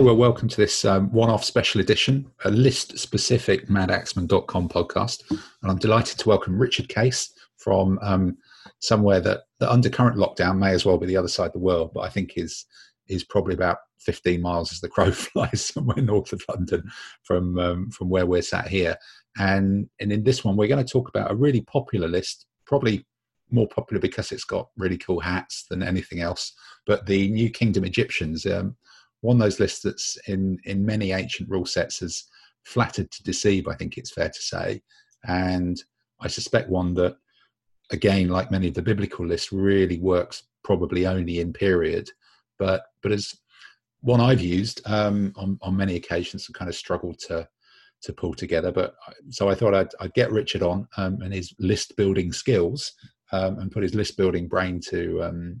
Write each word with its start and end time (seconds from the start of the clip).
Well, 0.00 0.16
welcome 0.16 0.48
to 0.48 0.56
this 0.56 0.86
um, 0.86 1.12
one 1.12 1.28
off 1.28 1.44
special 1.44 1.78
edition, 1.78 2.32
a 2.46 2.50
list 2.50 2.98
specific 2.98 3.68
madaxeman.com 3.68 4.70
podcast. 4.70 5.30
And 5.30 5.70
I'm 5.70 5.76
delighted 5.76 6.18
to 6.18 6.28
welcome 6.28 6.58
Richard 6.58 6.88
Case 6.88 7.34
from 7.58 7.98
um, 8.00 8.38
somewhere 8.78 9.20
that, 9.20 9.42
that, 9.58 9.70
under 9.70 9.90
current 9.90 10.16
lockdown, 10.16 10.56
may 10.56 10.72
as 10.72 10.86
well 10.86 10.96
be 10.96 11.06
the 11.06 11.18
other 11.18 11.28
side 11.28 11.48
of 11.48 11.52
the 11.52 11.58
world, 11.58 11.90
but 11.92 12.00
I 12.00 12.08
think 12.08 12.38
is, 12.38 12.64
is 13.08 13.24
probably 13.24 13.52
about 13.52 13.76
15 13.98 14.40
miles 14.40 14.72
as 14.72 14.80
the 14.80 14.88
crow 14.94 15.12
flies 15.12 15.66
somewhere 15.66 16.02
north 16.02 16.32
of 16.32 16.42
London 16.48 16.90
from, 17.22 17.58
um, 17.58 17.90
from 17.90 18.08
where 18.08 18.24
we're 18.24 18.40
sat 18.40 18.68
here. 18.68 18.96
And, 19.36 19.86
and 20.00 20.10
in 20.10 20.24
this 20.24 20.42
one, 20.42 20.56
we're 20.56 20.66
going 20.66 20.84
to 20.84 20.92
talk 20.92 21.10
about 21.10 21.30
a 21.30 21.36
really 21.36 21.60
popular 21.60 22.08
list, 22.08 22.46
probably 22.64 23.04
more 23.50 23.68
popular 23.68 24.00
because 24.00 24.32
it's 24.32 24.44
got 24.44 24.70
really 24.78 24.96
cool 24.96 25.20
hats 25.20 25.66
than 25.68 25.82
anything 25.82 26.20
else. 26.20 26.54
But 26.86 27.04
the 27.04 27.28
New 27.28 27.50
Kingdom 27.50 27.84
Egyptians, 27.84 28.46
um, 28.46 28.76
one 29.20 29.36
of 29.36 29.42
those 29.42 29.60
lists 29.60 29.82
that's 29.82 30.16
in 30.28 30.58
in 30.64 30.84
many 30.84 31.12
ancient 31.12 31.48
rule 31.48 31.66
sets 31.66 32.00
has 32.00 32.24
flattered 32.64 33.10
to 33.10 33.22
deceive. 33.22 33.68
I 33.68 33.74
think 33.74 33.96
it's 33.96 34.12
fair 34.12 34.28
to 34.28 34.42
say, 34.42 34.82
and 35.24 35.82
I 36.20 36.28
suspect 36.28 36.68
one 36.68 36.94
that, 36.94 37.16
again, 37.90 38.28
like 38.28 38.50
many 38.50 38.68
of 38.68 38.74
the 38.74 38.82
biblical 38.82 39.26
lists, 39.26 39.52
really 39.52 39.98
works 39.98 40.44
probably 40.64 41.06
only 41.06 41.40
in 41.40 41.52
period, 41.52 42.10
but 42.58 42.82
but 43.02 43.12
as 43.12 43.34
one 44.02 44.20
I've 44.20 44.40
used 44.40 44.80
um, 44.86 45.32
on 45.36 45.58
on 45.62 45.76
many 45.76 45.96
occasions 45.96 46.46
and 46.46 46.54
kind 46.54 46.68
of 46.68 46.74
struggled 46.74 47.18
to 47.28 47.48
to 48.02 48.12
pull 48.12 48.34
together. 48.34 48.72
But 48.72 48.94
so 49.28 49.48
I 49.48 49.54
thought 49.54 49.74
I'd, 49.74 49.90
I'd 50.00 50.14
get 50.14 50.32
Richard 50.32 50.62
on 50.62 50.88
um, 50.96 51.20
and 51.20 51.34
his 51.34 51.52
list 51.58 51.96
building 51.96 52.32
skills 52.32 52.92
um, 53.32 53.58
and 53.58 53.70
put 53.70 53.82
his 53.82 53.94
list 53.94 54.16
building 54.16 54.48
brain 54.48 54.80
to 54.88 55.22
um, 55.22 55.60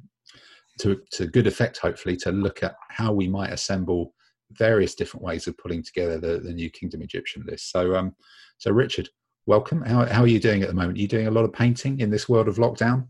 to, 0.80 1.00
to 1.12 1.26
good 1.26 1.46
effect, 1.46 1.78
hopefully, 1.78 2.16
to 2.18 2.32
look 2.32 2.62
at 2.62 2.74
how 2.88 3.12
we 3.12 3.28
might 3.28 3.52
assemble 3.52 4.14
various 4.52 4.94
different 4.94 5.24
ways 5.24 5.46
of 5.46 5.56
putting 5.58 5.82
together 5.82 6.18
the, 6.18 6.38
the 6.38 6.52
New 6.52 6.70
Kingdom 6.70 7.02
Egyptian 7.02 7.44
list. 7.46 7.70
So, 7.70 7.94
um, 7.94 8.14
so 8.58 8.70
Richard, 8.70 9.08
welcome. 9.46 9.82
How, 9.82 10.06
how 10.06 10.22
are 10.22 10.28
you 10.28 10.40
doing 10.40 10.62
at 10.62 10.68
the 10.68 10.74
moment? 10.74 10.98
Are 10.98 11.00
you 11.00 11.08
doing 11.08 11.26
a 11.26 11.30
lot 11.30 11.44
of 11.44 11.52
painting 11.52 12.00
in 12.00 12.10
this 12.10 12.28
world 12.28 12.48
of 12.48 12.56
lockdown? 12.56 13.06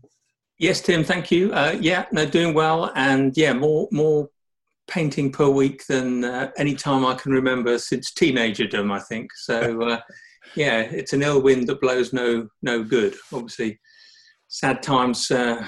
Yes, 0.57 0.81
Tim. 0.81 1.03
Thank 1.03 1.31
you. 1.31 1.51
Uh, 1.53 1.75
yeah, 1.79 2.05
no, 2.11 2.25
doing 2.25 2.53
well, 2.53 2.91
and 2.95 3.35
yeah, 3.35 3.51
more 3.51 3.87
more 3.91 4.29
painting 4.87 5.31
per 5.31 5.49
week 5.49 5.85
than 5.87 6.23
uh, 6.23 6.51
any 6.57 6.75
time 6.75 7.03
I 7.03 7.15
can 7.15 7.31
remember 7.31 7.79
since 7.79 8.11
teenagerdom. 8.11 8.91
I 8.91 8.99
think 8.99 9.31
so. 9.35 9.81
Uh, 9.91 9.99
yeah, 10.55 10.81
it's 10.81 11.13
an 11.13 11.23
ill 11.23 11.41
wind 11.41 11.67
that 11.67 11.79
blows 11.79 12.11
no 12.13 12.47
no 12.61 12.83
good. 12.83 13.15
Obviously, 13.33 13.79
sad 14.49 14.83
times 14.83 15.31
uh, 15.31 15.65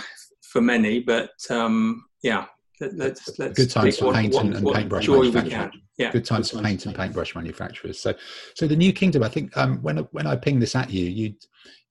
for 0.54 0.62
many, 0.62 1.00
but 1.00 1.32
um, 1.50 2.06
yeah, 2.22 2.46
let, 2.80 3.14
us 3.14 3.40
let's 3.40 3.58
good 3.58 3.72
times 3.72 3.98
for 3.98 4.14
paint 4.14 4.36
and, 4.36 4.56
and 4.56 4.68
paintbrush 4.68 5.08
manufacturers. 5.10 5.72
Yeah, 5.98 6.12
good 6.12 6.26
times 6.26 6.52
for 6.52 6.62
paint 6.62 6.86
and 6.86 6.96
paintbrush 6.96 7.36
manufacturers. 7.36 8.00
So, 8.00 8.14
so 8.56 8.68
the 8.68 8.76
New 8.76 8.94
Kingdom. 8.94 9.24
I 9.24 9.30
think 9.30 9.56
um, 9.58 9.82
when 9.82 9.98
when 10.12 10.28
I 10.28 10.36
pinged 10.36 10.62
this 10.62 10.76
at 10.76 10.92
you, 10.92 11.06
you 11.06 11.34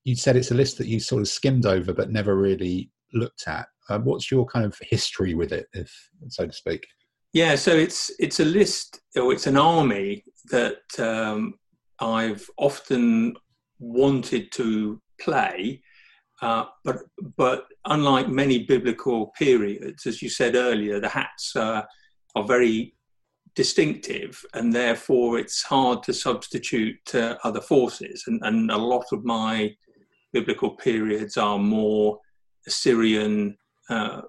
you 0.05 0.15
said 0.15 0.37
it's 0.37 0.53
a 0.53 0.55
list 0.55 0.79
that 0.79 0.87
you 0.87 1.01
sort 1.01 1.23
of 1.23 1.29
skimmed 1.29 1.67
over 1.67 1.93
but 1.93 2.11
never 2.11 2.37
really 2.37 2.91
looked 3.13 3.47
at. 3.49 3.67
Uh, 3.89 3.99
what's 3.99 4.31
your 4.31 4.47
kind 4.47 4.65
of 4.65 4.79
history 4.81 5.35
with 5.35 5.53
it, 5.53 5.67
if 5.73 5.93
so 6.29 6.47
to 6.47 6.53
speak? 6.53 6.87
Yeah, 7.33 7.57
so 7.57 7.73
it's 7.73 8.13
it's 8.21 8.39
a 8.39 8.45
list 8.45 9.01
or 9.17 9.33
it's 9.33 9.49
an 9.49 9.57
army 9.57 10.25
that 10.51 10.83
um, 10.99 11.55
I've 11.99 12.49
often 12.59 13.35
wanted 13.81 14.53
to 14.53 15.01
play 15.21 15.83
uh, 16.43 16.65
but 16.85 16.99
but 17.37 17.67
unlike 17.85 18.29
many 18.29 18.65
biblical 18.65 19.29
periods, 19.39 20.07
as 20.07 20.21
you 20.21 20.29
said 20.29 20.57
earlier, 20.57 20.99
the 20.99 21.09
hats 21.09 21.55
uh, 21.55 21.83
are 22.35 22.45
very 22.45 22.95
distinctive, 23.55 24.45
and 24.53 24.75
therefore 24.75 25.39
it's 25.39 25.63
hard 25.63 26.03
to 26.03 26.13
substitute 26.13 27.15
uh, 27.15 27.37
other 27.45 27.61
forces. 27.61 28.25
And, 28.27 28.41
and 28.43 28.73
a 28.73 28.77
lot 28.77 29.05
of 29.13 29.25
my 29.25 29.73
biblical 30.33 30.71
periods 30.71 31.37
are 31.37 31.59
more 31.59 32.19
Assyrian 32.67 33.57
uh, 33.89 34.23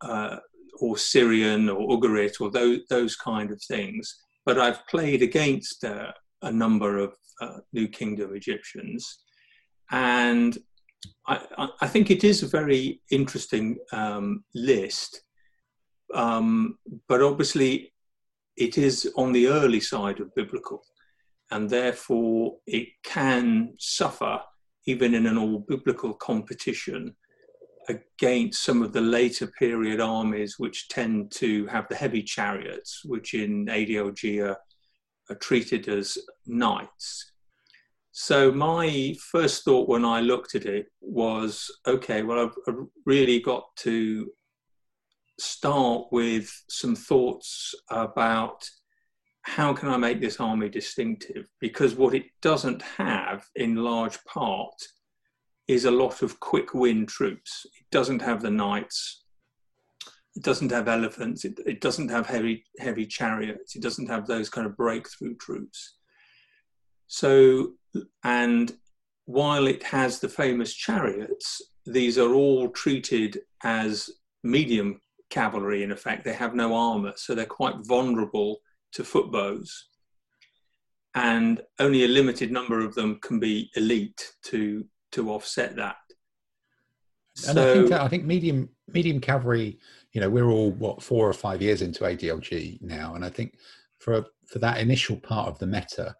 uh, 0.00 0.36
or 0.80 0.96
Syrian 0.96 1.68
or 1.68 1.88
Ugarit 1.88 2.40
or 2.40 2.50
those 2.50 2.80
those 2.88 3.16
kind 3.16 3.50
of 3.50 3.60
things. 3.62 4.16
But 4.46 4.58
I've 4.58 4.86
played 4.86 5.20
against 5.20 5.84
a 5.84 6.14
number 6.50 6.96
of 6.96 7.12
New 7.74 7.86
Kingdom 7.88 8.34
Egyptians, 8.34 9.18
and 9.90 10.56
I, 11.26 11.68
I, 11.80 11.86
think 11.86 12.10
it 12.10 12.24
is 12.24 12.42
a 12.42 12.48
very 12.48 13.02
interesting 13.10 13.78
um, 13.92 14.44
list, 14.54 15.22
um, 16.14 16.78
but 17.06 17.22
obviously 17.22 17.92
it 18.56 18.78
is 18.78 19.12
on 19.16 19.32
the 19.32 19.48
early 19.48 19.80
side 19.80 20.20
of 20.20 20.34
biblical, 20.34 20.82
and 21.50 21.68
therefore 21.68 22.56
it 22.66 22.88
can 23.04 23.74
suffer 23.78 24.40
even 24.86 25.14
in 25.14 25.26
an 25.26 25.36
all 25.36 25.58
biblical 25.68 26.14
competition 26.14 27.14
against 27.88 28.62
some 28.62 28.82
of 28.82 28.92
the 28.92 29.00
later 29.00 29.46
period 29.46 30.00
armies 30.00 30.58
which 30.58 30.88
tend 30.88 31.30
to 31.32 31.66
have 31.66 31.86
the 31.88 31.94
heavy 31.94 32.22
chariots, 32.22 33.02
which 33.04 33.34
in 33.34 33.68
are, 33.68 34.58
are 35.30 35.36
treated 35.40 35.88
as 35.88 36.18
knights. 36.46 37.32
So 38.20 38.50
my 38.50 39.14
first 39.30 39.64
thought 39.64 39.88
when 39.88 40.04
I 40.04 40.20
looked 40.20 40.56
at 40.56 40.66
it 40.66 40.86
was, 41.00 41.70
okay, 41.86 42.22
well, 42.24 42.46
I've, 42.46 42.54
I've 42.66 42.84
really 43.06 43.38
got 43.38 43.62
to 43.76 44.32
start 45.38 46.06
with 46.10 46.50
some 46.68 46.96
thoughts 46.96 47.76
about 47.88 48.68
how 49.42 49.72
can 49.72 49.88
I 49.88 49.98
make 49.98 50.20
this 50.20 50.40
army 50.40 50.68
distinctive? 50.68 51.46
Because 51.60 51.94
what 51.94 52.12
it 52.12 52.24
doesn't 52.42 52.82
have, 52.82 53.46
in 53.54 53.76
large 53.76 54.18
part, 54.24 54.74
is 55.68 55.84
a 55.84 55.90
lot 55.92 56.20
of 56.20 56.40
quick 56.40 56.74
win 56.74 57.06
troops. 57.06 57.66
It 57.66 57.86
doesn't 57.92 58.20
have 58.20 58.42
the 58.42 58.50
knights. 58.50 59.26
It 60.34 60.42
doesn't 60.42 60.72
have 60.72 60.88
elephants. 60.88 61.44
It, 61.44 61.60
it 61.64 61.80
doesn't 61.80 62.08
have 62.08 62.26
heavy 62.26 62.64
heavy 62.80 63.06
chariots. 63.06 63.76
It 63.76 63.82
doesn't 63.82 64.08
have 64.08 64.26
those 64.26 64.50
kind 64.50 64.66
of 64.66 64.76
breakthrough 64.76 65.36
troops. 65.36 65.97
So 67.08 67.72
and 68.22 68.72
while 69.24 69.66
it 69.66 69.82
has 69.82 70.20
the 70.20 70.28
famous 70.28 70.72
chariots, 70.72 71.60
these 71.84 72.18
are 72.18 72.34
all 72.34 72.68
treated 72.70 73.40
as 73.64 74.10
medium 74.42 75.00
cavalry 75.30 75.82
in 75.82 75.92
effect. 75.92 76.24
They 76.24 76.32
have 76.32 76.54
no 76.54 76.74
armor, 76.74 77.12
so 77.16 77.34
they're 77.34 77.46
quite 77.46 77.74
vulnerable 77.86 78.58
to 78.92 79.04
foot 79.04 79.30
bows. 79.30 79.88
And 81.14 81.60
only 81.78 82.04
a 82.04 82.08
limited 82.08 82.52
number 82.52 82.84
of 82.84 82.94
them 82.94 83.18
can 83.20 83.40
be 83.40 83.70
elite 83.74 84.32
to 84.44 84.84
to 85.12 85.30
offset 85.30 85.74
that. 85.76 85.96
And 87.46 87.54
so, 87.54 87.70
I 87.70 87.74
think 87.74 87.92
uh, 87.92 88.04
I 88.04 88.08
think 88.08 88.24
medium 88.24 88.68
medium 88.86 89.20
cavalry, 89.20 89.78
you 90.12 90.20
know, 90.20 90.30
we're 90.30 90.50
all 90.50 90.70
what 90.72 91.02
four 91.02 91.28
or 91.28 91.32
five 91.32 91.62
years 91.62 91.82
into 91.82 92.04
ADLG 92.04 92.80
now, 92.82 93.14
and 93.14 93.24
I 93.24 93.30
think 93.30 93.58
for 93.98 94.24
for 94.46 94.58
that 94.60 94.78
initial 94.80 95.16
part 95.16 95.48
of 95.48 95.58
the 95.58 95.66
meta, 95.66 96.14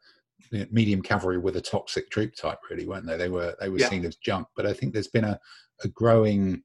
medium 0.71 1.03
cavalry 1.03 1.39
with 1.39 1.57
a 1.57 1.61
toxic 1.61 2.11
troop 2.11 2.35
type, 2.35 2.59
really, 2.71 2.87
weren't 2.87 3.07
they? 3.07 3.17
They 3.17 3.29
were 3.29 3.55
they 3.61 3.69
were 3.69 3.79
yeah. 3.79 3.89
seen 3.89 4.05
as 4.05 4.17
junk. 4.17 4.49
But 4.57 4.67
I 4.67 4.73
think 4.73 4.93
there's 4.93 5.09
been 5.09 5.25
a, 5.25 5.39
a 5.85 5.89
growing 5.89 6.63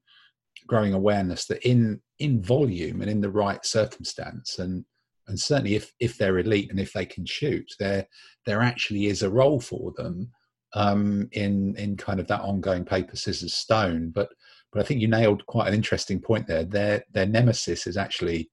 growing 0.66 0.94
awareness 0.94 1.46
that 1.46 1.66
in 1.68 2.00
in 2.18 2.42
volume 2.42 3.00
and 3.00 3.10
in 3.10 3.20
the 3.20 3.30
right 3.30 3.64
circumstance 3.64 4.58
and 4.58 4.84
and 5.26 5.38
certainly 5.38 5.74
if 5.74 5.92
if 6.00 6.16
they're 6.16 6.38
elite 6.38 6.70
and 6.70 6.80
if 6.80 6.92
they 6.92 7.04
can 7.04 7.26
shoot 7.26 7.66
there 7.78 8.06
there 8.46 8.62
actually 8.62 9.06
is 9.06 9.22
a 9.22 9.30
role 9.30 9.60
for 9.60 9.92
them 9.96 10.30
um, 10.74 11.28
in 11.32 11.76
in 11.76 11.96
kind 11.96 12.18
of 12.18 12.26
that 12.28 12.40
ongoing 12.40 12.84
paper 12.84 13.16
scissors 13.16 13.54
stone 13.54 14.10
but 14.10 14.30
but 14.72 14.80
I 14.80 14.84
think 14.84 15.00
you 15.00 15.08
nailed 15.08 15.46
quite 15.46 15.68
an 15.68 15.74
interesting 15.74 16.20
point 16.20 16.46
there 16.46 16.64
their 16.64 17.04
their 17.12 17.26
nemesis 17.26 17.86
is 17.86 17.96
actually 17.96 18.50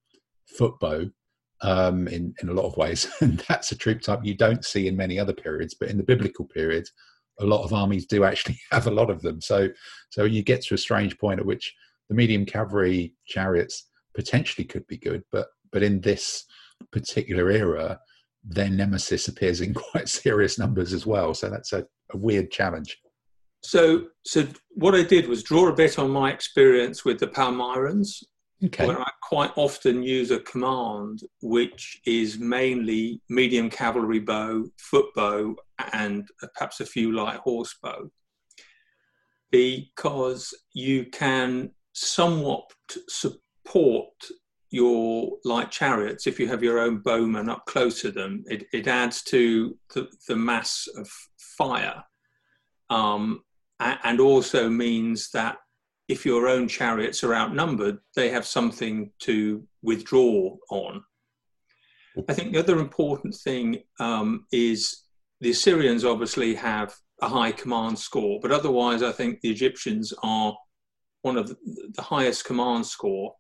footbow 0.59 1.09
um, 1.61 2.07
in 2.07 2.33
in 2.41 2.49
a 2.49 2.53
lot 2.53 2.65
of 2.65 2.77
ways, 2.77 3.07
and 3.21 3.43
that's 3.47 3.71
a 3.71 3.77
troop 3.77 4.01
type 4.01 4.19
you 4.23 4.35
don't 4.35 4.65
see 4.65 4.87
in 4.87 4.97
many 4.97 5.19
other 5.19 5.33
periods. 5.33 5.75
But 5.79 5.89
in 5.89 5.97
the 5.97 6.03
biblical 6.03 6.45
period, 6.45 6.85
a 7.39 7.45
lot 7.45 7.63
of 7.63 7.73
armies 7.73 8.05
do 8.05 8.23
actually 8.23 8.59
have 8.71 8.87
a 8.87 8.91
lot 8.91 9.09
of 9.09 9.21
them. 9.21 9.41
So 9.41 9.69
so 10.09 10.23
you 10.23 10.43
get 10.43 10.61
to 10.63 10.75
a 10.75 10.79
strange 10.79 11.17
point 11.17 11.39
at 11.39 11.45
which 11.45 11.73
the 12.09 12.15
medium 12.15 12.45
cavalry 12.45 13.13
chariots 13.25 13.87
potentially 14.15 14.65
could 14.65 14.85
be 14.87 14.97
good, 14.97 15.23
but 15.31 15.47
but 15.71 15.83
in 15.83 16.01
this 16.01 16.45
particular 16.91 17.49
era, 17.51 17.99
their 18.43 18.69
nemesis 18.69 19.27
appears 19.27 19.61
in 19.61 19.73
quite 19.91 20.09
serious 20.09 20.57
numbers 20.57 20.93
as 20.93 21.05
well. 21.05 21.33
So 21.33 21.49
that's 21.49 21.73
a, 21.73 21.85
a 22.11 22.17
weird 22.17 22.51
challenge. 22.51 22.97
So, 23.63 24.07
so 24.25 24.47
what 24.71 24.95
I 24.95 25.03
did 25.03 25.27
was 25.27 25.43
draw 25.43 25.67
a 25.67 25.73
bit 25.73 25.99
on 25.99 26.09
my 26.09 26.31
experience 26.31 27.05
with 27.05 27.19
the 27.19 27.27
Palmyrans 27.27 28.23
okay. 28.65 28.87
where 28.87 28.99
I 28.99 29.09
quite 29.21 29.51
often 29.55 30.03
use 30.03 30.31
a 30.31 30.39
command 30.39 31.21
which 31.41 31.99
is 32.05 32.39
mainly 32.39 33.21
medium 33.29 33.69
cavalry 33.69 34.19
bow, 34.19 34.65
foot 34.77 35.07
bow, 35.15 35.55
and 35.93 36.27
perhaps 36.53 36.79
a 36.79 36.85
few 36.85 37.11
light 37.11 37.37
horse 37.37 37.75
bow, 37.81 38.09
because 39.51 40.53
you 40.73 41.05
can 41.05 41.71
somewhat 41.93 42.71
support 43.07 44.13
your 44.71 45.33
light 45.43 45.69
chariots, 45.69 46.27
if 46.27 46.39
you 46.39 46.47
have 46.47 46.63
your 46.63 46.79
own 46.79 46.99
bowmen 46.99 47.49
up 47.49 47.65
close 47.65 48.01
to 48.01 48.11
them, 48.11 48.43
it, 48.47 48.65
it 48.71 48.87
adds 48.87 49.21
to 49.21 49.77
the, 49.93 50.07
the 50.27 50.35
mass 50.35 50.87
of 50.97 51.09
fire. 51.37 52.03
Um, 52.89 53.43
and 53.79 54.19
also 54.19 54.69
means 54.69 55.31
that 55.31 55.57
if 56.11 56.25
your 56.25 56.49
own 56.49 56.67
chariots 56.67 57.23
are 57.23 57.33
outnumbered, 57.33 57.97
they 58.17 58.29
have 58.29 58.45
something 58.45 59.09
to 59.19 59.65
withdraw 59.81 60.57
on. 60.69 61.01
I 62.27 62.33
think 62.33 62.51
the 62.51 62.59
other 62.59 62.79
important 62.79 63.33
thing 63.33 63.83
um, 64.01 64.45
is 64.51 65.05
the 65.39 65.51
Assyrians 65.51 66.03
obviously 66.03 66.53
have 66.55 66.93
a 67.21 67.29
high 67.29 67.53
command 67.53 67.97
score, 67.97 68.39
but 68.41 68.51
otherwise, 68.51 69.01
I 69.03 69.13
think 69.13 69.39
the 69.39 69.49
Egyptians 69.49 70.13
are 70.21 70.53
one 71.21 71.37
of 71.37 71.55
the 71.95 72.01
highest 72.01 72.43
command 72.43 72.85
score. 72.85 73.33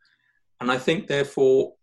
And 0.61 0.71
I 0.71 0.77
think, 0.77 1.07
therefore, 1.07 1.73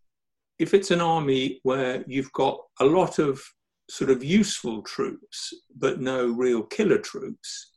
if 0.59 0.73
it's 0.73 0.91
an 0.91 1.03
army 1.03 1.61
where 1.65 2.03
you've 2.07 2.33
got 2.33 2.59
a 2.81 2.87
lot 2.87 3.19
of 3.19 3.43
sort 3.91 4.11
of 4.11 4.25
useful 4.25 4.81
troops, 4.83 5.53
but 5.77 6.01
no 6.01 6.29
real 6.29 6.63
killer 6.63 6.99
troops, 6.99 7.73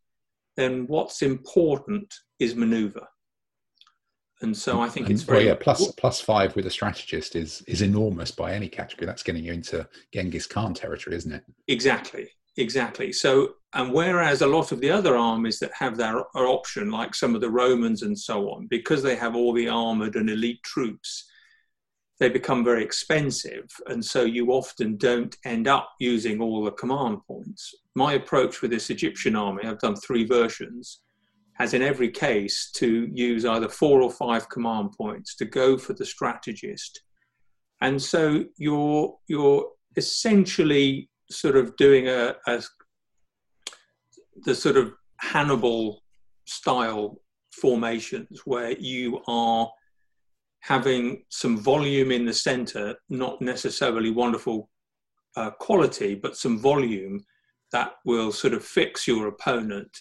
then 0.56 0.86
what's 0.88 1.22
important 1.22 2.14
is 2.42 2.56
maneuver. 2.56 3.08
And 4.42 4.58
so 4.58 4.82
I 4.82 4.90
think 4.90 5.12
it's 5.12 5.22
very 5.22 5.46
well, 5.46 5.48
yeah. 5.50 5.56
Plus, 5.62 5.92
plus 5.92 6.20
five 6.20 6.56
with 6.56 6.66
a 6.66 6.72
strategist 6.72 7.36
is 7.36 7.62
is 7.68 7.84
enormous 7.84 8.32
by 8.32 8.54
any 8.54 8.68
category. 8.68 9.06
That's 9.06 9.22
getting 9.22 9.44
you 9.44 9.54
into 9.54 9.88
Genghis 10.12 10.48
Khan 10.48 10.74
territory, 10.74 11.16
isn't 11.16 11.32
it? 11.32 11.44
Exactly, 11.68 12.28
exactly. 12.58 13.14
So, 13.14 13.54
and 13.76 13.94
whereas 13.94 14.42
a 14.42 14.48
lot 14.48 14.72
of 14.72 14.82
the 14.82 14.90
other 14.90 15.16
armies 15.16 15.60
that 15.60 15.72
have 15.78 15.96
that 15.98 16.16
option, 16.34 16.90
like 16.90 17.14
some 17.14 17.36
of 17.36 17.42
the 17.42 17.52
Romans 17.52 18.02
and 18.02 18.18
so 18.18 18.50
on, 18.50 18.66
because 18.66 19.04
they 19.04 19.16
have 19.16 19.36
all 19.36 19.54
the 19.54 19.70
armored 19.70 20.16
and 20.16 20.28
elite 20.28 20.64
troops, 20.64 21.30
they 22.20 22.30
become 22.30 22.64
very 22.64 22.84
expensive, 22.84 23.70
and 23.86 24.04
so 24.04 24.24
you 24.24 24.54
often 24.54 24.98
don't 24.98 25.36
end 25.46 25.68
up 25.68 25.88
using 26.00 26.42
all 26.42 26.64
the 26.64 26.72
command 26.72 27.20
points. 27.28 27.76
My 27.96 28.14
approach 28.14 28.64
with 28.64 28.72
this 28.72 28.90
Egyptian 28.90 29.36
army, 29.36 29.66
I've 29.66 29.78
done 29.78 29.96
three 29.96 30.26
versions 30.26 31.02
has 31.62 31.76
in 31.76 31.84
every 31.84 32.10
case 32.10 32.72
to 32.72 33.08
use 33.14 33.46
either 33.46 33.70
four 33.70 34.02
or 34.02 34.12
five 34.12 34.50
command 34.50 34.92
points 34.98 35.36
to 35.36 35.46
go 35.46 35.78
for 35.78 35.94
the 35.94 36.06
strategist. 36.06 37.04
And 37.82 38.02
so 38.02 38.46
you're, 38.58 39.16
you're 39.28 39.66
essentially 39.96 41.10
sort 41.30 41.56
of 41.56 41.76
doing 41.76 42.08
a, 42.08 42.36
a 42.48 42.64
the 44.48 44.56
sort 44.56 44.76
of 44.76 44.94
Hannibal 45.20 46.04
style 46.46 47.22
formations 47.52 48.42
where 48.46 48.72
you 48.72 49.22
are 49.28 49.70
having 50.62 51.24
some 51.30 51.60
volume 51.60 52.12
in 52.12 52.26
the 52.26 52.34
center, 52.34 52.96
not 53.10 53.40
necessarily 53.40 54.10
wonderful 54.10 54.68
uh, 55.36 55.52
quality, 55.52 56.16
but 56.16 56.38
some 56.38 56.58
volume 56.58 57.24
that 57.72 57.92
will 58.04 58.32
sort 58.32 58.56
of 58.56 58.64
fix 58.66 59.08
your 59.08 59.28
opponent 59.28 59.92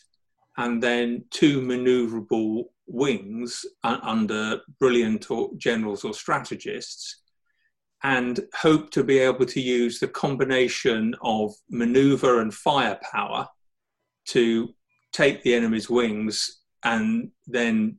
and 0.61 0.83
then 0.83 1.25
two 1.31 1.62
maneuverable 1.62 2.65
wings 2.87 3.65
uh, 3.83 3.99
under 4.03 4.61
brilliant 4.79 5.27
generals 5.57 6.05
or 6.05 6.12
strategists 6.12 7.23
and 8.03 8.41
hope 8.55 8.91
to 8.91 9.03
be 9.03 9.19
able 9.19 9.47
to 9.47 9.61
use 9.61 9.99
the 9.99 10.09
combination 10.09 11.15
of 11.23 11.55
maneuver 11.71 12.43
and 12.43 12.53
firepower 12.53 13.49
to 14.27 14.75
take 15.12 15.43
the 15.43 15.55
enemy's 15.55 15.89
wings 15.89 16.61
and 16.85 17.31
then 17.47 17.99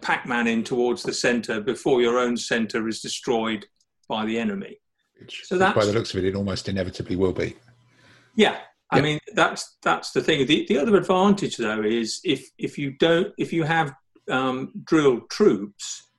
Pac-Man 0.00 0.46
in 0.46 0.64
towards 0.64 1.02
the 1.02 1.12
center 1.12 1.60
before 1.60 2.00
your 2.00 2.18
own 2.18 2.36
center 2.36 2.88
is 2.88 3.02
destroyed 3.02 3.66
by 4.08 4.24
the 4.24 4.38
enemy. 4.38 4.80
Which, 5.20 5.42
so 5.44 5.58
that's, 5.58 5.76
by 5.76 5.84
the 5.84 5.92
looks 5.92 6.14
of 6.14 6.24
it, 6.24 6.28
it 6.28 6.34
almost 6.34 6.68
inevitably 6.68 7.16
will 7.16 7.32
be. 7.32 7.56
Yeah, 8.36 8.58
I 8.90 9.00
mean, 9.00 9.18
that's 9.34 9.76
that's 9.82 10.12
the 10.12 10.22
thing. 10.22 10.46
The, 10.46 10.64
the 10.68 10.78
other 10.78 10.96
advantage, 10.96 11.56
though, 11.56 11.82
is 11.82 12.20
if 12.24 12.48
if 12.58 12.78
you 12.78 12.92
don't 12.92 13.32
if 13.36 13.52
you 13.52 13.64
have 13.64 13.94
um, 14.30 14.72
drilled 14.84 15.28
troops, 15.30 16.10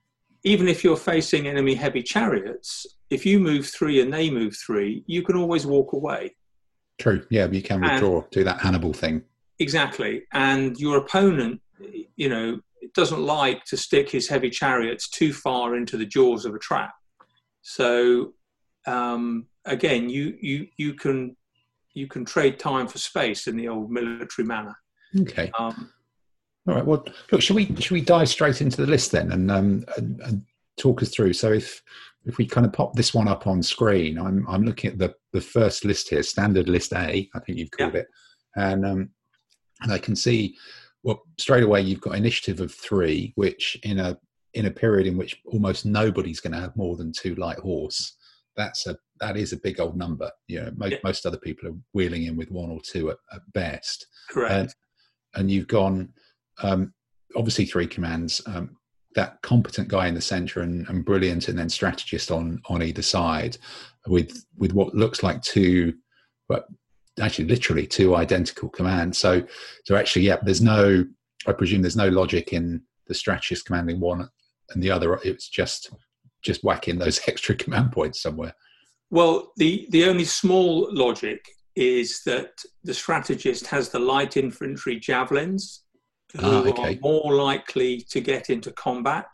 even 0.44 0.68
if 0.68 0.83
you're 0.83 0.98
facing 0.98 1.48
enemy 1.48 1.74
heavy 1.74 2.04
chariots, 2.04 2.86
if 3.10 3.25
you 3.25 3.39
move 3.39 3.66
three 3.68 4.01
and 4.01 4.13
they 4.13 4.30
move 4.30 4.56
three, 4.56 5.04
you 5.07 5.24
can 5.24 5.36
always 5.36 5.66
walk 5.66 5.94
away. 5.94 6.36
True. 7.00 7.25
Yeah, 7.30 7.48
you 7.48 7.62
can 7.62 7.81
withdraw, 7.81 8.21
and, 8.21 8.30
do 8.30 8.44
that 8.44 8.60
Hannibal 8.60 8.94
thing. 8.94 9.24
Exactly, 9.57 10.24
and 10.33 10.77
your 10.80 10.98
opponent, 10.98 11.62
you 12.15 12.30
know, 12.30 12.60
doesn't 12.94 13.22
like 13.22 13.63
to 13.65 13.77
stick 13.77 14.10
his 14.10 14.27
heavy 14.27 14.50
chariots 14.50 15.10
too 15.10 15.33
far 15.33 15.75
into 15.75 15.98
the 15.98 16.06
jaws 16.06 16.45
of 16.45 16.54
a 16.54 16.60
trap. 16.60 16.94
So 17.62 18.33
um, 18.86 19.48
again, 19.65 20.10
you 20.10 20.38
you 20.42 20.68
you 20.77 20.94
can 20.94 21.36
you 22.00 22.07
can 22.07 22.25
trade 22.25 22.57
time 22.57 22.88
for 22.88 22.98
space 22.98 23.48
in 23.48 23.57
the 23.57 23.68
old 23.68 23.92
military 23.92 24.48
manner. 24.48 24.75
Okay. 25.19 25.51
Um, 25.60 25.92
All 26.68 26.75
right. 26.75 26.86
Well, 26.86 27.06
look, 27.31 27.42
should 27.42 27.56
we 27.56 27.66
should 27.75 27.92
we 27.92 28.01
dive 28.01 28.30
straight 28.30 28.62
into 28.62 28.78
the 28.78 28.88
list 28.88 29.12
then 29.12 29.31
and, 29.31 29.51
um, 29.51 29.86
and, 29.98 30.22
and 30.22 30.42
talk 30.78 31.01
us 31.01 31.10
through? 31.10 31.34
So 31.34 31.51
if 31.51 31.81
if 32.25 32.38
we 32.38 32.46
kind 32.46 32.66
of 32.66 32.74
pop 32.74 32.96
this 32.96 33.13
one 33.13 33.28
up 33.28 33.48
on 33.48 33.62
screen, 33.62 34.18
I'm 34.18 34.48
I'm 34.48 34.63
looking 34.63 34.92
at 34.92 34.98
the 34.98 35.13
the 35.34 35.42
first 35.42 35.86
list 35.86 36.10
here, 36.10 36.24
standard 36.24 36.69
list 36.69 36.94
A, 36.94 37.30
I 37.34 37.40
think 37.40 37.57
you've 37.57 37.72
called 37.72 37.94
yeah. 37.94 38.01
it, 38.01 38.07
and 38.56 38.86
um, 38.86 39.10
and 39.81 39.92
I 39.92 39.98
can 39.98 40.16
see 40.16 40.56
well 41.04 41.22
straight 41.38 41.63
away 41.63 41.81
you've 41.81 42.01
got 42.01 42.16
initiative 42.16 42.62
of 42.62 42.74
three, 42.74 43.34
which 43.36 43.78
in 43.84 44.00
a 44.00 44.18
in 44.54 44.66
a 44.66 44.72
period 44.72 45.07
in 45.07 45.18
which 45.18 45.42
almost 45.46 45.86
nobody's 45.86 46.40
going 46.40 46.54
to 46.54 46.60
have 46.60 46.75
more 46.75 46.98
than 46.98 47.12
two 47.12 47.36
light 47.36 47.60
horse, 47.60 48.16
that's 48.56 48.88
a 48.88 48.98
that 49.19 49.38
is 49.38 49.54
a 49.54 49.57
big 49.57 49.80
old 49.80 49.98
number. 49.98 50.31
You 50.48 50.62
know, 50.62 50.71
most, 50.75 50.92
yeah. 50.92 50.98
most 51.04 51.25
other 51.25 51.38
people 51.38 51.70
are 51.70 51.75
wheeling 51.94 52.24
in 52.24 52.38
with 52.38 52.51
one 52.51 52.70
or 52.70 52.79
two 52.82 53.12
at, 53.12 53.17
at 53.34 53.41
best. 53.53 54.08
Correct. 54.29 54.53
And, 54.53 54.74
and 55.36 55.51
you've 55.51 55.67
gone 55.67 56.13
um, 56.63 56.94
obviously 57.36 57.65
three 57.65 57.88
commands. 57.88 58.41
Um, 58.46 58.77
that 59.15 59.41
competent 59.41 59.88
guy 59.88 60.08
in 60.08 60.13
the 60.13 60.22
center 60.22 60.62
and, 60.62 60.88
and, 60.88 61.03
brilliant, 61.03 61.48
and 61.48 61.58
then 61.58 61.70
strategist 61.70 62.29
on 62.29 62.62
on 62.70 62.84
either 62.84 63.01
side, 63.01 63.58
with 64.08 64.46
with 64.58 64.74
what 64.74 64.94
looks 64.94 65.24
like 65.24 65.41
two, 65.41 65.94
but 66.48 66.67
actually 67.20 67.48
literally 67.48 67.88
two 67.88 68.15
identical 68.15 68.70
commands. 68.70 69.17
So 69.17 69.44
so 69.86 69.96
actually, 69.96 70.24
yeah, 70.24 70.38
there's 70.44 70.62
no. 70.62 71.05
I 71.48 71.53
presume 71.53 71.82
there's 71.82 71.96
no 71.96 72.10
logic 72.10 72.53
in 72.53 72.82
the 73.08 73.13
strategist 73.13 73.65
commanding 73.65 74.00
one 74.00 74.29
and 74.70 74.84
the 74.84 74.91
other. 74.91 75.15
It's 75.24 75.50
just 75.50 75.91
just 76.41 76.63
whack 76.63 76.88
in 76.88 77.00
those 77.00 77.20
extra 77.27 77.55
command 77.55 77.91
points 77.91 78.22
somewhere. 78.22 78.53
Well, 79.10 79.51
the, 79.58 79.88
the 79.89 80.06
only 80.06 80.25
small 80.25 80.88
logic 80.92 81.44
is 81.75 82.22
that 82.25 82.51
the 82.84 82.94
strategist 82.94 83.68
has 83.68 83.89
the 83.89 84.00
light 84.00 84.38
infantry 84.38 85.00
javelins 85.00 85.84
who 86.34 86.39
ah, 86.44 86.63
okay. 86.63 86.96
are 86.96 87.00
more 87.01 87.34
likely 87.34 88.06
to 88.10 88.22
get 88.22 88.50
into 88.50 88.72
combat 88.74 89.28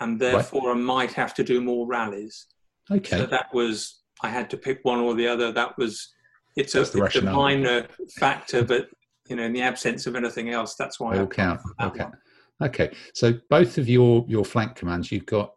and 0.00 0.20
therefore 0.20 0.74
right. 0.74 0.80
might 0.80 1.12
have 1.12 1.32
to 1.34 1.44
do 1.44 1.60
more 1.60 1.86
rallies. 1.86 2.46
Okay. 2.90 3.18
So 3.18 3.26
that 3.26 3.46
was, 3.54 4.02
I 4.22 4.28
had 4.28 4.50
to 4.50 4.56
pick 4.56 4.80
one 4.82 4.98
or 4.98 5.14
the 5.14 5.26
other. 5.26 5.52
That 5.52 5.78
was, 5.78 6.12
it's, 6.56 6.74
a, 6.74 6.82
it's 6.82 7.16
a, 7.16 7.22
minor 7.22 7.86
factor, 8.18 8.62
but 8.62 8.88
you 9.28 9.36
know, 9.36 9.44
in 9.44 9.52
the 9.52 9.62
absence 9.62 10.06
of 10.06 10.16
anything 10.16 10.50
else, 10.50 10.74
that's 10.74 11.00
why. 11.00 11.18
All 11.18 11.26
count. 11.26 11.60
Okay. 11.80 12.04
One. 12.04 12.12
Okay. 12.62 12.90
So 13.14 13.34
both 13.50 13.78
of 13.78 13.88
your 13.88 14.24
your 14.28 14.44
flank 14.44 14.76
commands, 14.76 15.10
you've 15.10 15.26
got 15.26 15.52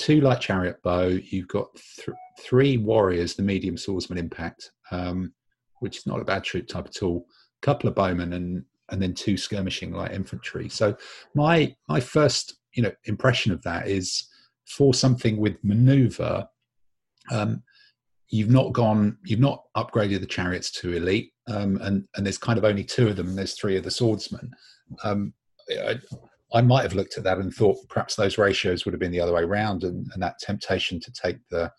two 0.00 0.20
light 0.22 0.40
chariot 0.40 0.82
bow. 0.82 1.06
You've 1.08 1.48
got 1.48 1.68
th- 1.74 2.16
three 2.40 2.78
warriors, 2.78 3.34
the 3.34 3.42
medium 3.42 3.76
swordsman 3.76 4.18
impact, 4.18 4.72
um, 4.90 5.34
which 5.80 5.98
is 5.98 6.06
not 6.06 6.20
a 6.20 6.24
bad 6.24 6.42
troop 6.42 6.66
type 6.66 6.86
at 6.86 7.02
all. 7.02 7.26
A 7.62 7.66
couple 7.66 7.88
of 7.88 7.94
bowmen 7.94 8.32
and 8.32 8.64
and 8.90 9.00
then 9.00 9.14
two 9.14 9.36
skirmishing 9.36 9.92
light 9.92 10.12
infantry. 10.12 10.68
So 10.68 10.96
my 11.34 11.74
my 11.88 12.00
first 12.00 12.56
you 12.72 12.82
know 12.82 12.92
impression 13.04 13.52
of 13.52 13.62
that 13.62 13.88
is 13.88 14.26
for 14.66 14.94
something 14.94 15.36
with 15.36 15.62
maneuver. 15.62 16.48
Um, 17.30 17.62
you've 18.30 18.50
not 18.50 18.72
gone, 18.72 19.18
you've 19.24 19.40
not 19.40 19.64
upgraded 19.76 20.20
the 20.20 20.26
chariots 20.26 20.70
to 20.72 20.94
elite, 20.94 21.32
um, 21.46 21.78
and 21.82 22.06
and 22.16 22.24
there's 22.24 22.38
kind 22.38 22.58
of 22.58 22.64
only 22.64 22.84
two 22.84 23.08
of 23.08 23.16
them, 23.16 23.28
and 23.28 23.38
there's 23.38 23.54
three 23.54 23.76
of 23.76 23.84
the 23.84 23.90
swordsmen. 23.90 24.50
Um, 25.04 25.34
I, 25.70 25.98
I 26.52 26.60
might 26.62 26.82
have 26.82 26.94
looked 26.94 27.16
at 27.16 27.24
that 27.24 27.38
and 27.38 27.52
thought 27.52 27.76
perhaps 27.88 28.14
those 28.14 28.38
ratios 28.38 28.84
would 28.84 28.92
have 28.92 29.00
been 29.00 29.12
the 29.12 29.20
other 29.20 29.32
way 29.32 29.42
around, 29.42 29.84
and, 29.84 30.06
and 30.12 30.22
that 30.22 30.38
temptation 30.40 31.00
to 31.00 31.12
take 31.12 31.38
the 31.50 31.70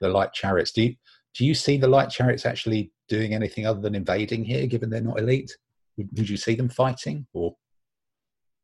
the 0.00 0.08
light 0.08 0.32
chariots. 0.32 0.72
Do 0.72 0.82
you 0.82 0.94
do 1.34 1.44
you 1.44 1.54
see 1.54 1.76
the 1.76 1.88
light 1.88 2.10
chariots 2.10 2.46
actually 2.46 2.92
doing 3.08 3.34
anything 3.34 3.66
other 3.66 3.80
than 3.80 3.94
invading 3.94 4.44
here, 4.44 4.66
given 4.66 4.90
they're 4.90 5.00
not 5.00 5.18
elite? 5.18 5.56
Would, 5.96 6.08
would 6.16 6.28
you 6.28 6.36
see 6.36 6.54
them 6.54 6.68
fighting 6.68 7.26
or? 7.32 7.54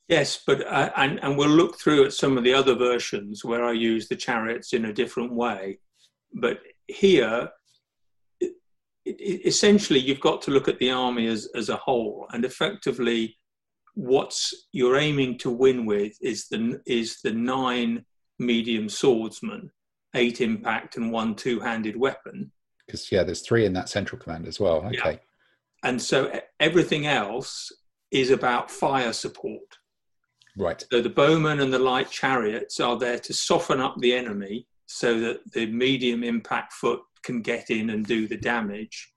Yes, 0.08 0.42
but 0.46 0.66
uh, 0.66 0.90
and 0.96 1.22
and 1.22 1.38
we'll 1.38 1.48
look 1.48 1.78
through 1.78 2.04
at 2.06 2.12
some 2.12 2.36
of 2.36 2.44
the 2.44 2.54
other 2.54 2.74
versions 2.74 3.44
where 3.44 3.64
I 3.64 3.72
use 3.72 4.08
the 4.08 4.16
chariots 4.16 4.72
in 4.72 4.86
a 4.86 4.92
different 4.92 5.32
way, 5.32 5.78
but 6.34 6.60
here. 6.88 7.50
Essentially, 9.04 9.98
you've 9.98 10.20
got 10.20 10.40
to 10.42 10.52
look 10.52 10.68
at 10.68 10.78
the 10.78 10.92
army 10.92 11.26
as, 11.26 11.48
as 11.56 11.68
a 11.68 11.76
whole, 11.76 12.28
and 12.32 12.44
effectively, 12.44 13.36
what's 13.94 14.66
you're 14.72 14.96
aiming 14.96 15.38
to 15.38 15.50
win 15.50 15.86
with 15.86 16.16
is 16.20 16.48
the 16.48 16.80
is 16.86 17.20
the 17.22 17.32
nine 17.32 18.04
medium 18.38 18.88
swordsman, 18.88 19.70
eight 20.14 20.40
impact, 20.40 20.96
and 20.96 21.12
one 21.12 21.34
two 21.34 21.60
handed 21.60 21.96
weapon. 21.96 22.50
Because, 22.86 23.12
yeah, 23.12 23.22
there's 23.22 23.42
three 23.42 23.64
in 23.64 23.72
that 23.74 23.88
central 23.88 24.20
command 24.20 24.46
as 24.46 24.58
well. 24.58 24.84
Okay. 24.86 25.12
Yeah. 25.12 25.18
And 25.84 26.00
so 26.00 26.32
everything 26.60 27.06
else 27.06 27.70
is 28.10 28.30
about 28.30 28.70
fire 28.70 29.12
support. 29.12 29.78
Right. 30.56 30.84
So 30.92 31.00
the 31.00 31.08
bowmen 31.08 31.60
and 31.60 31.72
the 31.72 31.78
light 31.78 32.10
chariots 32.10 32.80
are 32.80 32.98
there 32.98 33.18
to 33.18 33.32
soften 33.32 33.80
up 33.80 33.96
the 33.98 34.14
enemy 34.14 34.66
so 34.86 35.18
that 35.20 35.40
the 35.52 35.66
medium 35.66 36.22
impact 36.22 36.74
foot 36.74 37.00
can 37.22 37.40
get 37.40 37.70
in 37.70 37.90
and 37.90 38.04
do 38.04 38.28
the 38.28 38.36
damage. 38.36 39.12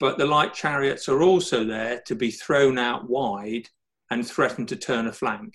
But 0.00 0.18
the 0.18 0.26
light 0.26 0.54
chariots 0.54 1.08
are 1.08 1.22
also 1.22 1.64
there 1.64 2.00
to 2.06 2.14
be 2.14 2.30
thrown 2.30 2.78
out 2.78 3.08
wide 3.08 3.68
and 4.10 4.26
threaten 4.26 4.66
to 4.66 4.76
turn 4.76 5.06
a 5.06 5.12
flank. 5.12 5.54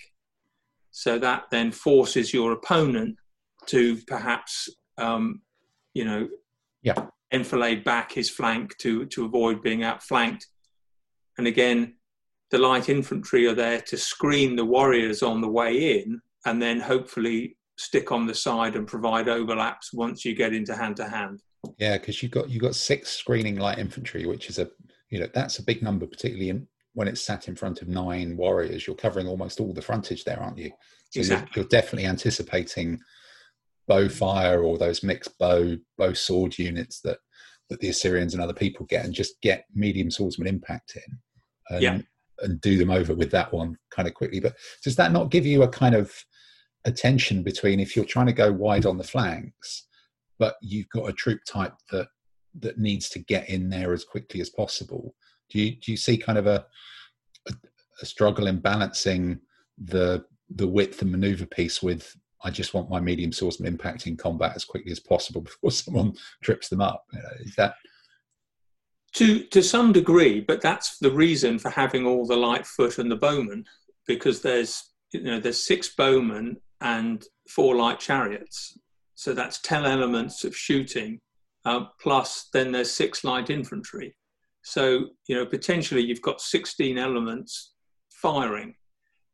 So 0.90 1.18
that 1.18 1.44
then 1.50 1.72
forces 1.72 2.32
your 2.32 2.52
opponent 2.52 3.16
to 3.66 3.98
perhaps, 4.06 4.68
um, 4.98 5.42
you 5.92 6.04
know, 6.04 6.28
yeah. 6.82 7.06
enfilade 7.32 7.82
back 7.82 8.12
his 8.12 8.30
flank 8.30 8.76
to, 8.78 9.06
to 9.06 9.24
avoid 9.24 9.62
being 9.62 9.82
outflanked. 9.82 10.46
And 11.36 11.46
again, 11.46 11.94
the 12.50 12.58
light 12.58 12.88
infantry 12.88 13.46
are 13.46 13.54
there 13.54 13.80
to 13.80 13.96
screen 13.96 14.54
the 14.54 14.64
warriors 14.64 15.22
on 15.22 15.40
the 15.40 15.48
way 15.48 15.98
in 15.98 16.20
and 16.46 16.62
then 16.62 16.78
hopefully 16.78 17.56
stick 17.76 18.12
on 18.12 18.26
the 18.26 18.34
side 18.34 18.76
and 18.76 18.86
provide 18.86 19.28
overlaps 19.28 19.92
once 19.92 20.24
you 20.24 20.34
get 20.34 20.52
into 20.52 20.76
hand 20.76 20.96
to 20.96 21.08
hand. 21.08 21.42
Yeah, 21.78 21.98
because 21.98 22.22
you've 22.22 22.32
got 22.32 22.50
you've 22.50 22.62
got 22.62 22.74
six 22.74 23.10
screening 23.10 23.56
light 23.56 23.78
infantry, 23.78 24.26
which 24.26 24.48
is 24.50 24.58
a 24.58 24.70
you 25.10 25.18
know 25.18 25.28
that's 25.32 25.58
a 25.58 25.64
big 25.64 25.82
number, 25.82 26.06
particularly 26.06 26.50
in, 26.50 26.68
when 26.94 27.08
it's 27.08 27.20
sat 27.20 27.48
in 27.48 27.56
front 27.56 27.82
of 27.82 27.88
nine 27.88 28.36
warriors. 28.36 28.86
You're 28.86 28.96
covering 28.96 29.26
almost 29.26 29.60
all 29.60 29.74
the 29.74 29.82
frontage 29.82 30.24
there, 30.24 30.40
aren't 30.40 30.58
you? 30.58 30.70
So 31.10 31.20
exactly. 31.20 31.50
you're, 31.54 31.62
you're 31.62 31.68
definitely 31.68 32.08
anticipating 32.08 32.98
bow 33.86 34.08
fire 34.08 34.62
or 34.62 34.78
those 34.78 35.02
mixed 35.02 35.38
bow 35.38 35.76
bow 35.98 36.12
sword 36.12 36.58
units 36.58 37.00
that 37.02 37.18
that 37.70 37.80
the 37.80 37.88
Assyrians 37.88 38.34
and 38.34 38.42
other 38.42 38.52
people 38.52 38.86
get, 38.86 39.04
and 39.04 39.14
just 39.14 39.40
get 39.40 39.64
medium 39.74 40.10
swordsman 40.10 40.46
impact 40.46 40.96
in. 40.96 41.18
And, 41.70 41.82
yeah. 41.82 41.98
and 42.40 42.60
do 42.60 42.76
them 42.76 42.90
over 42.90 43.14
with 43.14 43.30
that 43.30 43.50
one 43.50 43.76
kind 43.90 44.06
of 44.06 44.12
quickly. 44.12 44.38
But 44.38 44.54
does 44.82 44.96
that 44.96 45.12
not 45.12 45.30
give 45.30 45.46
you 45.46 45.62
a 45.62 45.68
kind 45.68 45.94
of 45.94 46.12
a 46.84 46.92
tension 46.92 47.42
between 47.42 47.80
if 47.80 47.96
you're 47.96 48.04
trying 48.04 48.26
to 48.26 48.32
go 48.32 48.52
wide 48.52 48.84
on 48.84 48.98
the 48.98 49.04
flanks, 49.04 49.86
but 50.38 50.56
you've 50.60 50.88
got 50.90 51.08
a 51.08 51.12
troop 51.12 51.40
type 51.48 51.72
that 51.90 52.08
that 52.60 52.78
needs 52.78 53.08
to 53.10 53.18
get 53.18 53.48
in 53.48 53.68
there 53.68 53.92
as 53.92 54.04
quickly 54.04 54.40
as 54.40 54.50
possible. 54.50 55.14
Do 55.50 55.60
you 55.60 55.76
do 55.76 55.90
you 55.90 55.96
see 55.96 56.16
kind 56.16 56.38
of 56.38 56.46
a 56.46 56.64
a, 57.48 57.52
a 58.02 58.06
struggle 58.06 58.46
in 58.46 58.60
balancing 58.60 59.40
the 59.78 60.24
the 60.50 60.68
width 60.68 61.02
and 61.02 61.10
maneuver 61.10 61.46
piece 61.46 61.82
with 61.82 62.14
I 62.42 62.50
just 62.50 62.74
want 62.74 62.90
my 62.90 63.00
medium 63.00 63.32
swordsman 63.32 63.76
impacting 63.76 64.18
combat 64.18 64.52
as 64.54 64.64
quickly 64.64 64.92
as 64.92 65.00
possible 65.00 65.40
before 65.42 65.70
someone 65.70 66.14
trips 66.42 66.68
them 66.68 66.80
up. 66.80 67.04
You 67.12 67.20
know, 67.20 67.28
is 67.40 67.54
that 67.56 67.74
to 69.14 69.44
to 69.44 69.62
some 69.62 69.92
degree, 69.92 70.40
but 70.40 70.60
that's 70.60 70.98
the 70.98 71.10
reason 71.10 71.58
for 71.58 71.70
having 71.70 72.06
all 72.06 72.26
the 72.26 72.36
light 72.36 72.66
foot 72.66 72.98
and 72.98 73.10
the 73.10 73.16
bowmen, 73.16 73.64
because 74.06 74.42
there's 74.42 74.90
you 75.12 75.22
know 75.22 75.40
there's 75.40 75.64
six 75.64 75.94
bowmen 75.94 76.58
and 76.80 77.24
four 77.48 77.76
light 77.76 78.00
chariots. 78.00 78.78
So 79.16 79.32
that's 79.32 79.60
10 79.60 79.84
elements 79.84 80.44
of 80.44 80.56
shooting, 80.56 81.20
uh, 81.64 81.84
plus 82.00 82.48
then 82.52 82.72
there's 82.72 82.90
six 82.90 83.24
light 83.24 83.48
infantry. 83.48 84.16
So, 84.64 85.08
you 85.28 85.36
know, 85.36 85.46
potentially 85.46 86.02
you've 86.02 86.22
got 86.22 86.40
16 86.40 86.98
elements 86.98 87.74
firing. 88.10 88.74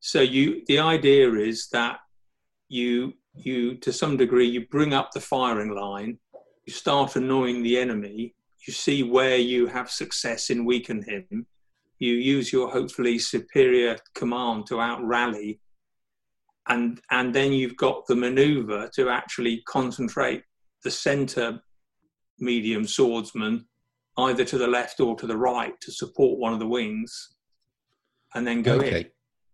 So 0.00 0.20
you, 0.20 0.62
the 0.66 0.80
idea 0.80 1.32
is 1.34 1.68
that 1.72 1.98
you, 2.68 3.14
you, 3.34 3.76
to 3.76 3.92
some 3.92 4.16
degree, 4.16 4.48
you 4.48 4.66
bring 4.66 4.92
up 4.92 5.12
the 5.12 5.20
firing 5.20 5.74
line, 5.74 6.18
you 6.66 6.72
start 6.72 7.16
annoying 7.16 7.62
the 7.62 7.78
enemy, 7.78 8.34
you 8.66 8.72
see 8.72 9.02
where 9.02 9.36
you 9.36 9.66
have 9.66 9.90
success 9.90 10.50
in 10.50 10.64
weaken 10.64 11.02
him, 11.02 11.46
you 11.98 12.14
use 12.14 12.52
your 12.52 12.70
hopefully 12.70 13.18
superior 13.18 13.98
command 14.14 14.66
to 14.66 14.80
out 14.80 15.02
rally 15.04 15.60
and 16.68 17.00
and 17.10 17.34
then 17.34 17.52
you've 17.52 17.76
got 17.76 18.06
the 18.06 18.16
maneuver 18.16 18.88
to 18.94 19.08
actually 19.08 19.62
concentrate 19.66 20.42
the 20.84 20.90
center 20.90 21.60
medium 22.38 22.86
swordsman 22.86 23.66
either 24.20 24.44
to 24.44 24.58
the 24.58 24.66
left 24.66 25.00
or 25.00 25.16
to 25.16 25.26
the 25.26 25.36
right 25.36 25.78
to 25.80 25.92
support 25.92 26.38
one 26.38 26.52
of 26.52 26.58
the 26.58 26.66
wings 26.66 27.34
and 28.34 28.46
then 28.46 28.62
go 28.62 28.76
okay. 28.76 29.00
in. 29.00 29.06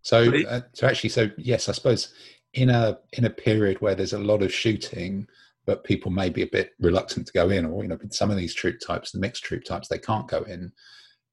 So, 0.02 0.22
it, 0.22 0.46
uh, 0.46 0.60
so 0.72 0.86
actually, 0.86 1.10
so 1.10 1.30
yes, 1.36 1.68
I 1.68 1.72
suppose 1.72 2.12
in 2.54 2.70
a 2.70 2.98
in 3.14 3.24
a 3.24 3.30
period 3.30 3.80
where 3.80 3.94
there's 3.94 4.12
a 4.12 4.18
lot 4.18 4.42
of 4.42 4.52
shooting, 4.52 5.26
but 5.66 5.84
people 5.84 6.10
may 6.10 6.30
be 6.30 6.42
a 6.42 6.46
bit 6.46 6.70
reluctant 6.78 7.26
to 7.26 7.32
go 7.32 7.50
in, 7.50 7.64
or 7.66 7.82
you 7.82 7.88
know, 7.88 7.98
some 8.10 8.30
of 8.30 8.36
these 8.36 8.54
troop 8.54 8.78
types, 8.84 9.10
the 9.10 9.18
mixed 9.18 9.44
troop 9.44 9.64
types, 9.64 9.88
they 9.88 9.98
can't 9.98 10.28
go 10.28 10.42
in. 10.42 10.72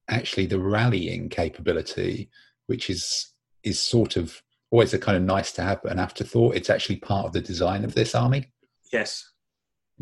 Actually, 0.08 0.46
the 0.46 0.58
rallying 0.58 1.28
capability, 1.28 2.30
which 2.66 2.90
is 2.90 3.32
is 3.62 3.78
sort 3.78 4.16
of 4.16 4.42
always 4.70 4.92
a 4.92 4.98
kind 4.98 5.16
of 5.16 5.22
nice 5.22 5.52
to 5.52 5.62
have 5.62 5.84
an 5.84 5.98
afterthought. 5.98 6.56
It's 6.56 6.70
actually 6.70 6.96
part 6.96 7.26
of 7.26 7.32
the 7.32 7.40
design 7.40 7.84
of 7.84 7.94
this 7.94 8.14
army. 8.14 8.52
Yes. 8.92 9.24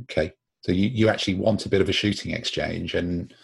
Okay. 0.02 0.32
So 0.62 0.72
you, 0.72 0.88
you 0.88 1.08
actually 1.08 1.34
want 1.34 1.66
a 1.66 1.68
bit 1.68 1.80
of 1.80 1.88
a 1.88 1.92
shooting 1.92 2.32
exchange 2.32 2.94
and 2.94 3.34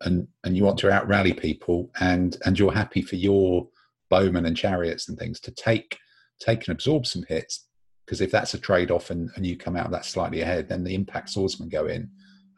and 0.00 0.26
and 0.42 0.56
you 0.56 0.64
want 0.64 0.78
to 0.78 0.90
out 0.90 1.08
rally 1.08 1.32
people 1.32 1.90
and 2.00 2.36
and 2.44 2.58
you're 2.58 2.72
happy 2.72 3.00
for 3.00 3.16
your 3.16 3.68
bowmen 4.10 4.46
and 4.46 4.56
chariots 4.56 5.08
and 5.08 5.18
things 5.18 5.40
to 5.40 5.50
take 5.50 5.98
take 6.40 6.66
and 6.66 6.74
absorb 6.74 7.06
some 7.06 7.24
hits 7.28 7.66
because 8.04 8.20
if 8.20 8.30
that's 8.30 8.54
a 8.54 8.58
trade 8.58 8.90
off 8.90 9.10
and, 9.10 9.30
and 9.36 9.46
you 9.46 9.56
come 9.56 9.76
out 9.76 9.86
of 9.86 9.92
that 9.92 10.04
slightly 10.04 10.42
ahead, 10.42 10.68
then 10.68 10.84
the 10.84 10.94
impact 10.94 11.30
swordsmen 11.30 11.70
go 11.70 11.86
in 11.86 12.10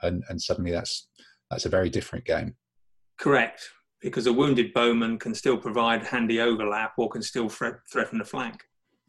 and, 0.03 0.25
and 0.29 0.41
suddenly 0.41 0.73
that's 0.73 1.09
that's 1.51 1.67
a 1.67 1.71
very 1.71 1.89
different 1.91 2.25
game. 2.25 2.57
Correct 3.19 3.71
because 4.01 4.27
a 4.27 4.33
wounded 4.33 4.73
bowman 4.73 5.19
can 5.19 5.35
still 5.35 5.57
provide 5.57 6.03
handy 6.03 6.41
overlap 6.41 6.93
or 6.99 7.09
can 7.09 7.23
still 7.23 7.49
threaten 7.49 8.19
the 8.19 8.25
flank. 8.25 8.63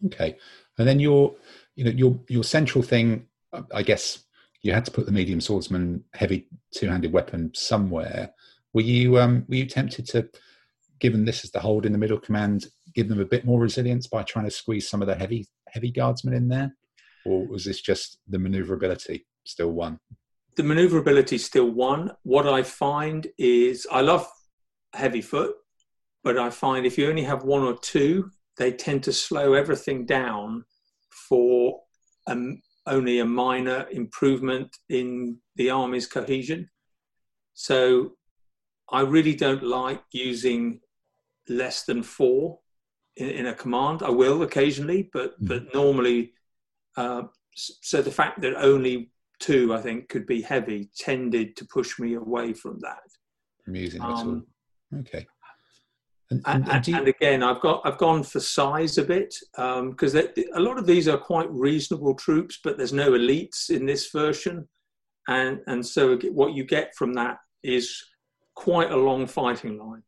Okay, 0.06 0.38
and 0.78 0.88
then 0.88 1.00
your, 1.00 1.36
you 1.76 1.84
know, 1.84 1.92
your 1.92 2.20
your 2.28 2.44
central 2.44 2.84
thing, 2.84 3.26
I 3.74 3.82
guess 3.82 4.24
you 4.68 4.74
had 4.74 4.86
to 4.86 4.92
put 4.92 5.06
the 5.06 5.12
medium 5.14 5.40
swordsman 5.40 6.04
heavy 6.14 6.46
two-handed 6.76 7.14
weapon 7.14 7.50
somewhere. 7.56 8.30
Were 8.74 8.82
you 8.82 9.18
um, 9.18 9.46
were 9.48 9.56
you 9.56 9.66
tempted 9.66 10.06
to, 10.10 10.30
given 11.00 11.24
this 11.24 11.46
as 11.46 11.52
the 11.52 11.62
hold 11.62 11.86
in 11.86 11.94
the 11.94 11.98
middle 11.98 12.20
command, 12.20 12.68
give 12.94 13.08
them 13.08 13.22
a 13.22 13.26
bit 13.26 13.46
more 13.46 13.62
resilience 13.62 14.08
by 14.08 14.24
trying 14.24 14.44
to 14.44 14.52
squeeze 14.52 14.90
some 14.90 15.02
of 15.02 15.08
the 15.08 15.16
heavy 15.16 15.48
heavy 15.70 15.90
guardsmen 15.90 16.34
in 16.34 16.50
there, 16.50 16.76
or 17.26 17.48
was 17.48 17.64
this 17.64 17.80
just 17.80 18.20
the 18.28 18.38
maneuverability 18.38 19.26
still 19.46 19.72
one? 19.72 20.00
The 20.58 20.64
maneuverability 20.64 21.38
still 21.38 21.72
one. 21.72 22.12
What 22.24 22.46
I 22.46 22.62
find 22.64 23.26
is 23.38 23.88
I 23.90 24.02
love 24.02 24.28
heavy 24.94 25.22
foot, 25.22 25.56
but 26.26 26.38
I 26.38 26.50
find 26.50 26.86
if 26.86 26.98
you 26.98 27.08
only 27.08 27.24
have 27.24 27.44
one 27.44 27.64
or 27.64 27.78
two, 27.78 28.32
they 28.58 28.74
tend 28.74 29.04
to 29.04 29.14
slow 29.14 29.54
everything 29.54 30.06
down 30.06 30.66
for 31.30 31.84
um, 32.28 32.62
only 32.88 33.20
a 33.20 33.26
minor 33.26 33.88
improvement 33.92 34.78
in 34.90 35.38
the 35.56 35.70
army's 35.70 36.08
cohesion. 36.08 36.70
So 37.54 38.14
I 38.90 39.02
really 39.02 39.36
don't 39.36 39.64
like 39.64 40.04
using 40.12 40.80
less 41.50 41.84
than 41.84 42.04
four 42.04 42.60
in, 43.16 43.30
in 43.30 43.46
a 43.48 43.54
command. 43.54 44.04
I 44.04 44.10
will 44.10 44.44
occasionally, 44.44 45.10
but 45.14 45.42
mm. 45.42 45.48
but 45.48 45.74
normally. 45.74 46.34
Uh, 46.96 47.24
so 47.54 48.02
the 48.02 48.12
fact 48.12 48.42
that 48.42 48.56
only 48.56 49.12
two, 49.40 49.74
I 49.74 49.82
think, 49.82 50.10
could 50.10 50.26
be 50.26 50.42
heavy, 50.42 50.90
tended 50.98 51.56
to 51.58 51.66
push 51.66 52.00
me 52.00 52.14
away 52.14 52.54
from 52.54 52.80
that. 52.82 53.02
From 53.64 53.76
using 53.76 54.02
um, 54.02 54.46
Okay. 54.96 55.28
And, 56.30 56.42
and, 56.46 56.70
and, 56.70 56.88
you... 56.88 56.96
and, 56.98 57.08
again, 57.08 57.42
I've 57.42 57.62
got 57.62 57.82
I've 57.86 57.98
gone 57.98 58.24
for 58.24 58.40
size 58.40 58.98
a 58.98 59.04
bit 59.04 59.34
because 59.56 60.16
um, 60.16 60.28
a 60.54 60.60
lot 60.60 60.78
of 60.78 60.86
these 60.86 61.08
are 61.08 61.18
quite 61.18 61.50
reasonable 61.50 62.16
troops, 62.16 62.60
but 62.64 62.78
there's 62.78 62.94
no 62.94 63.12
elites 63.12 63.70
in 63.70 63.86
this 63.86 64.12
version, 64.12 64.68
and 65.28 65.62
and 65.68 65.86
so 65.86 66.18
what 66.32 66.54
you 66.54 66.66
get 66.66 66.96
from 66.96 67.14
that 67.14 67.38
is 67.64 68.04
quite 68.56 68.92
a 68.92 68.98
long 68.98 69.26
fighting 69.26 69.78
line. 69.78 70.04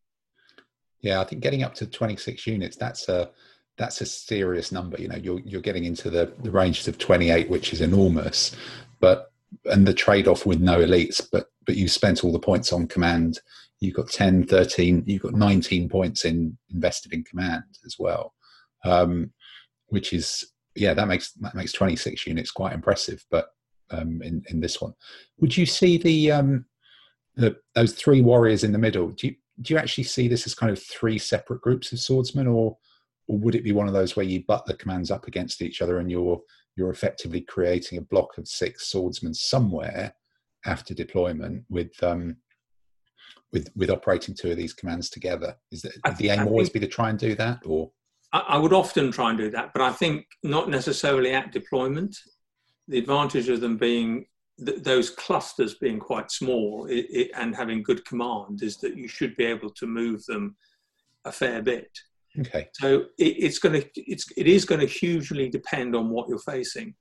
Yeah, 1.02 1.22
I 1.22 1.24
think 1.24 1.42
getting 1.42 1.64
up 1.64 1.74
to 1.76 1.86
26 1.86 2.46
units 2.48 2.76
that's 2.76 3.08
a 3.08 3.30
that's 3.78 4.02
a 4.02 4.06
serious 4.06 4.72
number. 4.74 5.02
You 5.02 5.08
know, 5.08 5.16
you're 5.16 5.40
you're 5.40 5.62
getting 5.62 5.86
into 5.86 6.10
the 6.10 6.34
the 6.40 6.52
ranges 6.52 6.88
of 6.90 6.98
28, 6.98 7.50
which 7.50 7.72
is 7.72 7.80
enormous, 7.80 8.56
but 9.00 9.29
and 9.65 9.88
the 9.88 9.94
trade 9.94 10.27
off 10.27 10.46
with 10.46 10.60
no 10.60 10.79
elites, 10.79 11.25
but 11.32 11.48
but 11.65 11.75
you 11.75 11.88
spent 11.88 12.24
all 12.24 12.32
the 12.32 12.39
points 12.39 12.74
on 12.74 12.88
command 12.88 13.39
you've 13.79 13.96
got 13.96 14.10
10, 14.10 14.46
13, 14.46 15.03
you've 15.06 15.22
got 15.22 15.34
19 15.34 15.89
points 15.89 16.25
in 16.25 16.58
invested 16.70 17.13
in 17.13 17.24
command 17.24 17.63
as 17.86 17.96
well, 17.98 18.34
um, 18.84 19.32
which 19.88 20.13
is 20.13 20.51
yeah 20.75 20.94
that 20.94 21.08
makes 21.08 21.32
that 21.34 21.56
makes 21.56 21.72
26 21.74 22.27
units 22.27 22.51
quite 22.51 22.74
impressive. 22.74 23.24
But 23.32 23.50
um, 23.91 24.22
in 24.22 24.44
in 24.50 24.60
this 24.60 24.82
one, 24.82 24.94
would 25.39 25.56
you 25.56 25.65
see 25.65 25.98
the 25.98 26.32
um, 26.32 26.65
the 27.36 27.58
those 27.75 27.94
three 27.94 28.22
warriors 28.22 28.63
in 28.63 28.72
the 28.72 28.77
middle? 28.77 29.10
Do 29.10 29.27
you 29.27 29.36
do 29.62 29.74
you 29.74 29.79
actually 29.79 30.06
see 30.06 30.27
this 30.27 30.46
as 30.46 30.56
kind 30.56 30.72
of 30.72 30.82
three 30.82 31.18
separate 31.18 31.62
groups 31.62 31.91
of 31.91 32.00
swordsmen, 32.00 32.48
or 32.48 32.77
or 33.27 33.38
would 33.38 33.56
it 33.56 33.63
be 33.63 33.72
one 33.72 33.88
of 33.88 33.94
those 33.94 34.15
where 34.15 34.25
you 34.25 34.44
butt 34.46 34.65
the 34.65 34.74
commands 34.74 35.12
up 35.12 35.27
against 35.27 35.62
each 35.62 35.82
other 35.82 36.00
and 36.00 36.12
you're 36.12 36.41
you're 36.80 36.90
effectively 36.90 37.42
creating 37.42 37.98
a 37.98 38.02
block 38.02 38.38
of 38.38 38.48
six 38.48 38.88
swordsmen 38.88 39.34
somewhere 39.34 40.14
after 40.66 40.94
deployment 40.94 41.66
with 41.70 41.92
um, 42.02 42.38
with 43.52 43.70
with 43.76 43.90
operating 43.90 44.34
two 44.34 44.52
of 44.52 44.58
these 44.58 44.74
commands 44.74 45.10
together. 45.10 45.56
Is 45.72 45.82
that 45.82 45.94
I, 46.06 46.14
the 46.14 46.30
aim 46.30 46.40
I 46.40 46.46
always 46.46 46.70
think, 46.70 46.82
be 46.82 46.88
to 46.88 46.88
try 46.88 47.10
and 47.10 47.20
do 47.20 47.36
that, 47.36 47.60
or 47.66 47.92
I, 48.32 48.40
I 48.40 48.58
would 48.58 48.74
often 48.74 49.12
try 49.12 49.30
and 49.30 49.38
do 49.38 49.52
that, 49.52 49.72
but 49.74 49.82
I 49.82 49.92
think 49.92 50.26
not 50.42 50.70
necessarily 50.70 51.34
at 51.34 51.52
deployment. 51.52 52.18
The 52.88 52.98
advantage 52.98 53.50
of 53.50 53.62
them 53.62 53.78
being 53.78 54.26
th- 54.66 54.82
those 54.82 55.10
clusters 55.10 55.76
being 55.76 56.00
quite 56.00 56.32
small 56.32 56.88
it, 56.90 57.06
it, 57.10 57.32
and 57.36 57.56
having 57.56 57.84
good 57.84 58.04
command 58.06 58.64
is 58.64 58.78
that 58.78 58.96
you 58.96 59.08
should 59.08 59.36
be 59.36 59.44
able 59.44 59.70
to 59.72 59.86
move 59.86 60.26
them 60.26 60.56
a 61.26 61.32
fair 61.32 61.62
bit. 61.62 61.90
Okay. 62.40 62.70
So 62.74 63.06
it, 63.18 63.36
it's 63.38 63.60
going 63.60 63.82
to 63.82 63.90
it's 63.96 64.26
it 64.38 64.48
is 64.48 64.66
going 64.66 64.82
to 64.82 64.88
hugely 64.88 65.50
depend 65.50 65.96
on 65.96 66.10
what 66.10 66.30
you're 66.30 66.40
facing. 66.40 66.96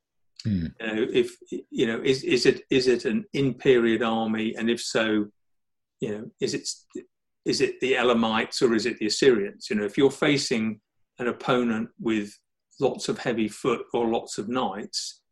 Hmm. 0.44 0.66
You 0.80 0.86
know, 0.86 1.06
if 1.12 1.36
you 1.70 1.86
know, 1.86 2.00
is 2.02 2.22
is 2.24 2.46
it 2.46 2.62
is 2.70 2.86
it 2.86 3.04
an 3.04 3.24
in 3.32 3.54
period 3.54 4.02
army, 4.02 4.54
and 4.56 4.70
if 4.70 4.80
so, 4.80 5.26
you 6.00 6.10
know, 6.10 6.30
is 6.40 6.54
it 6.54 6.68
is 7.44 7.60
it 7.60 7.80
the 7.80 7.94
Elamites 7.94 8.62
or 8.62 8.74
is 8.74 8.86
it 8.86 8.98
the 8.98 9.06
Assyrians? 9.06 9.68
You 9.70 9.76
know, 9.76 9.84
if 9.84 9.96
you're 9.96 10.10
facing 10.10 10.80
an 11.18 11.28
opponent 11.28 11.88
with 11.98 12.30
lots 12.80 13.08
of 13.08 13.18
heavy 13.18 13.48
foot 13.48 13.82
or 13.92 14.08
lots 14.08 14.38
of 14.38 14.48
knights, 14.48 15.22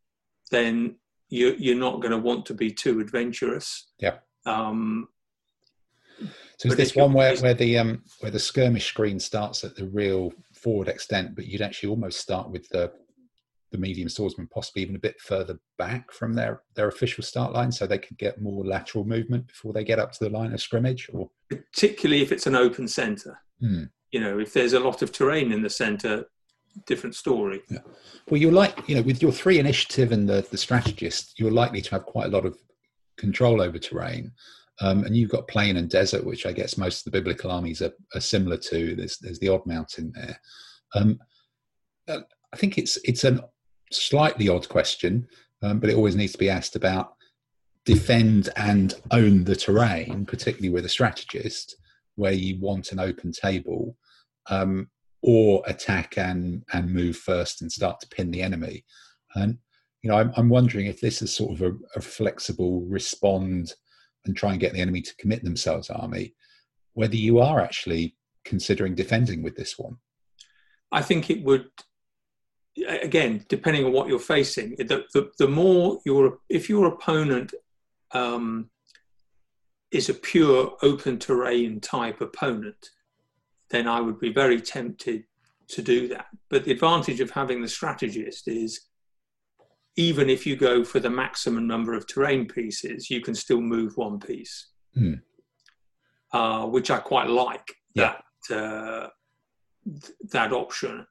then 0.50 0.96
you, 1.28 1.54
you're 1.58 1.76
not 1.76 2.00
going 2.00 2.12
to 2.12 2.18
want 2.18 2.46
to 2.46 2.54
be 2.54 2.72
too 2.72 3.00
adventurous. 3.00 3.90
Yeah. 3.98 4.16
Um, 4.46 5.08
so 6.58 6.68
is 6.68 6.76
this 6.76 6.96
one 6.96 7.12
where, 7.12 7.36
where 7.38 7.54
the 7.54 7.78
um, 7.78 8.02
where 8.20 8.30
the 8.30 8.38
skirmish 8.38 8.86
screen 8.86 9.20
starts 9.20 9.62
at 9.62 9.76
the 9.76 9.86
real 9.86 10.32
forward 10.54 10.88
extent, 10.88 11.34
but 11.34 11.46
you'd 11.46 11.62
actually 11.62 11.90
almost 11.90 12.20
start 12.20 12.50
with 12.50 12.68
the 12.70 12.92
the 13.72 13.78
medium 13.78 14.08
swordsman 14.08 14.46
possibly 14.46 14.82
even 14.82 14.96
a 14.96 15.00
bit 15.00 15.20
further 15.20 15.58
back 15.76 16.12
from 16.12 16.32
their 16.32 16.62
their 16.74 16.88
official 16.88 17.22
start 17.22 17.52
line, 17.52 17.70
so 17.70 17.86
they 17.86 17.98
could 17.98 18.16
get 18.16 18.40
more 18.40 18.64
lateral 18.64 19.04
movement 19.04 19.48
before 19.48 19.72
they 19.72 19.84
get 19.84 19.98
up 19.98 20.12
to 20.12 20.24
the 20.24 20.30
line 20.30 20.52
of 20.52 20.60
scrimmage, 20.60 21.10
or 21.12 21.28
particularly 21.50 22.22
if 22.22 22.32
it's 22.32 22.46
an 22.46 22.56
open 22.56 22.88
centre. 22.88 23.38
Hmm. 23.60 23.84
You 24.12 24.20
know, 24.20 24.38
if 24.38 24.52
there's 24.52 24.72
a 24.72 24.80
lot 24.80 25.02
of 25.02 25.12
terrain 25.12 25.52
in 25.52 25.62
the 25.62 25.68
centre, 25.68 26.24
different 26.86 27.14
story. 27.14 27.60
Yeah. 27.68 27.78
Well, 28.30 28.40
you're 28.40 28.52
like, 28.52 28.88
you 28.88 28.94
know, 28.94 29.02
with 29.02 29.20
your 29.20 29.32
three 29.32 29.58
initiative 29.58 30.12
and 30.12 30.28
the, 30.28 30.46
the 30.50 30.56
strategist, 30.56 31.38
you're 31.38 31.50
likely 31.50 31.82
to 31.82 31.90
have 31.90 32.04
quite 32.04 32.26
a 32.26 32.30
lot 32.30 32.46
of 32.46 32.56
control 33.16 33.60
over 33.60 33.78
terrain. 33.78 34.32
Um, 34.80 35.04
and 35.04 35.16
you've 35.16 35.30
got 35.30 35.48
plain 35.48 35.76
and 35.76 35.88
desert, 35.88 36.24
which 36.24 36.44
I 36.44 36.52
guess 36.52 36.76
most 36.76 36.98
of 36.98 37.04
the 37.04 37.18
biblical 37.18 37.50
armies 37.50 37.80
are, 37.80 37.92
are 38.14 38.20
similar 38.20 38.58
to. 38.58 38.94
There's, 38.94 39.18
there's 39.18 39.38
the 39.38 39.48
odd 39.48 39.64
mountain 39.66 40.12
there. 40.14 40.38
Um, 40.94 41.18
uh, 42.08 42.20
I 42.52 42.56
think 42.56 42.78
it's 42.78 42.98
it's 43.04 43.24
a 43.24 43.48
slightly 43.90 44.48
odd 44.48 44.68
question, 44.68 45.26
um, 45.62 45.80
but 45.80 45.90
it 45.90 45.96
always 45.96 46.16
needs 46.16 46.32
to 46.32 46.38
be 46.38 46.50
asked 46.50 46.76
about 46.76 47.14
defend 47.84 48.50
and 48.56 48.94
own 49.12 49.44
the 49.44 49.56
terrain, 49.56 50.26
particularly 50.26 50.70
with 50.70 50.84
a 50.84 50.88
strategist, 50.90 51.76
where 52.16 52.32
you 52.32 52.60
want 52.60 52.92
an 52.92 53.00
open 53.00 53.32
table. 53.32 53.96
Um, 54.48 54.88
or 55.22 55.62
attack 55.66 56.16
and 56.16 56.62
and 56.72 56.92
move 56.92 57.16
first 57.16 57.60
and 57.60 57.70
start 57.70 58.00
to 58.00 58.08
pin 58.08 58.30
the 58.30 58.42
enemy. 58.42 58.84
And 59.34 59.58
you 60.02 60.10
know, 60.10 60.16
I'm, 60.16 60.32
I'm 60.36 60.48
wondering 60.48 60.86
if 60.86 61.00
this 61.00 61.20
is 61.20 61.34
sort 61.34 61.52
of 61.52 61.62
a, 61.62 61.72
a, 61.96 62.00
flexible 62.00 62.82
respond 62.82 63.74
and 64.26 64.36
try 64.36 64.50
and 64.52 64.60
get 64.60 64.72
the 64.72 64.80
enemy 64.80 65.02
to 65.02 65.16
commit 65.16 65.44
themselves 65.44 65.90
army, 65.90 66.34
whether 66.94 67.16
you 67.16 67.38
are 67.38 67.60
actually 67.60 68.16
considering 68.44 68.94
defending 68.94 69.42
with 69.42 69.56
this 69.56 69.78
one. 69.78 69.96
I 70.92 71.02
think 71.02 71.30
it 71.30 71.42
would. 71.42 71.68
Again, 72.86 73.44
depending 73.48 73.86
on 73.86 73.92
what 73.92 74.06
you're 74.08 74.18
facing, 74.18 74.76
the 74.76 75.04
the, 75.14 75.30
the 75.38 75.48
more 75.48 76.00
your 76.04 76.38
if 76.48 76.68
your 76.68 76.86
opponent 76.86 77.54
um, 78.12 78.70
is 79.90 80.08
a 80.08 80.14
pure 80.14 80.76
open 80.82 81.18
terrain 81.18 81.80
type 81.80 82.20
opponent, 82.20 82.90
then 83.70 83.88
I 83.88 84.00
would 84.00 84.20
be 84.20 84.32
very 84.32 84.60
tempted 84.60 85.24
to 85.68 85.82
do 85.82 86.08
that. 86.08 86.26
But 86.48 86.64
the 86.64 86.72
advantage 86.72 87.20
of 87.20 87.30
having 87.30 87.62
the 87.62 87.68
strategist 87.68 88.46
is 88.46 88.82
even 89.96 90.28
if 90.28 90.46
you 90.46 90.56
go 90.56 90.84
for 90.84 91.00
the 91.00 91.10
maximum 91.10 91.66
number 91.66 91.94
of 91.94 92.06
terrain 92.06 92.46
pieces, 92.46 93.10
you 93.10 93.20
can 93.20 93.34
still 93.34 93.60
move 93.60 93.96
one 93.96 94.20
piece, 94.20 94.68
mm. 94.96 95.20
uh, 96.32 96.66
which 96.66 96.90
I 96.90 96.98
quite 96.98 97.28
like 97.28 97.74
yeah. 97.94 98.16
that 98.48 98.56
uh, 98.56 99.08
th- 99.84 100.12
that 100.32 100.52
option. 100.52 101.06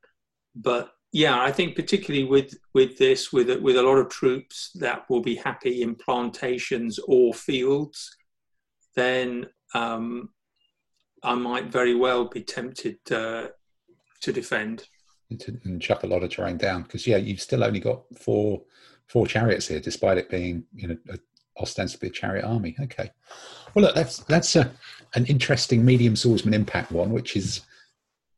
But 0.56 0.91
yeah, 1.12 1.41
I 1.41 1.52
think 1.52 1.76
particularly 1.76 2.26
with 2.26 2.58
with 2.74 2.98
this, 2.98 3.34
with 3.34 3.50
with 3.62 3.76
a 3.76 3.84
lot 3.84 3.98
of 3.98 4.10
troops 4.10 4.71
that 4.76 5.10
will 5.10 5.21
be 5.21 5.36
happy 5.36 5.82
in 5.82 5.95
plantations 5.95 7.00
or 7.08 7.34
fields, 7.34 8.15
then 8.95 9.48
um, 9.74 10.30
I 11.24 11.34
might 11.34 11.71
very 11.71 11.95
well 11.95 12.26
be 12.26 12.43
tempted 12.43 13.00
uh, 13.12 13.48
to 14.21 14.32
defend 14.32 14.86
and 15.63 15.82
chuck 15.82 16.04
a 16.04 16.08
lot 16.08 16.24
of 16.24 16.30
terrain 16.30 16.58
down 16.58 16.84
because 16.84 17.06
yeah, 17.08 17.17
you've 17.17 17.41
still 17.41 17.63
only 17.63 17.80
got 17.80 18.04
four 18.17 18.62
four 19.08 19.28
chariots 19.28 19.67
here, 19.67 19.80
despite 19.80 20.17
it 20.17 20.30
being 20.30 20.63
you 20.74 20.88
know 20.88 20.98
a, 21.10 21.17
ostensibly 21.60 22.10
a 22.10 22.12
chariot 22.12 22.45
army. 22.45 22.76
Okay, 22.82 23.12
well 23.74 23.86
look, 23.86 23.95
that's 23.95 24.19
that's 24.19 24.56
a, 24.56 24.71
an 25.15 25.26
interesting 25.26 25.84
medium 25.86 26.15
swordsman 26.15 26.54
impact 26.54 26.91
one, 26.91 27.12
which 27.12 27.36
is 27.36 27.62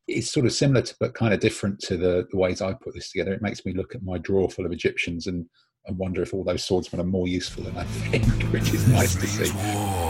is 0.07 0.31
sort 0.31 0.45
of 0.45 0.53
similar 0.53 0.81
to 0.81 0.95
but 0.99 1.13
kind 1.13 1.33
of 1.33 1.39
different 1.39 1.79
to 1.81 1.97
the, 1.97 2.25
the 2.31 2.37
ways 2.37 2.61
I 2.61 2.73
put 2.73 2.93
this 2.93 3.11
together. 3.11 3.33
It 3.33 3.41
makes 3.41 3.65
me 3.65 3.73
look 3.73 3.93
at 3.93 4.03
my 4.03 4.17
drawer 4.17 4.49
full 4.49 4.65
of 4.65 4.71
Egyptians 4.71 5.27
and 5.27 5.45
and 5.85 5.97
wonder 5.97 6.21
if 6.21 6.33
all 6.33 6.43
those 6.43 6.65
swordsmen 6.65 7.01
are 7.01 7.05
more 7.05 7.27
useful 7.27 7.63
than 7.63 7.77
I 7.77 7.83
think, 7.83 8.25
which 8.51 8.73
is 8.73 8.87
nice 8.89 9.15
to 9.15 9.27
see. 9.27 10.06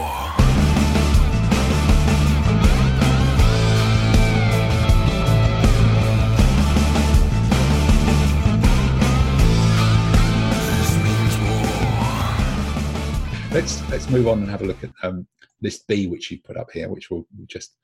Let's 13.58 13.90
let's 13.90 14.08
move 14.08 14.28
on 14.28 14.38
and 14.38 14.48
have 14.48 14.62
a 14.62 14.64
look 14.64 14.84
at 14.84 14.90
um, 15.02 15.26
list 15.62 15.88
B, 15.88 16.06
which 16.06 16.30
you 16.30 16.38
put 16.38 16.56
up 16.56 16.70
here, 16.70 16.88
which 16.88 17.10
will 17.10 17.26
we'll 17.36 17.48
just 17.48 17.74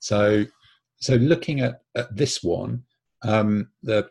so 0.00 0.44
so 0.96 1.14
looking 1.14 1.60
at, 1.60 1.82
at 1.94 2.16
this 2.16 2.42
one, 2.42 2.82
um, 3.22 3.68
the 3.84 4.10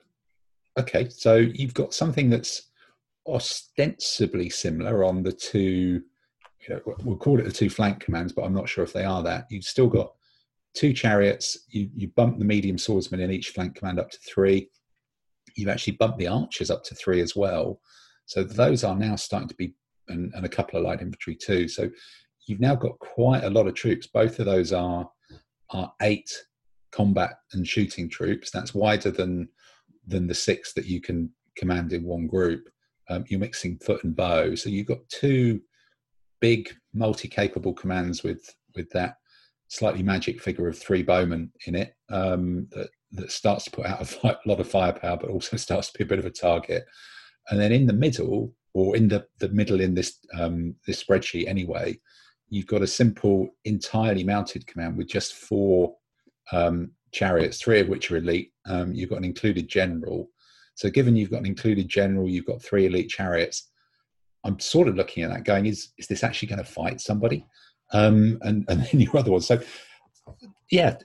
okay, 0.80 1.10
so 1.10 1.36
you've 1.36 1.74
got 1.74 1.94
something 1.94 2.30
that's 2.30 2.70
ostensibly 3.28 4.50
similar 4.50 5.04
on 5.04 5.24
the 5.24 5.34
two. 5.34 6.04
You 6.62 6.70
know, 6.70 6.96
we'll 7.04 7.18
call 7.18 7.38
it 7.38 7.44
the 7.44 7.52
two 7.52 7.70
flank 7.70 8.00
commands, 8.00 8.32
but 8.32 8.44
I'm 8.44 8.54
not 8.54 8.70
sure 8.70 8.86
if 8.86 8.94
they 8.94 9.04
are 9.04 9.22
that. 9.24 9.48
You've 9.50 9.66
still 9.66 9.88
got 9.88 10.14
two 10.74 10.94
chariots. 10.94 11.66
You 11.68 11.90
you 11.94 12.08
bump 12.16 12.40
the 12.40 12.46
medium 12.46 12.78
swordsman 12.78 13.20
in 13.20 13.30
each 13.30 13.50
flank 13.50 13.76
command 13.76 14.00
up 14.00 14.10
to 14.10 14.20
three. 14.20 14.70
You've 15.58 15.68
actually 15.68 15.98
bumped 15.98 16.18
the 16.18 16.28
archers 16.28 16.72
up 16.72 16.86
to 16.86 16.96
three 16.96 17.20
as 17.20 17.36
well. 17.36 17.82
So 18.26 18.42
those 18.42 18.86
are 18.86 18.96
now 18.96 19.18
starting 19.18 19.50
to 19.50 19.56
be 19.56 19.76
and, 20.08 20.32
and 20.36 20.46
a 20.46 20.50
couple 20.50 20.78
of 20.78 20.86
light 20.86 21.02
infantry 21.02 21.36
too. 21.36 21.68
So 21.68 21.90
you've 22.48 22.60
now 22.60 22.76
got 22.76 23.00
quite 23.00 23.44
a 23.44 23.50
lot 23.50 23.68
of 23.68 23.76
troops. 23.76 24.08
Both 24.08 24.40
of 24.40 24.46
those 24.46 24.74
are 24.74 25.10
are 25.70 25.92
eight 26.02 26.32
combat 26.92 27.32
and 27.54 27.68
shooting 27.68 28.10
troops. 28.10 28.52
That's 28.52 28.76
wider 28.76 29.12
than 29.12 29.50
than 30.06 30.28
the 30.28 30.36
six 30.36 30.74
that 30.74 30.86
you 30.86 31.02
can 31.02 31.30
command 31.58 31.94
in 31.94 32.04
one 32.04 32.28
group. 32.28 32.70
Um, 33.10 33.26
you're 33.28 33.40
mixing 33.40 33.78
foot 33.80 34.04
and 34.04 34.16
bow, 34.16 34.56
so 34.56 34.70
you've 34.70 34.88
got 34.88 35.08
two 35.10 35.62
big 36.40 36.70
multi-capable 36.94 37.74
commands 37.74 38.24
with 38.24 38.54
with 38.76 38.90
that 38.92 39.16
slightly 39.68 40.04
magic 40.04 40.42
figure 40.42 40.68
of 40.68 40.78
three 40.78 41.02
bowmen 41.02 41.52
in 41.66 41.76
it 41.76 41.96
um, 42.10 42.68
that 42.72 42.90
that 43.14 43.32
starts 43.32 43.66
to 43.66 43.72
put 43.72 43.86
out 43.86 44.02
a 44.24 44.38
lot 44.46 44.60
of 44.60 44.70
firepower, 44.70 45.18
but 45.18 45.30
also 45.30 45.58
starts 45.58 45.92
to 45.92 45.98
be 45.98 46.04
a 46.04 46.08
bit 46.08 46.20
of 46.20 46.26
a 46.26 46.32
target. 46.32 46.86
And 47.50 47.60
then 47.60 47.72
in 47.72 47.86
the 47.86 47.94
middle, 47.94 48.54
or 48.74 48.96
in 48.96 49.08
the, 49.08 49.26
the 49.40 49.50
middle 49.50 49.80
in 49.80 49.94
this 49.94 50.20
um, 50.38 50.76
this 50.88 51.04
spreadsheet 51.04 51.48
anyway, 51.48 52.00
you've 52.50 52.68
got 52.68 52.82
a 52.82 52.88
simple 52.88 53.50
entirely 53.66 54.24
mounted 54.24 54.66
command 54.68 54.98
with 54.98 55.08
just 55.08 55.34
four 55.34 55.96
um, 56.52 56.92
chariots, 57.12 57.62
three 57.62 57.80
of 57.80 57.88
which 57.88 58.12
are 58.12 58.18
elite. 58.18 58.52
Um, 58.66 58.94
you've 58.94 59.10
got 59.10 59.20
an 59.20 59.26
included 59.26 59.68
general. 59.68 60.30
So 60.76 60.90
given 60.90 61.16
you've 61.16 61.30
got 61.32 61.42
an 61.42 61.46
included 61.46 61.88
general, 61.88 62.28
you've 62.28 62.46
got 62.46 62.62
three 62.62 62.88
elite 62.88 63.10
chariots. 63.10 63.70
I'm 64.44 64.60
sort 64.60 64.88
of 64.88 64.96
looking 64.96 65.24
at 65.24 65.30
that, 65.30 65.46
going, 65.46 65.68
is 65.68 65.90
is 65.98 66.08
this 66.08 66.24
actually 66.24 66.50
going 66.50 66.64
to 66.64 66.70
fight 66.70 67.00
somebody? 67.00 67.46
Um, 67.92 68.40
and 68.42 68.66
and 68.68 68.82
then 68.82 69.02
your 69.02 69.18
other 69.18 69.32
one. 69.32 69.42
So 69.42 69.62
yeah, 70.72 70.98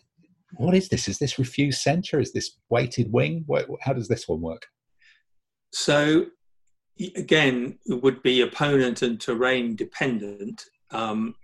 what 0.56 0.74
is 0.74 0.88
this? 0.88 1.08
Is 1.08 1.18
this 1.18 1.38
refused 1.38 1.80
center? 1.82 2.18
Is 2.18 2.32
this 2.32 2.56
weighted 2.70 3.12
wing? 3.12 3.44
How 3.82 3.92
does 3.92 4.08
this 4.08 4.26
one 4.26 4.40
work? 4.40 4.66
So 5.70 6.26
again, 7.16 7.78
it 7.86 8.02
would 8.02 8.22
be 8.22 8.40
opponent 8.40 9.02
and 9.02 9.20
terrain 9.20 9.76
dependent, 9.76 10.64
um, 10.90 11.34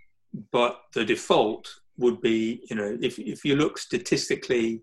but 0.51 0.83
the 0.95 1.05
default 1.05 1.69
would 1.97 2.21
be, 2.21 2.64
you 2.69 2.77
know, 2.77 2.99
if, 3.01 3.19
if 3.19 3.45
you 3.45 3.57
look 3.57 3.79
statistically 3.79 4.83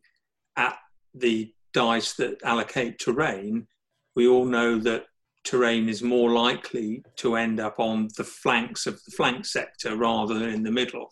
at 0.56 0.78
the 1.14 1.54
dice 1.74 2.14
that 2.14 2.42
allocate 2.44 3.00
terrain, 3.00 3.68
we 4.16 4.28
all 4.28 4.46
know 4.46 4.78
that 4.80 5.06
terrain 5.44 5.90
is 5.90 6.04
more 6.04 6.32
likely 6.32 7.04
to 7.18 7.36
end 7.36 7.60
up 7.60 7.80
on 7.80 8.08
the 8.18 8.24
flanks 8.24 8.86
of 8.86 9.04
the 9.06 9.12
flank 9.12 9.46
sector 9.46 9.96
rather 9.96 10.38
than 10.38 10.50
in 10.50 10.64
the 10.64 10.72
middle. 10.72 11.10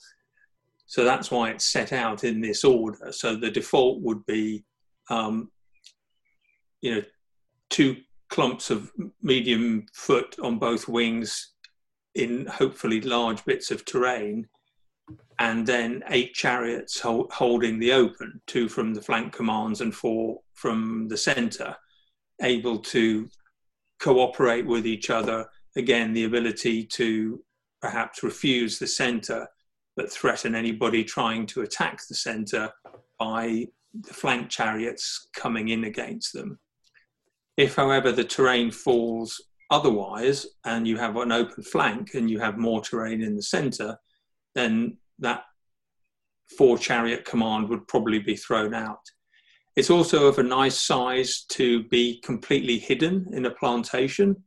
So 0.86 1.04
that's 1.04 1.32
why 1.32 1.52
it's 1.52 1.66
set 1.66 1.94
out 1.94 2.24
in 2.24 2.42
this 2.42 2.64
order. 2.64 3.12
So 3.12 3.36
the 3.36 3.52
default 3.52 4.02
would 4.02 4.26
be, 4.26 4.64
um, 5.10 5.52
you 6.82 6.96
know, 6.96 7.04
two 7.70 7.98
clumps 8.30 8.70
of 8.70 8.92
medium 9.22 9.86
foot 9.94 10.36
on 10.42 10.60
both 10.60 10.88
wings 10.88 11.54
in 12.16 12.46
hopefully 12.46 13.02
large 13.02 13.44
bits 13.46 13.72
of 13.72 13.86
terrain, 13.86 14.48
and 15.40 15.66
then 15.66 16.04
eight 16.10 16.34
chariots 16.34 17.00
hold, 17.00 17.32
holding 17.32 17.80
the 17.80 17.92
open, 17.92 18.42
two 18.46 18.68
from 18.68 18.94
the 18.94 19.02
flank 19.02 19.34
commands 19.34 19.82
and 19.82 19.96
four 19.96 20.40
from 20.54 21.08
the 21.08 21.18
centre, 21.18 21.76
able 22.42 22.78
to 22.78 23.28
cooperate 24.00 24.66
with 24.66 24.86
each 24.86 25.10
other. 25.10 25.46
Again, 25.76 26.14
the 26.14 26.26
ability 26.26 26.86
to 26.86 27.44
perhaps 27.82 28.24
refuse 28.24 28.78
the 28.78 28.88
centre, 28.88 29.48
but 29.96 30.12
threaten 30.12 30.56
anybody 30.56 31.04
trying 31.04 31.46
to 31.48 31.62
attack 31.62 32.00
the 32.08 32.16
centre 32.16 32.72
by 33.18 33.66
the 33.94 34.14
flank 34.14 34.50
chariots 34.50 35.30
coming 35.34 35.70
in 35.70 35.86
against 35.86 36.34
them. 36.34 36.60
If, 37.60 37.76
however, 37.76 38.14
the 38.14 38.24
terrain 38.24 38.72
falls 38.72 39.42
otherwise 39.70 40.48
and 40.64 40.88
you 40.88 40.96
have 40.96 41.18
an 41.18 41.34
open 41.34 41.62
flank 41.62 42.14
and 42.14 42.32
you 42.32 42.40
have 42.40 42.58
more 42.58 42.82
terrain 42.82 43.22
in 43.22 43.36
the 43.36 43.44
centre, 43.44 43.98
then 44.56 44.96
that 45.20 45.44
four 46.58 46.78
chariot 46.78 47.26
command 47.26 47.68
would 47.68 47.86
probably 47.90 48.20
be 48.20 48.38
thrown 48.38 48.74
out. 48.74 49.02
It's 49.76 49.90
also 49.90 50.28
of 50.28 50.40
a 50.40 50.44
nice 50.44 50.80
size 50.80 51.44
to 51.50 51.84
be 51.90 52.22
completely 52.22 52.80
hidden 52.80 53.28
in 53.34 53.46
a 53.46 53.52
plantation 53.52 54.42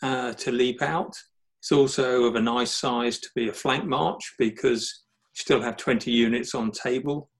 uh, 0.00 0.34
to 0.34 0.52
leap 0.52 0.80
out. 0.80 1.16
It's 1.60 1.72
also 1.72 2.22
of 2.22 2.36
a 2.36 2.40
nice 2.40 2.70
size 2.70 3.18
to 3.18 3.28
be 3.34 3.48
a 3.48 3.52
flank 3.52 3.84
march 3.84 4.32
because 4.38 5.06
you 5.34 5.40
still 5.40 5.60
have 5.60 5.76
20 5.76 6.08
units 6.08 6.54
on 6.54 6.70
table. 6.70 7.30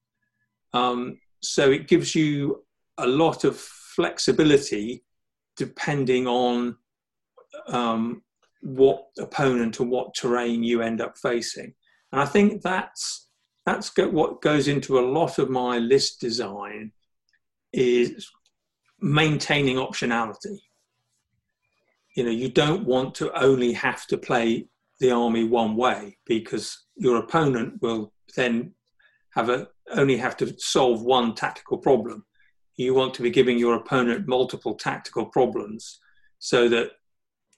Um, 0.73 1.21
so 1.41 1.71
it 1.71 1.87
gives 1.87 2.17
you 2.17 2.65
a 2.99 3.07
lot 3.07 3.45
of 3.45 3.65
flexibility 3.95 5.05
depending 5.57 6.27
on 6.27 6.77
um, 7.69 8.23
what 8.61 9.07
opponent 9.19 9.81
or 9.81 9.85
what 9.85 10.15
terrain 10.15 10.63
you 10.63 10.83
end 10.83 11.01
up 11.01 11.17
facing. 11.19 11.75
And 12.13 12.21
I 12.21 12.27
think 12.27 12.63
that's 12.63 13.29
that's 13.67 13.97
what 13.97 14.43
goes 14.43 14.69
into 14.69 14.99
a 14.99 15.09
lot 15.09 15.39
of 15.39 15.49
my 15.49 15.79
list 15.79 16.21
design 16.21 16.93
is 17.73 18.31
maintaining 19.01 19.77
optionality. 19.77 20.59
You 22.15 22.25
know, 22.25 22.31
you 22.31 22.51
don't 22.51 22.85
want 22.85 23.15
to 23.17 23.33
only 23.43 23.73
have 23.73 24.07
to 24.09 24.19
play 24.19 24.69
the 25.01 25.11
army 25.11 25.45
one 25.45 25.77
way 25.77 26.19
because 26.27 26.85
your 26.97 27.17
opponent 27.17 27.81
will 27.81 28.13
then 28.37 28.75
have 29.35 29.49
a 29.49 29.69
only 29.93 30.17
have 30.17 30.37
to 30.39 30.55
solve 30.59 31.03
one 31.03 31.35
tactical 31.35 31.79
problem. 31.79 32.25
You 32.77 32.95
want 32.95 33.15
to 33.15 33.23
be 33.23 33.31
giving 33.31 33.59
your 33.59 33.75
opponent 33.75 34.27
multiple 34.27 34.75
tactical 34.75 35.27
problems 35.27 36.01
so 36.39 36.69
that 36.69 36.91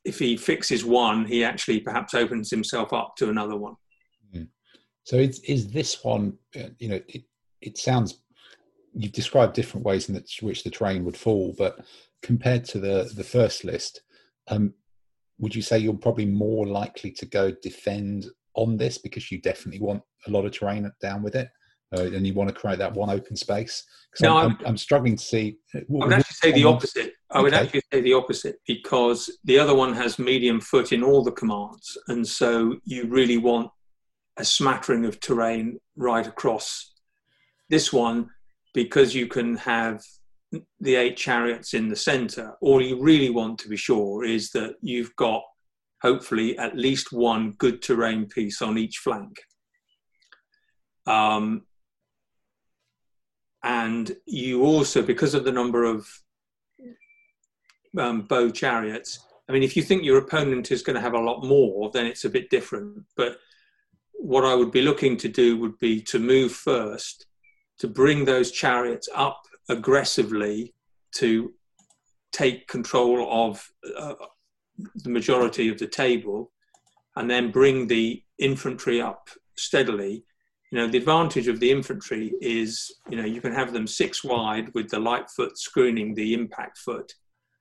if 0.05 0.19
he 0.19 0.37
fixes 0.37 0.85
one, 0.85 1.25
he 1.25 1.43
actually 1.43 1.81
perhaps 1.81 2.15
opens 2.15 2.51
himself 2.51 2.93
up 2.93 3.17
to 3.17 3.29
another 3.29 3.57
one. 3.57 3.75
Mm. 4.35 4.49
So 5.05 5.17
is, 5.17 5.41
is 5.41 5.69
this 5.69 6.05
one, 6.05 6.39
uh, 6.55 6.69
you 6.79 6.89
know, 6.89 7.01
it, 7.09 7.25
it 7.61 7.79
sounds 7.79 8.23
you've 8.97 9.13
described 9.13 9.55
different 9.55 9.85
ways 9.85 10.09
in 10.09 10.23
which 10.41 10.65
the 10.65 10.71
terrain 10.71 11.05
would 11.05 11.17
fall, 11.17 11.55
but 11.59 11.85
compared 12.23 12.65
to 12.65 12.79
the 12.79 13.11
the 13.15 13.25
first 13.25 13.65
list, 13.65 14.03
um, 14.49 14.73
would 15.39 15.55
you 15.55 15.63
say 15.63 15.79
you're 15.79 15.95
probably 15.95 16.27
more 16.27 16.67
likely 16.67 17.11
to 17.11 17.27
go 17.27 17.51
defend 17.63 18.27
on 18.55 18.77
this 18.77 18.97
because 18.97 19.31
you 19.31 19.41
definitely 19.41 19.81
want 19.81 20.03
a 20.27 20.31
lot 20.31 20.47
of 20.47 20.53
terrain 20.53 20.91
down 21.01 21.23
with 21.23 21.35
it, 21.35 21.49
uh, 21.95 22.03
and 22.03 22.27
you 22.27 22.35
want 22.35 22.49
to 22.49 22.55
create 22.55 22.79
that 22.79 22.95
one 22.95 23.11
open 23.11 23.37
space? 23.37 23.85
No, 24.21 24.37
I'm, 24.39 24.51
I'm, 24.51 24.67
I'm, 24.67 24.77
struggling 24.77 25.17
to 25.17 25.23
see. 25.23 25.59
Uh, 25.75 25.81
I 25.81 25.85
would 26.07 26.13
actually 26.15 26.35
say 26.35 26.53
the 26.53 26.65
opposite. 26.65 27.13
I 27.31 27.43
would 27.43 27.53
okay. 27.53 27.65
actually 27.65 27.83
say 27.93 28.01
the 28.01 28.15
opposite 28.15 28.57
because 28.67 29.31
the 29.45 29.59
other 29.59 29.75
one 29.75 29.93
has 29.93 30.19
medium 30.19 30.61
foot 30.61 30.93
in 30.93 31.03
all 31.03 31.23
the 31.23 31.33
commands, 31.33 31.99
and 32.09 32.27
so 32.27 32.77
you 32.85 33.07
really 33.07 33.37
want 33.37 33.71
a 34.39 34.45
smattering 34.45 35.05
of 35.05 35.21
terrain 35.21 35.79
right 35.97 36.27
across. 36.27 36.93
This 37.69 37.93
one 37.93 38.31
because 38.73 39.15
you 39.15 39.27
can 39.27 39.57
have 39.57 40.03
the 40.81 40.97
eight 40.97 41.17
chariots 41.17 41.75
in 41.75 41.89
the 41.89 41.97
center. 41.97 42.55
All 42.61 42.81
you 42.81 43.01
really 43.01 43.31
want 43.31 43.59
to 43.61 43.69
be 43.69 43.77
sure 43.77 44.25
is 44.25 44.51
that 44.51 44.75
you've 44.81 45.15
got 45.17 45.43
hopefully 46.03 46.57
at 46.59 46.77
least 46.77 47.13
one 47.13 47.53
good 47.53 47.83
terrain 47.83 48.27
piece 48.27 48.63
on 48.63 48.79
each 48.79 48.99
flank. 48.99 49.41
Um, 51.07 51.66
and 53.67 54.17
you 54.27 54.63
also, 54.63 55.03
because 55.03 55.35
of 55.35 55.43
the 55.43 55.51
number 55.51 55.83
of 55.83 56.09
um, 57.99 58.23
bow 58.23 58.49
chariots, 58.49 59.19
I 59.49 59.53
mean, 59.53 59.65
if 59.65 59.77
you 59.77 59.83
think 59.83 60.05
your 60.05 60.19
opponent 60.19 60.71
is 60.71 60.83
going 60.83 60.95
to 60.95 61.03
have 61.03 61.15
a 61.15 61.21
lot 61.21 61.45
more, 61.45 61.91
then 61.91 62.07
it's 62.07 62.25
a 62.25 62.31
bit 62.31 62.49
different. 62.49 63.03
But 63.17 63.39
what 64.13 64.45
I 64.45 64.55
would 64.55 64.71
be 64.71 64.83
looking 64.83 65.17
to 65.17 65.29
do 65.29 65.59
would 65.59 65.79
be 65.81 66.01
to 66.03 66.21
move 66.21 66.53
first 66.53 67.27
to 67.79 67.89
bring 67.89 68.25
those 68.25 68.53
chariots 68.53 69.09
up 69.13 69.43
aggressively 69.69 70.73
to 71.17 71.53
take 72.31 72.69
control 72.69 73.49
of 73.49 73.69
uh, 73.99 74.15
the 74.95 75.11
majority 75.11 75.69
of 75.69 75.79
the 75.79 75.89
table 75.89 76.53
and 77.17 77.29
then 77.29 77.51
bring 77.51 77.89
the 77.89 78.23
infantry 78.39 79.01
up 79.01 79.29
steadily. 79.57 80.25
You 80.71 80.79
know, 80.79 80.87
the 80.89 80.99
advantage 80.99 81.49
of 81.49 81.61
the 81.61 81.71
infantry 81.71 82.33
is, 82.41 82.93
you 83.09 83.17
know, 83.17 83.25
you 83.25 83.41
can 83.41 83.53
have 83.53 83.73
them 83.73 83.87
six 83.87 84.25
wide 84.25 84.73
with 84.75 84.91
the 84.91 84.99
light 84.99 85.31
foot 85.31 85.57
screening 85.59 86.15
the 86.15 86.35
impact 86.35 86.79
foot. 86.79 87.13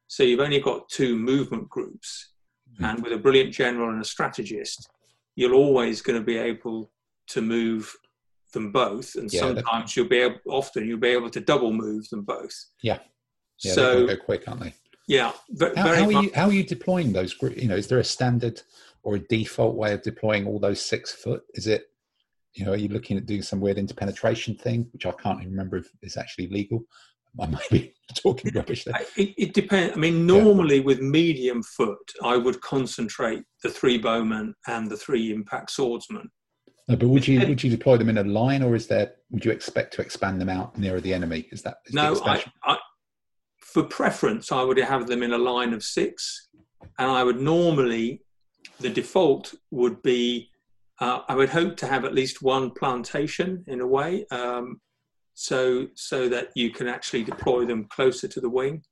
So 0.08 0.24
you've 0.24 0.40
only 0.40 0.60
got 0.60 0.90
two 0.90 1.16
movement 1.16 1.70
groups. 1.70 2.34
Mm-hmm. 2.74 2.86
And 2.86 3.04
with 3.04 3.14
a 3.14 3.18
brilliant 3.18 3.54
general 3.54 3.90
and 3.90 4.02
a 4.02 4.06
strategist, 4.06 4.90
you're 5.36 5.54
always 5.54 6.02
going 6.02 6.20
to 6.20 6.26
be 6.26 6.38
able 6.38 6.92
to 7.28 7.42
move 7.42 7.96
them 8.56 8.72
both, 8.72 9.16
and 9.16 9.32
yeah, 9.32 9.42
sometimes 9.42 9.96
you'll 9.96 10.08
be 10.08 10.18
able, 10.18 10.40
often 10.48 10.88
you'll 10.88 10.98
be 10.98 11.10
able 11.10 11.30
to 11.30 11.40
double 11.40 11.72
move 11.72 12.10
them 12.10 12.24
both. 12.24 12.54
Yeah, 12.82 13.00
yeah, 13.60 13.74
so 13.74 14.08
go 14.08 14.18
quick, 14.18 14.48
aren't 14.48 14.62
they? 14.62 14.74
Yeah, 15.08 15.34
how, 15.60 15.76
how, 15.76 16.06
are 16.06 16.12
you 16.12 16.32
how 16.34 16.48
are 16.48 16.54
you 16.54 16.64
deploying 16.64 17.14
those? 17.14 17.36
groups 17.36 17.62
You 17.62 17.68
know, 17.68 17.76
is 17.76 17.88
there 17.88 18.00
a 18.00 18.04
standard 18.04 18.64
or 19.04 19.16
a 19.16 19.20
default 19.20 19.76
way 19.76 19.94
of 19.94 20.02
deploying 20.02 20.48
all 20.48 20.58
those 20.58 20.82
six 20.82 21.12
foot? 21.12 21.44
Is 21.54 21.68
it, 21.68 21.92
you 22.56 22.66
know, 22.66 22.72
are 22.72 22.78
you 22.78 22.90
looking 22.90 23.18
at 23.18 23.26
doing 23.26 23.42
some 23.42 23.60
weird 23.60 23.78
interpenetration 23.78 24.56
thing, 24.56 24.88
which 24.94 25.06
I 25.06 25.12
can't 25.12 25.40
even 25.42 25.52
remember 25.52 25.78
if 25.78 25.90
is 26.02 26.18
actually 26.18 26.48
legal? 26.48 26.84
I 27.40 27.48
might 27.48 27.70
be 27.70 27.94
talking 28.16 28.52
rubbish 28.56 28.86
there. 28.86 28.96
It, 29.18 29.34
it 29.38 29.54
depends. 29.54 29.96
I 29.96 30.00
mean, 30.00 30.26
normally 30.26 30.78
yeah. 30.78 30.84
with 30.84 31.02
medium 31.02 31.62
foot, 31.64 32.14
I 32.24 32.38
would 32.38 32.62
concentrate 32.62 33.44
the 33.62 33.70
three 33.70 33.98
bowmen 33.98 34.56
and 34.68 34.90
the 34.90 34.96
three 34.96 35.34
impact 35.34 35.72
swordsmen 35.72 36.30
no, 36.88 36.96
but 36.96 37.08
would 37.08 37.28
you 37.28 37.40
would 37.48 37.64
you 37.64 37.70
deploy 37.70 37.98
them 37.98 38.10
in 38.10 38.20
a 38.20 38.24
line, 38.24 38.62
or 38.62 38.76
is 38.76 38.88
there 38.88 39.14
would 39.32 39.44
you 39.44 39.52
expect 39.52 39.94
to 39.96 40.02
expand 40.02 40.40
them 40.40 40.50
out 40.50 40.78
nearer 40.78 41.02
the 41.02 41.14
enemy? 41.14 41.48
Is 41.52 41.64
that 41.64 41.78
is 41.88 41.96
no? 41.96 42.22
I, 42.24 42.44
I, 42.64 42.78
for 43.60 43.84
preference, 43.84 44.52
I 44.52 44.62
would 44.62 44.78
have 44.78 45.08
them 45.08 45.24
in 45.24 45.34
a 45.34 45.38
line 45.38 45.74
of 45.74 45.82
six, 45.82 46.50
and 47.00 47.10
I 47.10 47.24
would 47.24 47.40
normally 47.40 48.22
the 48.80 48.90
default 48.90 49.56
would 49.72 50.04
be 50.04 50.50
uh, 51.00 51.22
I 51.28 51.36
would 51.36 51.50
hope 51.50 51.78
to 51.78 51.88
have 51.88 52.06
at 52.06 52.14
least 52.14 52.42
one 52.42 52.72
plantation 52.72 53.64
in 53.68 53.82
a 53.82 53.88
way, 53.88 54.26
um, 54.32 54.80
so 55.34 55.88
so 55.96 56.30
that 56.30 56.50
you 56.56 56.72
can 56.72 56.88
actually 56.88 57.24
deploy 57.24 57.66
them 57.66 57.86
closer 57.86 58.28
to 58.28 58.40
the 58.40 58.50
wing. 58.50 58.84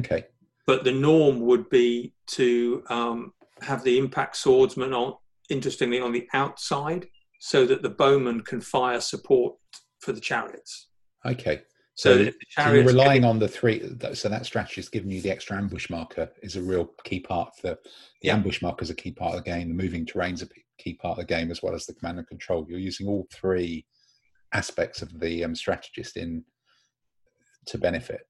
Okay. 0.00 0.26
But 0.66 0.84
the 0.84 0.92
norm 0.92 1.40
would 1.40 1.70
be 1.70 2.12
to 2.28 2.82
um, 2.90 3.32
have 3.62 3.84
the 3.84 3.98
impact 3.98 4.36
swordsman 4.36 4.92
on, 4.92 5.14
interestingly, 5.48 6.00
on 6.00 6.12
the 6.12 6.28
outside, 6.34 7.06
so 7.40 7.64
that 7.66 7.82
the 7.82 7.90
bowmen 7.90 8.40
can 8.42 8.60
fire 8.60 9.00
support 9.00 9.54
for 10.00 10.12
the 10.12 10.20
chariots. 10.20 10.88
Okay. 11.24 11.62
So, 11.94 12.26
so, 12.26 12.30
so 12.50 12.72
you're 12.72 12.84
relying 12.84 13.24
on 13.24 13.38
the 13.38 13.48
three. 13.48 13.80
So 14.12 14.28
that 14.28 14.44
strategy 14.44 14.82
is 14.82 14.90
giving 14.90 15.10
you 15.10 15.22
the 15.22 15.30
extra 15.30 15.56
ambush 15.56 15.88
marker 15.88 16.30
is 16.42 16.56
a 16.56 16.62
real 16.62 16.90
key 17.04 17.20
part. 17.20 17.56
For 17.56 17.68
the 17.68 17.78
yeah. 18.20 18.34
ambush 18.34 18.60
marker 18.60 18.82
is 18.82 18.90
a 18.90 18.94
key 18.94 19.12
part 19.12 19.34
of 19.34 19.42
the 19.42 19.50
game. 19.50 19.68
The 19.68 19.74
moving 19.74 20.04
terrain's 20.04 20.42
a 20.42 20.48
key 20.78 20.94
part 20.94 21.18
of 21.18 21.26
the 21.26 21.34
game, 21.34 21.50
as 21.50 21.62
well 21.62 21.74
as 21.74 21.86
the 21.86 21.94
command 21.94 22.18
and 22.18 22.28
control. 22.28 22.66
You're 22.68 22.78
using 22.78 23.06
all 23.06 23.26
three 23.32 23.86
aspects 24.52 25.02
of 25.02 25.20
the 25.20 25.44
um, 25.44 25.54
strategist 25.54 26.16
in 26.16 26.44
to 27.66 27.78
benefit. 27.78 28.20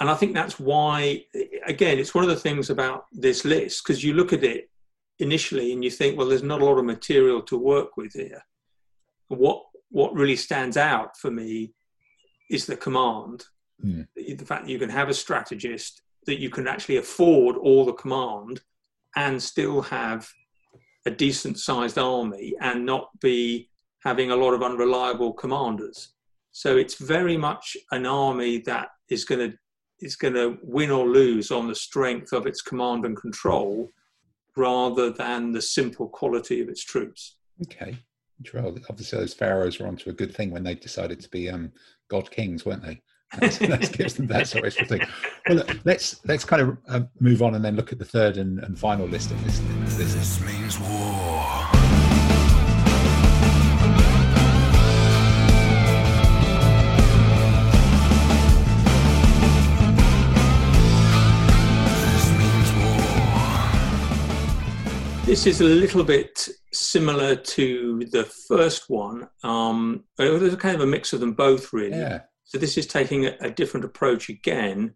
And 0.00 0.08
I 0.08 0.14
think 0.14 0.34
that's 0.34 0.58
why, 0.58 1.24
again, 1.66 1.98
it's 1.98 2.14
one 2.14 2.24
of 2.24 2.30
the 2.30 2.36
things 2.36 2.70
about 2.70 3.04
this 3.12 3.44
list 3.44 3.84
because 3.84 4.02
you 4.02 4.14
look 4.14 4.32
at 4.32 4.42
it 4.42 4.70
initially 5.18 5.72
and 5.72 5.84
you 5.84 5.90
think, 5.90 6.16
well, 6.16 6.26
there's 6.26 6.42
not 6.42 6.62
a 6.62 6.64
lot 6.64 6.78
of 6.78 6.86
material 6.86 7.42
to 7.42 7.58
work 7.58 7.96
with 7.96 8.12
here 8.14 8.42
what 9.30 9.62
what 9.90 10.14
really 10.14 10.36
stands 10.36 10.76
out 10.76 11.16
for 11.16 11.30
me 11.30 11.72
is 12.50 12.66
the 12.66 12.76
command. 12.76 13.44
Mm. 13.84 14.06
The 14.14 14.44
fact 14.44 14.64
that 14.64 14.70
you 14.70 14.78
can 14.78 14.90
have 14.90 15.08
a 15.08 15.14
strategist 15.14 16.02
that 16.26 16.38
you 16.38 16.50
can 16.50 16.68
actually 16.68 16.98
afford 16.98 17.56
all 17.56 17.84
the 17.84 17.94
command 17.94 18.60
and 19.16 19.42
still 19.42 19.82
have 19.82 20.28
a 21.06 21.10
decent 21.10 21.58
sized 21.58 21.98
army 21.98 22.54
and 22.60 22.84
not 22.84 23.08
be 23.20 23.68
having 24.04 24.30
a 24.30 24.36
lot 24.36 24.54
of 24.54 24.62
unreliable 24.62 25.32
commanders. 25.32 26.14
So 26.52 26.76
it's 26.76 26.96
very 26.96 27.36
much 27.36 27.76
an 27.92 28.06
army 28.06 28.58
that 28.58 28.88
is 29.08 29.24
going 29.24 29.50
to 29.50 29.56
is 30.00 30.16
going 30.16 30.32
to 30.32 30.56
win 30.62 30.90
or 30.90 31.06
lose 31.06 31.50
on 31.50 31.68
the 31.68 31.74
strength 31.74 32.32
of 32.32 32.46
its 32.46 32.62
command 32.62 33.04
and 33.04 33.14
control 33.14 33.90
rather 34.56 35.10
than 35.10 35.52
the 35.52 35.60
simple 35.60 36.08
quality 36.08 36.62
of 36.62 36.70
its 36.70 36.82
troops. 36.82 37.36
Okay. 37.62 37.98
Obviously, 38.88 39.18
those 39.18 39.34
pharaohs 39.34 39.78
were 39.78 39.86
onto 39.86 40.08
a 40.08 40.14
good 40.14 40.34
thing 40.34 40.50
when 40.50 40.64
they 40.64 40.74
decided 40.74 41.20
to 41.20 41.28
be 41.28 41.50
um, 41.50 41.70
god 42.08 42.30
kings, 42.30 42.64
weren't 42.64 42.82
they? 42.82 43.02
That 43.38 43.90
gives 43.96 44.14
them 44.14 44.26
that 44.26 44.48
sort 44.48 44.66
of 44.66 44.88
thing. 44.88 45.02
Well, 45.48 45.58
look, 45.58 45.76
let's 45.84 46.20
let's 46.26 46.44
kind 46.44 46.62
of 46.62 46.78
uh, 46.88 47.00
move 47.20 47.42
on 47.42 47.54
and 47.54 47.64
then 47.64 47.76
look 47.76 47.92
at 47.92 47.98
the 47.98 48.04
third 48.04 48.36
and, 48.36 48.58
and 48.60 48.78
final 48.78 49.06
list 49.06 49.30
of 49.30 49.44
this. 49.44 49.60
This, 49.96 50.14
this 50.14 50.40
means 50.40 50.78
war. 50.80 51.66
This 65.24 65.46
is 65.46 65.60
a 65.60 65.64
little 65.64 66.02
bit 66.02 66.48
similar 66.72 67.36
to 67.36 68.04
the 68.10 68.24
first 68.48 68.90
one. 68.90 69.28
Um, 69.44 70.02
there's 70.16 70.56
kind 70.56 70.74
of 70.74 70.80
a 70.80 70.86
mix 70.86 71.12
of 71.12 71.20
them 71.20 71.34
both, 71.34 71.72
really. 71.72 71.96
Yeah. 71.96 72.22
So 72.50 72.58
this 72.58 72.76
is 72.76 72.86
taking 72.86 73.26
a, 73.26 73.36
a 73.42 73.50
different 73.50 73.86
approach 73.86 74.28
again. 74.28 74.94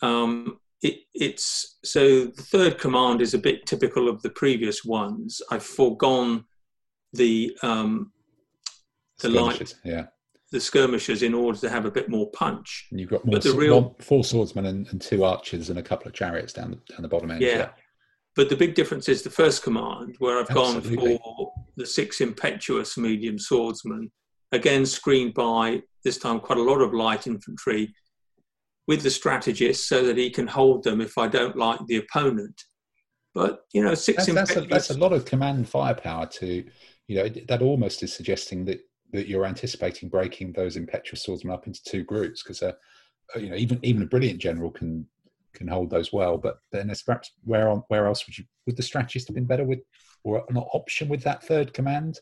Um, 0.00 0.60
it, 0.80 0.98
it's 1.12 1.78
so 1.82 2.26
the 2.26 2.42
third 2.42 2.78
command 2.78 3.20
is 3.20 3.34
a 3.34 3.38
bit 3.38 3.66
typical 3.66 4.08
of 4.08 4.22
the 4.22 4.30
previous 4.30 4.84
ones. 4.84 5.42
I've 5.50 5.64
foregone 5.64 6.44
the 7.12 7.58
um, 7.64 8.12
the 9.18 9.28
light, 9.28 9.74
yeah, 9.84 10.06
the 10.52 10.60
skirmishers 10.60 11.24
in 11.24 11.34
order 11.34 11.58
to 11.58 11.68
have 11.68 11.84
a 11.84 11.90
bit 11.90 12.08
more 12.08 12.30
punch. 12.30 12.86
And 12.92 13.00
you've 13.00 13.10
got 13.10 13.24
more, 13.24 13.32
but 13.32 13.42
the 13.42 13.54
real, 13.54 13.80
one, 13.80 13.94
four 13.98 14.22
swordsmen 14.22 14.66
and, 14.66 14.86
and, 14.88 15.00
two 15.00 15.24
archers 15.24 15.70
and 15.70 15.80
a 15.80 15.82
couple 15.82 16.06
of 16.06 16.14
chariots 16.14 16.52
down 16.52 16.70
the, 16.70 16.76
down 16.92 17.02
the 17.02 17.08
bottom 17.08 17.32
end. 17.32 17.40
Yeah. 17.40 17.56
yeah. 17.56 17.68
But 18.36 18.50
the 18.50 18.56
big 18.56 18.76
difference 18.76 19.08
is 19.08 19.22
the 19.22 19.30
first 19.30 19.64
command, 19.64 20.14
where 20.20 20.38
I've 20.38 20.48
Absolutely. 20.48 20.96
gone 20.96 21.18
for 21.18 21.52
the 21.76 21.86
six 21.86 22.20
impetuous 22.20 22.96
medium 22.96 23.36
swordsmen, 23.36 24.12
again 24.52 24.86
screened 24.86 25.34
by 25.34 25.82
this 26.04 26.18
time 26.18 26.40
quite 26.40 26.58
a 26.58 26.62
lot 26.62 26.80
of 26.80 26.94
light 26.94 27.26
infantry 27.26 27.94
with 28.86 29.02
the 29.02 29.10
strategist 29.10 29.88
so 29.88 30.04
that 30.04 30.18
he 30.18 30.30
can 30.30 30.46
hold 30.46 30.84
them 30.84 31.00
if 31.00 31.16
I 31.16 31.26
don't 31.26 31.56
like 31.56 31.80
the 31.86 31.96
opponent. 31.96 32.62
But 33.34 33.60
you 33.72 33.82
know, 33.82 33.94
six 33.94 34.26
that's, 34.26 34.54
that's, 34.54 34.56
a, 34.56 34.60
that's 34.62 34.90
a 34.90 34.98
lot 34.98 35.12
of 35.12 35.24
command 35.24 35.68
firepower 35.68 36.26
to 36.26 36.64
you 37.08 37.16
know 37.16 37.28
that 37.48 37.62
almost 37.62 38.02
is 38.02 38.14
suggesting 38.14 38.64
that 38.66 38.80
that 39.12 39.28
you're 39.28 39.46
anticipating 39.46 40.08
breaking 40.08 40.52
those 40.52 40.76
impetuous 40.76 41.22
swordsmen 41.22 41.54
up 41.54 41.66
into 41.66 41.82
two 41.84 42.04
groups 42.04 42.42
because 42.42 42.62
uh, 42.62 42.72
you 43.36 43.48
know 43.48 43.56
even 43.56 43.80
even 43.82 44.02
a 44.02 44.06
brilliant 44.06 44.38
general 44.38 44.70
can 44.70 45.06
can 45.54 45.68
hold 45.68 45.90
those 45.90 46.12
well. 46.12 46.36
But 46.36 46.58
then 46.70 46.88
there's 46.88 47.02
perhaps 47.02 47.32
where 47.44 47.68
on 47.68 47.82
where 47.88 48.06
else 48.06 48.26
would 48.26 48.36
you 48.36 48.44
would 48.66 48.76
the 48.76 48.82
strategist 48.82 49.28
have 49.28 49.34
been 49.34 49.46
better 49.46 49.64
with 49.64 49.80
or 50.22 50.44
an 50.48 50.56
option 50.56 51.08
with 51.08 51.22
that 51.24 51.42
third 51.44 51.72
command 51.72 52.20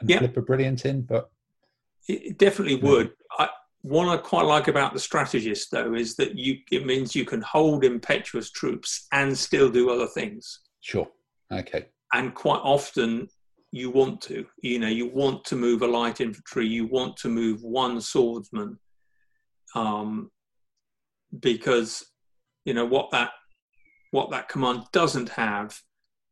and 0.00 0.10
yeah. 0.10 0.18
flip 0.18 0.36
a 0.36 0.42
brilliant 0.42 0.84
in? 0.84 1.02
But 1.02 1.30
it 2.08 2.38
definitely 2.38 2.76
would. 2.76 3.12
I, 3.38 3.48
what 3.82 4.08
I 4.08 4.16
quite 4.16 4.46
like 4.46 4.68
about 4.68 4.92
the 4.92 4.98
strategist 4.98 5.70
though 5.70 5.94
is 5.94 6.16
that 6.16 6.36
you 6.36 6.58
it 6.70 6.86
means 6.86 7.14
you 7.14 7.24
can 7.24 7.42
hold 7.42 7.84
impetuous 7.84 8.50
troops 8.50 9.06
and 9.12 9.36
still 9.36 9.70
do 9.70 9.90
other 9.90 10.06
things. 10.06 10.60
Sure. 10.80 11.08
Okay. 11.52 11.86
And 12.12 12.34
quite 12.34 12.60
often 12.62 13.28
you 13.72 13.90
want 13.90 14.20
to. 14.22 14.46
You 14.62 14.78
know, 14.78 14.88
you 14.88 15.08
want 15.08 15.44
to 15.46 15.56
move 15.56 15.82
a 15.82 15.86
light 15.86 16.20
infantry, 16.20 16.66
you 16.66 16.86
want 16.86 17.16
to 17.18 17.28
move 17.28 17.62
one 17.62 18.00
swordsman. 18.00 18.78
Um, 19.74 20.30
because 21.40 22.04
you 22.64 22.74
know 22.74 22.84
what 22.84 23.10
that 23.10 23.30
what 24.12 24.30
that 24.30 24.48
command 24.48 24.84
doesn't 24.92 25.28
have 25.28 25.78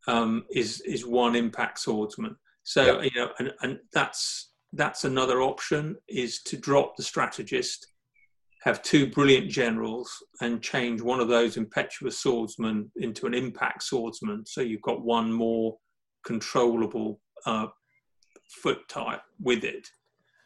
um, 0.06 0.44
is 0.50 0.80
is 0.82 1.04
one 1.06 1.34
impact 1.34 1.80
swordsman. 1.80 2.36
So 2.62 2.84
yep. 2.84 3.04
you 3.04 3.20
know, 3.20 3.32
and, 3.38 3.52
and 3.62 3.78
that's 3.92 4.51
that's 4.72 5.04
another 5.04 5.42
option 5.42 5.96
is 6.08 6.42
to 6.44 6.56
drop 6.56 6.96
the 6.96 7.02
strategist, 7.02 7.88
have 8.62 8.82
two 8.82 9.06
brilliant 9.06 9.50
generals, 9.50 10.10
and 10.40 10.62
change 10.62 11.00
one 11.00 11.20
of 11.20 11.28
those 11.28 11.56
impetuous 11.56 12.18
swordsmen 12.18 12.90
into 12.96 13.26
an 13.26 13.34
impact 13.34 13.82
swordsman. 13.82 14.44
So 14.46 14.60
you've 14.60 14.82
got 14.82 15.02
one 15.02 15.32
more 15.32 15.76
controllable 16.24 17.20
uh, 17.44 17.66
foot 18.48 18.88
type 18.88 19.22
with 19.40 19.64
it. 19.64 19.88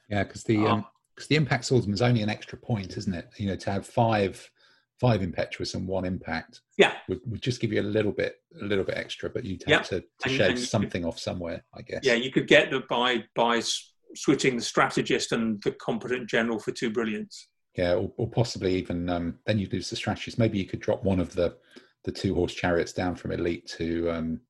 Yeah, 0.08 0.24
because 0.24 0.44
the 0.44 0.56
because 0.56 0.72
um, 0.72 0.78
um, 0.78 1.26
the 1.28 1.36
impact 1.36 1.64
swordsman 1.66 1.94
is 1.94 2.02
only 2.02 2.22
an 2.22 2.30
extra 2.30 2.58
point, 2.58 2.96
isn't 2.96 3.14
it? 3.14 3.28
You 3.36 3.48
know, 3.48 3.56
to 3.56 3.72
have 3.72 3.86
five 3.86 4.50
five 5.00 5.22
impetuous 5.22 5.74
and 5.74 5.86
one 5.86 6.04
impact 6.04 6.62
yeah 6.78 6.92
would, 7.08 7.20
would 7.26 7.42
just 7.42 7.60
give 7.60 7.72
you 7.72 7.80
a 7.80 7.82
little 7.82 8.12
bit 8.12 8.36
a 8.60 8.64
little 8.64 8.84
bit 8.84 8.96
extra 8.96 9.28
but 9.28 9.44
you'd 9.44 9.62
have 9.64 9.70
yeah. 9.70 9.82
to, 9.82 10.00
to 10.00 10.06
and, 10.24 10.32
shave 10.32 10.50
and 10.50 10.58
something 10.58 11.02
could, 11.02 11.08
off 11.08 11.18
somewhere 11.18 11.62
i 11.74 11.82
guess 11.82 12.00
yeah 12.02 12.14
you 12.14 12.30
could 12.30 12.48
get 12.48 12.70
that 12.70 12.88
by 12.88 13.22
by 13.34 13.60
switching 14.14 14.56
the 14.56 14.62
strategist 14.62 15.32
and 15.32 15.62
the 15.62 15.72
competent 15.72 16.28
general 16.28 16.58
for 16.58 16.72
two 16.72 16.90
brilliants 16.90 17.48
yeah 17.76 17.94
or, 17.94 18.12
or 18.16 18.28
possibly 18.28 18.74
even 18.74 19.08
um, 19.08 19.38
then 19.46 19.58
you 19.58 19.68
lose 19.72 19.90
the 19.90 19.96
strategist 19.96 20.38
maybe 20.38 20.58
you 20.58 20.66
could 20.66 20.80
drop 20.80 21.02
one 21.04 21.20
of 21.20 21.34
the 21.34 21.56
the 22.04 22.12
two 22.12 22.34
horse 22.34 22.54
chariots 22.54 22.92
down 22.92 23.14
from 23.14 23.32
elite 23.32 23.66
to 23.66 24.10
um 24.10 24.40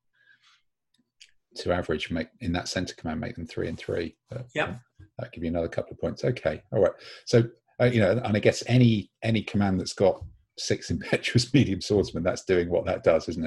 to 1.55 1.71
average 1.71 2.11
make 2.11 2.27
in 2.41 2.51
that 2.51 2.67
center 2.67 2.93
command 2.95 3.19
make 3.19 3.35
them 3.35 3.47
three 3.47 3.67
and 3.67 3.79
three 3.79 4.15
yeah 4.53 4.65
um, 4.65 4.79
that 5.17 5.31
give 5.31 5.43
you 5.43 5.49
another 5.49 5.67
couple 5.67 5.91
of 5.91 5.99
points 5.99 6.23
okay 6.23 6.61
all 6.71 6.81
right 6.81 6.91
so 7.25 7.43
uh, 7.81 7.85
you 7.85 7.99
know 7.99 8.11
and 8.11 8.37
i 8.37 8.39
guess 8.39 8.63
any 8.67 9.09
any 9.23 9.41
command 9.41 9.79
that's 9.79 9.93
got 9.93 10.21
six 10.57 10.89
impetuous 10.91 11.53
medium 11.53 11.81
swordsmen, 11.81 12.23
that's 12.23 12.43
doing 12.43 12.69
what 12.69 12.85
that 12.85 13.03
does, 13.03 13.29
isn't 13.29 13.45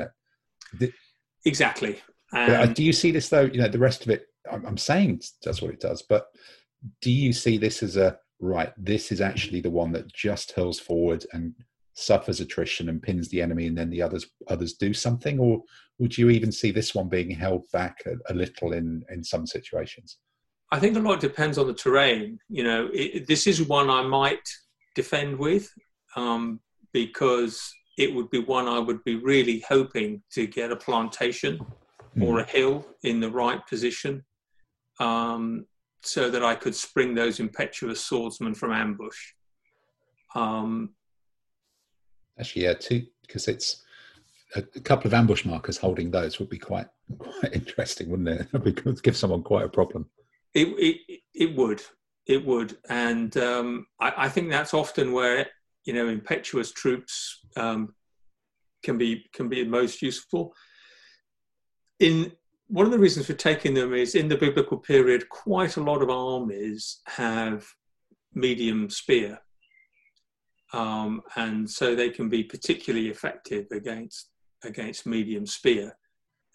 it? 0.80 0.92
exactly. 1.44 2.00
Uh, 2.32 2.62
um, 2.62 2.72
do 2.72 2.84
you 2.84 2.92
see 2.92 3.10
this 3.10 3.28
though? 3.28 3.42
You 3.42 3.60
know, 3.60 3.68
the 3.68 3.78
rest 3.78 4.02
of 4.02 4.10
it, 4.10 4.26
I'm, 4.50 4.64
I'm 4.66 4.78
saying 4.78 5.22
does 5.42 5.62
what 5.62 5.72
it 5.72 5.80
does, 5.80 6.02
but 6.02 6.26
do 7.00 7.10
you 7.10 7.32
see 7.32 7.58
this 7.58 7.82
as 7.82 7.96
a 7.96 8.18
right? 8.40 8.72
This 8.76 9.12
is 9.12 9.20
actually 9.20 9.60
the 9.60 9.70
one 9.70 9.92
that 9.92 10.12
just 10.12 10.52
hurls 10.52 10.80
forward 10.80 11.26
and 11.32 11.54
suffers 11.94 12.40
attrition 12.40 12.88
and 12.88 13.02
pins 13.02 13.28
the 13.28 13.42
enemy, 13.42 13.66
and 13.66 13.76
then 13.76 13.90
the 13.90 14.02
others 14.02 14.26
others 14.48 14.74
do 14.74 14.94
something, 14.94 15.38
or 15.38 15.62
would 15.98 16.16
you 16.16 16.30
even 16.30 16.52
see 16.52 16.70
this 16.70 16.94
one 16.94 17.08
being 17.08 17.30
held 17.30 17.64
back 17.72 17.98
a, 18.06 18.32
a 18.32 18.34
little 18.34 18.72
in 18.72 19.02
in 19.10 19.22
some 19.24 19.46
situations? 19.46 20.18
I 20.72 20.78
think 20.78 20.96
a 20.96 21.00
lot 21.00 21.20
depends 21.20 21.58
on 21.58 21.66
the 21.66 21.74
terrain. 21.74 22.38
You 22.48 22.64
know, 22.64 22.88
it, 22.92 23.26
this 23.26 23.46
is 23.46 23.62
one 23.62 23.90
I 23.90 24.02
might 24.02 24.48
defend 24.94 25.38
with. 25.38 25.68
Um, 26.16 26.60
because 26.92 27.72
it 27.98 28.14
would 28.14 28.30
be 28.30 28.38
one 28.38 28.68
I 28.68 28.78
would 28.78 29.02
be 29.04 29.16
really 29.16 29.62
hoping 29.68 30.22
to 30.32 30.46
get 30.46 30.72
a 30.72 30.76
plantation 30.76 31.58
mm. 32.16 32.24
or 32.24 32.40
a 32.40 32.44
hill 32.44 32.86
in 33.02 33.20
the 33.20 33.30
right 33.30 33.64
position 33.66 34.24
um, 35.00 35.66
so 36.02 36.30
that 36.30 36.44
I 36.44 36.54
could 36.54 36.74
spring 36.74 37.14
those 37.14 37.40
impetuous 37.40 38.04
swordsmen 38.04 38.54
from 38.54 38.72
ambush. 38.72 39.18
Um, 40.34 40.90
Actually, 42.38 42.64
yeah, 42.64 42.74
too, 42.74 43.06
because 43.26 43.48
it's 43.48 43.82
a, 44.54 44.62
a, 44.76 44.80
couple 44.80 45.08
of 45.08 45.14
ambush 45.14 45.44
markers 45.44 45.76
holding 45.76 46.10
those 46.10 46.38
would 46.38 46.48
be 46.48 46.58
quite 46.58 46.86
quite 47.18 47.52
interesting, 47.52 48.08
wouldn't 48.08 48.28
it? 48.28 48.48
It 48.66 48.84
would 48.84 49.02
give 49.02 49.16
someone 49.16 49.42
quite 49.42 49.64
a 49.64 49.68
problem. 49.68 50.08
It 50.54 50.68
it, 50.78 51.20
it 51.34 51.56
would, 51.56 51.82
it 52.26 52.46
would, 52.46 52.78
and 52.88 53.36
um, 53.36 53.86
I, 54.00 54.12
I, 54.16 54.28
think 54.28 54.50
that's 54.50 54.74
often 54.74 55.12
where 55.12 55.46
you 55.84 55.92
know, 55.92 56.08
impetuous 56.08 56.72
troops 56.72 57.40
um, 57.56 57.94
can 58.82 58.98
be 58.98 59.24
can 59.32 59.48
be 59.48 59.64
most 59.64 60.02
useful. 60.02 60.54
In 61.98 62.32
one 62.70 62.86
of 62.86 62.92
the 62.92 62.98
reasons 62.98 63.26
for 63.26 63.34
taking 63.34 63.74
them 63.74 63.92
is 63.94 64.14
in 64.14 64.28
the 64.28 64.36
biblical 64.36 64.78
period, 64.78 65.28
quite 65.28 65.76
a 65.76 65.82
lot 65.82 66.02
of 66.02 66.10
armies 66.10 67.00
have 67.06 67.66
medium 68.34 68.88
spear, 68.88 69.38
um, 70.72 71.20
and 71.36 71.68
so 71.68 71.94
they 71.94 72.10
can 72.10 72.28
be 72.28 72.44
particularly 72.44 73.08
effective 73.08 73.66
against 73.72 74.30
against 74.64 75.06
medium 75.06 75.46
spear 75.46 75.96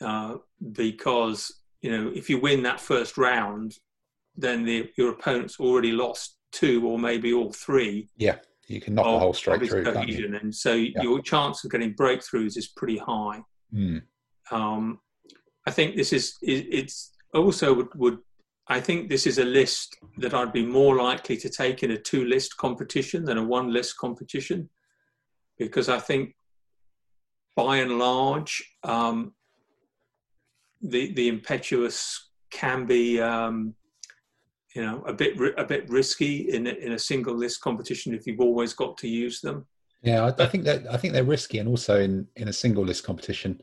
uh, 0.01 0.35
because 0.71 1.61
you 1.81 1.91
know 1.91 2.11
if 2.15 2.29
you 2.29 2.39
win 2.39 2.63
that 2.63 2.79
first 2.79 3.17
round, 3.17 3.75
then 4.35 4.63
the, 4.63 4.89
your 4.97 5.11
opponent's 5.11 5.59
already 5.59 5.91
lost 5.91 6.37
two 6.51 6.87
or 6.87 6.97
maybe 6.97 7.33
all 7.33 7.51
three. 7.51 8.09
Yeah 8.17 8.37
you 8.67 8.81
can 8.81 8.95
knock 8.95 9.05
of, 9.05 9.13
the 9.13 9.19
whole 9.19 9.33
straight 9.33 9.67
through. 9.67 9.83
Cohesion, 9.83 10.35
and 10.35 10.53
so 10.53 10.73
yeah. 10.73 11.01
your 11.01 11.21
chance 11.21 11.63
of 11.63 11.71
getting 11.71 11.93
breakthroughs 11.93 12.57
is 12.57 12.67
pretty 12.67 12.97
high. 12.97 13.41
Mm. 13.73 14.01
Um, 14.51 14.99
I 15.65 15.71
think 15.71 15.95
this 15.95 16.13
is 16.13 16.37
it's 16.41 17.11
also 17.33 17.73
would, 17.73 17.87
would 17.95 18.17
I 18.67 18.79
think 18.79 19.09
this 19.09 19.27
is 19.27 19.37
a 19.37 19.45
list 19.45 19.97
that 20.17 20.33
I'd 20.33 20.53
be 20.53 20.65
more 20.65 20.95
likely 20.95 21.37
to 21.37 21.49
take 21.49 21.83
in 21.83 21.91
a 21.91 21.97
two 21.97 22.25
list 22.25 22.57
competition 22.57 23.25
than 23.25 23.37
a 23.37 23.43
one 23.43 23.71
list 23.71 23.97
competition 23.97 24.69
because 25.57 25.89
I 25.89 25.99
think 25.99 26.35
by 27.55 27.77
and 27.77 27.97
large, 27.97 28.63
um, 28.83 29.33
the 30.81 31.13
the 31.13 31.27
impetuous 31.27 32.29
can 32.51 32.85
be 32.85 33.19
um, 33.21 33.73
you 34.75 34.81
know 34.81 35.03
a 35.07 35.13
bit 35.13 35.37
a 35.57 35.63
bit 35.63 35.89
risky 35.89 36.51
in 36.51 36.67
a, 36.67 36.71
in 36.71 36.91
a 36.93 36.99
single 36.99 37.35
list 37.35 37.61
competition 37.61 38.13
if 38.13 38.27
you've 38.27 38.41
always 38.41 38.73
got 38.73 38.97
to 38.97 39.07
use 39.07 39.41
them. 39.41 39.65
Yeah, 40.01 40.25
I, 40.25 40.43
I 40.43 40.47
think 40.47 40.65
that 40.65 40.85
I 40.91 40.97
think 40.97 41.13
they're 41.13 41.23
risky, 41.23 41.59
and 41.59 41.69
also 41.69 41.99
in 41.99 42.27
in 42.35 42.49
a 42.49 42.53
single 42.53 42.83
list 42.83 43.03
competition, 43.03 43.61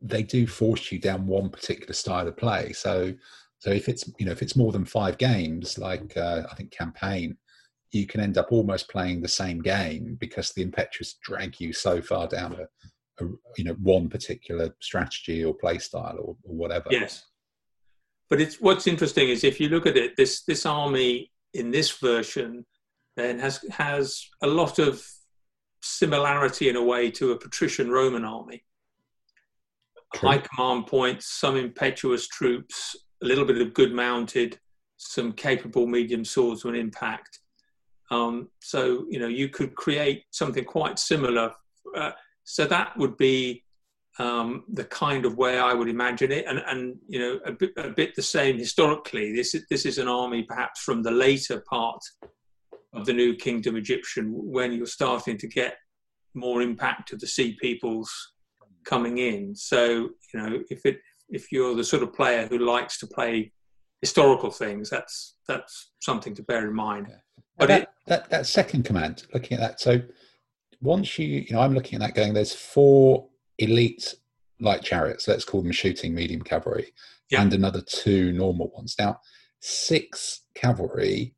they 0.00 0.22
do 0.22 0.46
force 0.46 0.92
you 0.92 0.98
down 0.98 1.26
one 1.26 1.48
particular 1.48 1.92
style 1.92 2.28
of 2.28 2.36
play. 2.36 2.72
So 2.72 3.14
so 3.58 3.70
if 3.70 3.88
it's 3.88 4.10
you 4.18 4.26
know 4.26 4.32
if 4.32 4.42
it's 4.42 4.56
more 4.56 4.72
than 4.72 4.84
five 4.84 5.18
games, 5.18 5.78
like 5.78 6.16
uh, 6.16 6.42
I 6.50 6.54
think 6.54 6.70
campaign, 6.70 7.36
you 7.92 8.06
can 8.06 8.20
end 8.20 8.38
up 8.38 8.48
almost 8.50 8.88
playing 8.90 9.22
the 9.22 9.28
same 9.28 9.62
game 9.62 10.16
because 10.20 10.52
the 10.52 10.62
impetuous 10.62 11.16
drag 11.22 11.60
you 11.60 11.72
so 11.72 12.02
far 12.02 12.28
down 12.28 12.54
a, 12.54 13.24
a 13.24 13.28
you 13.56 13.64
know 13.64 13.74
one 13.82 14.08
particular 14.08 14.74
strategy 14.80 15.44
or 15.44 15.54
play 15.54 15.78
style 15.78 16.16
or, 16.18 16.36
or 16.44 16.54
whatever. 16.54 16.88
Yes, 16.90 17.24
but 18.28 18.40
it's 18.40 18.60
what's 18.60 18.86
interesting 18.86 19.28
is 19.28 19.44
if 19.44 19.60
you 19.60 19.68
look 19.68 19.86
at 19.86 19.96
it, 19.96 20.16
this 20.16 20.44
this 20.44 20.66
army 20.66 21.32
in 21.54 21.70
this 21.70 21.90
version 21.90 22.66
then 23.16 23.38
has 23.38 23.64
has 23.70 24.28
a 24.42 24.46
lot 24.46 24.78
of 24.78 25.04
similarity 25.82 26.68
in 26.68 26.76
a 26.76 26.84
way 26.84 27.10
to 27.10 27.32
a 27.32 27.38
patrician 27.38 27.90
Roman 27.90 28.24
army. 28.24 28.62
True. 30.14 30.28
High 30.28 30.38
command 30.38 30.86
points, 30.86 31.26
some 31.38 31.56
impetuous 31.56 32.28
troops, 32.28 32.96
a 33.22 33.26
little 33.26 33.44
bit 33.44 33.60
of 33.60 33.74
good 33.74 33.92
mounted, 33.92 34.58
some 34.96 35.32
capable 35.32 35.86
medium 35.86 36.24
swordsman 36.24 36.74
impact. 36.74 37.40
Um, 38.10 38.48
so 38.60 39.06
you 39.10 39.18
know 39.18 39.26
you 39.26 39.48
could 39.48 39.74
create 39.74 40.24
something 40.30 40.64
quite 40.64 40.98
similar. 40.98 41.52
Uh, 41.94 42.12
so 42.44 42.64
that 42.66 42.96
would 42.96 43.16
be 43.16 43.64
um, 44.18 44.64
the 44.72 44.84
kind 44.84 45.26
of 45.26 45.36
way 45.36 45.58
I 45.58 45.74
would 45.74 45.88
imagine 45.88 46.30
it, 46.30 46.46
and 46.46 46.62
and 46.66 46.96
you 47.08 47.18
know 47.18 47.40
a 47.44 47.52
bit 47.52 47.72
a 47.76 47.90
bit 47.90 48.14
the 48.14 48.22
same 48.22 48.58
historically. 48.58 49.34
This 49.34 49.54
is 49.54 49.66
this 49.68 49.84
is 49.84 49.98
an 49.98 50.08
army 50.08 50.44
perhaps 50.44 50.82
from 50.82 51.02
the 51.02 51.10
later 51.10 51.62
part 51.68 52.02
of 52.94 53.06
the 53.06 53.12
New 53.12 53.34
Kingdom 53.34 53.76
Egyptian 53.76 54.30
when 54.32 54.72
you're 54.72 54.86
starting 54.86 55.36
to 55.38 55.48
get 55.48 55.76
more 56.34 56.62
impact 56.62 57.12
of 57.12 57.20
the 57.20 57.26
Sea 57.26 57.56
Peoples 57.60 58.10
coming 58.86 59.18
in. 59.18 59.54
So 59.54 60.10
you 60.32 60.40
know 60.40 60.62
if 60.70 60.86
it 60.86 60.98
if 61.28 61.50
you're 61.52 61.74
the 61.74 61.84
sort 61.84 62.02
of 62.02 62.14
player 62.14 62.46
who 62.46 62.58
likes 62.58 62.98
to 63.00 63.06
play 63.06 63.52
historical 64.00 64.50
things, 64.50 64.88
that's 64.88 65.36
that's 65.48 65.90
something 66.00 66.34
to 66.34 66.42
bear 66.42 66.66
in 66.66 66.74
mind. 66.74 67.08
Yeah. 67.10 67.16
But 67.58 67.68
that, 67.68 67.82
it, 67.82 67.88
that 68.06 68.30
that 68.30 68.46
second 68.46 68.84
command, 68.84 69.26
looking 69.34 69.58
at 69.58 69.60
that, 69.60 69.80
so 69.80 70.00
once 70.80 71.18
you 71.18 71.26
you 71.26 71.54
know 71.54 71.60
I'm 71.60 71.74
looking 71.74 71.96
at 71.96 72.06
that 72.06 72.14
going, 72.14 72.34
there's 72.34 72.54
four 72.54 73.28
elite 73.58 74.14
light 74.60 74.82
chariots, 74.82 75.28
let's 75.28 75.44
call 75.44 75.62
them 75.62 75.72
shooting 75.72 76.14
medium 76.14 76.42
cavalry, 76.42 76.92
yeah. 77.30 77.42
and 77.42 77.52
another 77.52 77.82
two 77.82 78.32
normal 78.32 78.70
ones. 78.74 78.94
Now, 78.98 79.20
six 79.60 80.42
cavalry, 80.54 81.34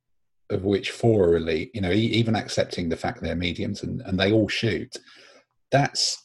of 0.51 0.65
which 0.65 0.91
four 0.91 1.29
are 1.29 1.37
elite, 1.37 1.71
you 1.75 1.81
know, 1.81 1.91
even 1.91 2.37
accepting 2.37 2.89
the 2.89 2.97
fact 2.97 3.21
they're 3.21 3.35
mediums 3.35 3.83
and, 3.83 4.01
and 4.03 4.19
they 4.19 4.33
all 4.33 4.49
shoot, 4.49 4.97
that's 5.71 6.25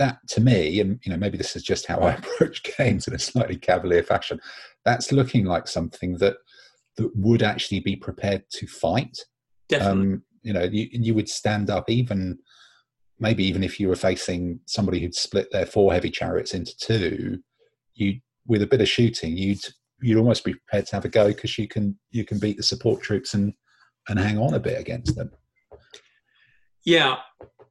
that 0.00 0.18
to 0.28 0.40
me, 0.40 0.80
and 0.80 0.98
you 1.04 1.12
know, 1.12 1.18
maybe 1.18 1.38
this 1.38 1.54
is 1.54 1.62
just 1.62 1.86
how 1.86 1.98
I 1.98 2.14
approach 2.14 2.62
games 2.76 3.06
in 3.06 3.14
a 3.14 3.18
slightly 3.18 3.56
cavalier 3.56 4.02
fashion. 4.02 4.40
That's 4.84 5.12
looking 5.12 5.44
like 5.44 5.68
something 5.68 6.16
that 6.18 6.36
that 6.96 7.14
would 7.14 7.42
actually 7.42 7.80
be 7.80 7.94
prepared 7.94 8.42
to 8.54 8.66
fight. 8.66 9.16
Definitely. 9.68 10.02
Um, 10.02 10.22
you 10.42 10.52
know, 10.52 10.64
you, 10.64 10.88
you 10.90 11.14
would 11.14 11.28
stand 11.28 11.70
up 11.70 11.88
even 11.88 12.38
maybe 13.20 13.44
even 13.44 13.62
if 13.62 13.78
you 13.78 13.86
were 13.88 13.96
facing 13.96 14.58
somebody 14.66 14.98
who'd 14.98 15.14
split 15.14 15.52
their 15.52 15.66
four 15.66 15.92
heavy 15.92 16.10
chariots 16.10 16.54
into 16.54 16.76
two, 16.78 17.38
you 17.94 18.18
with 18.46 18.62
a 18.62 18.66
bit 18.66 18.80
of 18.80 18.88
shooting, 18.88 19.36
you'd 19.36 19.60
you'd 20.02 20.18
almost 20.18 20.44
be 20.44 20.54
prepared 20.54 20.86
to 20.86 20.96
have 20.96 21.04
a 21.04 21.08
go 21.08 21.28
because 21.28 21.58
you 21.58 21.68
can 21.68 21.96
you 22.10 22.24
can 22.24 22.38
beat 22.38 22.56
the 22.56 22.62
support 22.62 23.02
troops 23.02 23.34
and 23.34 23.52
and 24.08 24.18
hang 24.18 24.38
on 24.38 24.54
a 24.54 24.60
bit 24.60 24.80
against 24.80 25.14
them. 25.14 25.30
Yeah, 26.84 27.16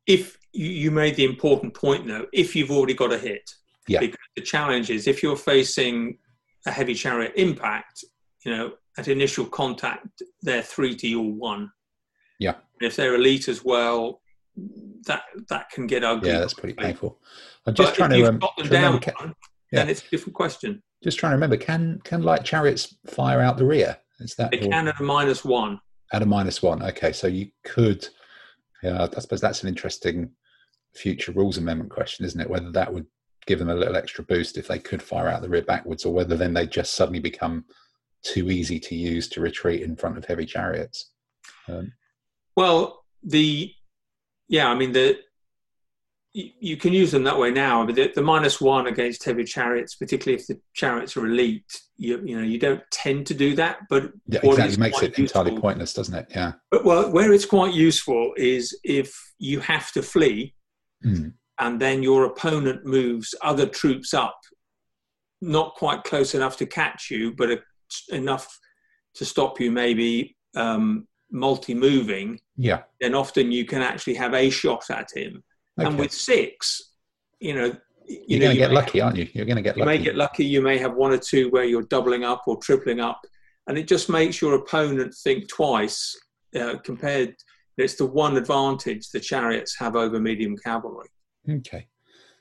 if 0.06 0.38
you 0.54 0.92
made 0.92 1.16
the 1.16 1.26
important 1.26 1.74
point 1.74 2.08
though, 2.08 2.26
if 2.34 2.56
you've 2.56 2.72
already 2.72 2.94
got 2.94 3.14
a 3.14 3.18
hit, 3.18 3.50
yeah. 3.90 4.00
Because 4.00 4.20
the 4.36 4.44
challenge 4.44 4.92
is 4.92 5.08
if 5.08 5.24
you're 5.24 5.36
facing 5.36 6.20
a 6.68 6.72
heavy 6.72 6.94
chariot 6.94 7.34
impact, 7.36 8.06
you 8.46 8.56
know, 8.56 8.74
at 8.98 9.08
initial 9.08 9.46
contact, 9.46 10.22
they're 10.44 10.62
three 10.62 10.96
to 10.96 11.08
your 11.08 11.30
one. 11.30 11.72
Yeah. 12.40 12.56
if 12.80 12.96
they're 12.96 13.16
elite 13.16 13.50
as 13.50 13.66
well, 13.66 14.22
that 15.08 15.24
that 15.50 15.70
can 15.72 15.88
get 15.88 16.04
ugly. 16.04 16.30
Yeah, 16.30 16.40
that's 16.40 16.54
pretty 16.54 16.76
painful. 16.76 17.20
I'm 17.66 17.74
just 17.74 17.92
but 17.92 17.96
trying 17.96 18.12
to, 18.12 18.30
um, 18.30 18.40
to 18.60 18.70
down, 18.70 19.00
can, 19.00 19.14
yeah. 19.72 19.80
then 19.80 19.90
it's 19.90 20.06
a 20.06 20.10
different 20.10 20.36
question. 20.36 20.82
Just 21.04 21.18
trying 21.18 21.32
to 21.32 21.36
remember, 21.36 21.58
can 21.58 22.00
can 22.04 22.22
light 22.22 22.46
chariots 22.46 22.96
fire 23.08 23.42
out 23.42 23.58
the 23.58 23.66
rear? 23.66 23.98
Is 24.20 24.36
that 24.36 24.52
they 24.52 24.58
can 24.58 24.88
at 24.88 25.00
a 25.00 25.04
minus 25.04 25.44
one? 25.44 25.80
At 26.14 26.22
a 26.22 26.26
minus 26.26 26.62
one, 26.62 26.84
okay. 26.84 27.12
So 27.12 27.28
you 27.28 27.50
could. 27.64 28.08
Yeah, 28.84 29.08
I 29.16 29.20
suppose 29.20 29.42
that's 29.42 29.64
an 29.64 29.70
interesting 29.70 30.32
future 30.96 31.32
rules 31.32 31.58
amendment 31.58 31.92
question, 31.92 32.26
isn't 32.26 32.42
it? 32.42 32.50
Whether 32.50 32.72
that 32.72 32.94
would 32.94 33.06
give 33.46 33.60
them 33.60 33.70
a 33.70 33.76
little 33.76 33.96
extra 33.96 34.24
boost 34.24 34.58
if 34.58 34.68
they 34.68 34.80
could 34.80 35.02
fire 35.02 35.28
out 35.28 35.42
the 35.42 35.50
rear 35.50 35.62
backwards, 35.62 36.06
or 36.06 36.14
whether 36.14 36.36
then 36.36 36.54
they 36.54 36.68
just 36.68 36.94
suddenly 36.94 37.20
become 37.20 37.66
too 38.24 38.50
easy 38.50 38.80
to 38.80 38.96
use 38.96 39.28
to 39.30 39.42
retreat 39.42 39.82
in 39.82 39.96
front 39.96 40.18
of 40.18 40.26
heavy 40.26 40.46
chariots. 40.46 41.12
Um, 41.68 41.94
well, 42.56 43.04
the 43.24 43.72
yeah, 44.48 44.70
I 44.70 44.76
mean 44.76 44.92
the 44.92 45.20
you, 46.34 46.78
can 46.78 46.94
use 46.94 47.12
them 47.12 47.24
that 47.24 47.40
way 47.40 47.52
now. 47.52 47.86
But 47.86 47.96
the, 47.96 48.12
the 48.14 48.22
minus 48.22 48.62
one 48.62 48.88
against 48.88 49.24
heavy 49.24 49.44
chariots, 49.44 49.96
particularly 49.96 50.40
if 50.40 50.48
the 50.48 50.60
chariots 50.74 51.18
are 51.18 51.26
elite, 51.26 51.82
you, 51.98 52.22
you 52.24 52.38
know 52.38 52.44
you 52.44 52.60
don't 52.60 52.84
tend 52.92 53.28
to 53.28 53.34
do 53.34 53.56
that. 53.56 53.80
But 53.90 54.12
yeah, 54.28 54.42
exactly, 54.44 54.74
it 54.74 54.80
makes 54.80 55.02
it 55.02 55.18
useful, 55.18 55.42
entirely 55.42 55.60
pointless, 55.62 55.94
doesn't 55.94 56.16
it? 56.16 56.28
Yeah. 56.30 56.54
But 56.72 56.86
well, 56.86 57.12
where 57.12 57.34
it's 57.34 57.46
quite 57.46 57.74
useful 57.74 58.34
is 58.38 58.78
if 58.84 59.14
you 59.40 59.60
have 59.62 59.92
to 59.94 60.04
flee, 60.04 60.54
mm. 61.04 61.34
and 61.60 61.80
then 61.80 62.04
your 62.04 62.26
opponent 62.26 62.86
moves 62.86 63.36
other 63.42 63.66
troops 63.66 64.14
up, 64.14 64.40
not 65.42 65.76
quite 65.76 66.04
close 66.04 66.36
enough 66.36 66.58
to 66.58 66.66
catch 66.66 67.10
you, 67.10 67.34
but 67.34 67.62
enough 68.10 68.60
to 69.16 69.26
stop 69.26 69.60
you 69.60 69.72
maybe 69.72 70.36
um, 70.56 71.08
multi-moving, 71.32 72.40
yeah, 72.58 72.84
then 73.00 73.16
often 73.16 73.52
you 73.52 73.66
can 73.66 73.82
actually 73.82 74.16
have 74.16 74.34
a 74.34 74.50
shot 74.50 74.84
at 74.90 75.10
him. 75.16 75.44
Okay. 75.80 75.88
And 75.88 75.98
with 75.98 76.12
six, 76.12 76.94
you 77.40 77.54
know, 77.54 77.74
you 78.08 78.20
you're 78.28 78.40
going 78.40 78.52
to 78.52 78.58
get 78.58 78.72
lucky, 78.72 79.00
have, 79.00 79.08
aren't 79.08 79.18
you? 79.18 79.28
You're 79.34 79.46
going 79.46 79.56
to 79.58 79.62
get 79.62 79.78
you 79.78 79.86
lucky. 79.86 79.98
may 79.98 80.04
get 80.04 80.16
lucky. 80.16 80.46
You 80.46 80.62
may 80.62 80.78
have 80.78 80.96
one 80.96 81.12
or 81.12 81.18
two 81.18 81.50
where 81.50 81.64
you're 81.64 81.84
doubling 81.84 82.24
up 82.24 82.44
or 82.48 82.58
tripling 82.58 83.00
up, 83.00 83.22
and 83.68 83.78
it 83.78 83.88
just 83.88 84.10
makes 84.10 84.42
your 84.42 84.56
opponent 84.56 85.14
think 85.24 85.48
twice. 85.48 86.16
Uh, 86.60 86.78
compared, 86.84 87.36
it's 87.80 87.96
the 87.96 88.06
one 88.06 88.38
advantage 88.38 89.10
the 89.10 89.20
chariots 89.20 89.78
have 89.80 89.96
over 89.96 90.20
medium 90.20 90.56
cavalry. 90.58 91.10
Okay, 91.50 91.88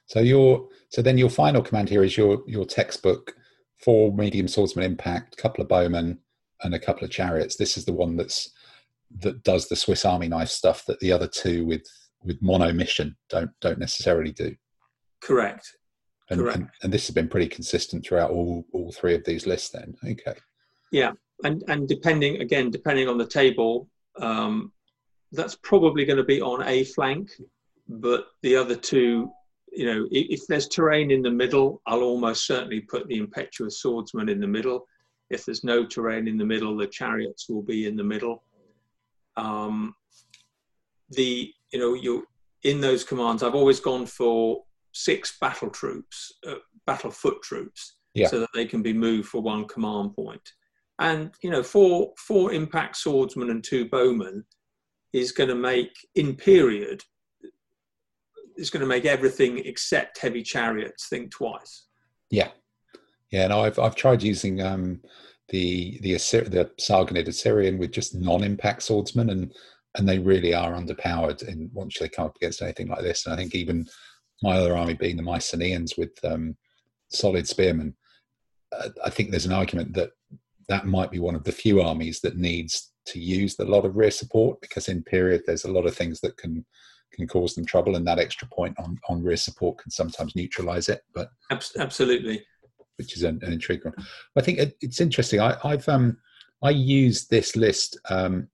so 0.06 0.20
your 0.20 0.68
so 0.90 1.02
then 1.02 1.18
your 1.18 1.30
final 1.30 1.62
command 1.62 1.88
here 1.88 2.04
is 2.04 2.16
your 2.16 2.42
your 2.46 2.64
textbook 2.64 3.34
four 3.78 4.12
medium 4.12 4.48
swordsman 4.48 4.84
impact, 4.84 5.36
couple 5.36 5.62
of 5.62 5.68
bowmen, 5.68 6.18
and 6.62 6.74
a 6.74 6.78
couple 6.78 7.04
of 7.04 7.10
chariots. 7.10 7.56
This 7.56 7.76
is 7.76 7.84
the 7.84 7.92
one 7.92 8.16
that's 8.16 8.50
that 9.20 9.42
does 9.42 9.68
the 9.68 9.76
Swiss 9.76 10.04
Army 10.04 10.28
knife 10.28 10.48
stuff 10.48 10.84
that 10.86 11.00
the 11.00 11.12
other 11.12 11.28
two 11.28 11.64
with 11.64 11.86
with 12.22 12.42
mono 12.42 12.72
mission 12.72 13.16
don't 13.28 13.50
don't 13.60 13.78
necessarily 13.78 14.32
do. 14.32 14.54
Correct. 15.20 15.72
And, 16.30 16.40
Correct. 16.40 16.56
And, 16.58 16.68
and, 16.82 16.92
this 16.92 17.06
has 17.06 17.14
been 17.14 17.28
pretty 17.28 17.48
consistent 17.48 18.04
throughout 18.04 18.30
all 18.30 18.66
all 18.72 18.92
three 18.92 19.14
of 19.14 19.24
these 19.24 19.46
lists. 19.46 19.70
Then, 19.70 19.94
okay. 20.04 20.38
Yeah, 20.92 21.12
and 21.44 21.62
and 21.68 21.88
depending 21.88 22.42
again, 22.42 22.70
depending 22.70 23.08
on 23.08 23.16
the 23.16 23.26
table, 23.26 23.88
um, 24.20 24.72
that's 25.32 25.56
probably 25.56 26.04
going 26.04 26.16
to 26.16 26.24
be 26.24 26.40
on 26.40 26.66
a 26.66 26.84
flank, 26.84 27.30
but 27.88 28.28
the 28.42 28.56
other 28.56 28.74
two, 28.74 29.30
you 29.72 29.86
know, 29.86 30.06
if, 30.10 30.40
if 30.40 30.46
there's 30.48 30.68
terrain 30.68 31.10
in 31.10 31.22
the 31.22 31.30
middle, 31.30 31.82
I'll 31.86 32.02
almost 32.02 32.46
certainly 32.46 32.80
put 32.80 33.06
the 33.08 33.18
impetuous 33.18 33.80
swordsman 33.80 34.28
in 34.28 34.40
the 34.40 34.46
middle. 34.46 34.86
If 35.30 35.44
there's 35.44 35.64
no 35.64 35.84
terrain 35.84 36.26
in 36.26 36.38
the 36.38 36.44
middle, 36.44 36.76
the 36.76 36.86
chariots 36.86 37.48
will 37.48 37.62
be 37.62 37.86
in 37.86 37.96
the 37.96 38.04
middle 38.04 38.42
um, 39.38 39.94
the 41.10 41.52
you 41.72 41.78
know 41.78 41.94
you 41.94 42.26
in 42.64 42.80
those 42.80 43.04
commands 43.04 43.42
i've 43.42 43.54
always 43.54 43.80
gone 43.80 44.04
for 44.04 44.62
six 44.92 45.38
battle 45.40 45.70
troops 45.70 46.32
uh, 46.46 46.56
battle 46.86 47.10
foot 47.10 47.40
troops 47.42 47.94
yeah. 48.14 48.26
so 48.26 48.40
that 48.40 48.48
they 48.54 48.66
can 48.66 48.82
be 48.82 48.92
moved 48.92 49.28
for 49.28 49.40
one 49.40 49.66
command 49.66 50.14
point 50.14 50.52
and 50.98 51.30
you 51.42 51.50
know 51.50 51.62
four 51.62 52.12
four 52.18 52.52
impact 52.52 52.96
swordsmen 52.96 53.50
and 53.50 53.64
two 53.64 53.88
bowmen 53.88 54.44
is 55.12 55.32
going 55.32 55.48
to 55.48 55.54
make 55.54 55.92
in 56.14 56.34
period 56.34 57.02
is 58.56 58.70
going 58.70 58.80
to 58.80 58.86
make 58.86 59.04
everything 59.04 59.58
except 59.58 60.18
heavy 60.18 60.42
chariots 60.42 61.08
think 61.08 61.30
twice 61.30 61.86
yeah 62.30 62.48
yeah 63.30 63.46
no 63.46 63.60
i've 63.60 63.78
i've 63.78 63.94
tried 63.94 64.22
using 64.22 64.60
um 64.60 65.00
the 65.48 65.98
the 66.02 66.14
Assy- 66.14 66.40
the 66.40 66.70
Sargonid 66.78 67.28
Assyrian 67.28 67.78
with 67.78 67.92
just 67.92 68.14
non-impact 68.14 68.82
swordsmen, 68.82 69.30
and 69.30 69.52
and 69.96 70.08
they 70.08 70.18
really 70.18 70.54
are 70.54 70.72
underpowered 70.72 71.46
in 71.48 71.70
once 71.72 71.98
they 71.98 72.08
come 72.08 72.26
up 72.26 72.36
against 72.36 72.62
anything 72.62 72.88
like 72.88 73.00
this. 73.00 73.24
And 73.24 73.32
I 73.32 73.36
think 73.36 73.54
even 73.54 73.86
my 74.42 74.56
other 74.56 74.76
army 74.76 74.94
being 74.94 75.16
the 75.16 75.22
Mycenaeans 75.22 75.96
with 75.96 76.12
um, 76.24 76.56
solid 77.10 77.48
spearmen, 77.48 77.96
uh, 78.70 78.90
I 79.04 79.10
think 79.10 79.30
there's 79.30 79.46
an 79.46 79.52
argument 79.52 79.94
that 79.94 80.10
that 80.68 80.86
might 80.86 81.10
be 81.10 81.18
one 81.18 81.34
of 81.34 81.44
the 81.44 81.52
few 81.52 81.80
armies 81.80 82.20
that 82.20 82.36
needs 82.36 82.92
to 83.12 83.18
use 83.18 83.58
a 83.58 83.64
lot 83.64 83.84
of 83.84 83.96
rear 83.96 84.10
support 84.10 84.60
because 84.60 84.88
in 84.88 85.02
period 85.02 85.42
there's 85.46 85.64
a 85.64 85.72
lot 85.72 85.86
of 85.86 85.94
things 85.94 86.20
that 86.20 86.36
can 86.36 86.64
can 87.12 87.26
cause 87.26 87.54
them 87.54 87.64
trouble, 87.64 87.96
and 87.96 88.06
that 88.06 88.18
extra 88.18 88.46
point 88.48 88.76
on, 88.78 88.98
on 89.08 89.22
rear 89.22 89.36
support 89.36 89.78
can 89.78 89.90
sometimes 89.90 90.36
neutralize 90.36 90.88
it. 90.88 91.02
But 91.14 91.30
absolutely, 91.50 92.44
which 92.96 93.16
is 93.16 93.22
an, 93.22 93.38
an 93.42 93.52
intriguing. 93.52 93.92
One 93.92 94.06
i 94.36 94.40
think 94.40 94.58
it, 94.58 94.76
it's 94.80 95.00
interesting. 95.00 95.40
I, 95.40 95.56
have 95.64 95.88
um, 95.88 96.18
I 96.62 96.70
used 96.70 97.30
this 97.30 97.56
list 97.56 97.98
um, 98.10 98.48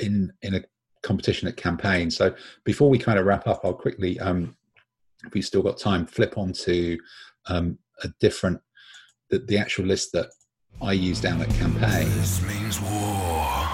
in 0.00 0.32
in 0.42 0.54
a 0.56 0.64
competition 1.02 1.48
at 1.48 1.56
campaign. 1.56 2.10
So 2.10 2.34
before 2.64 2.90
we 2.90 2.98
kind 2.98 3.18
of 3.18 3.26
wrap 3.26 3.46
up, 3.46 3.60
I'll 3.64 3.72
quickly, 3.72 4.18
um, 4.20 4.56
if 5.24 5.32
we 5.32 5.42
still 5.42 5.62
got 5.62 5.78
time, 5.78 6.06
flip 6.06 6.36
on 6.36 6.52
to 6.52 6.98
um, 7.46 7.78
a 8.02 8.08
different 8.20 8.60
the, 9.30 9.38
the 9.38 9.58
actual 9.58 9.86
list 9.86 10.12
that 10.12 10.30
I 10.82 10.92
use 10.92 11.20
down 11.20 11.42
at 11.42 11.50
campaign. 11.50 12.08
This 12.16 12.40
means 12.42 12.80
war. 12.80 13.66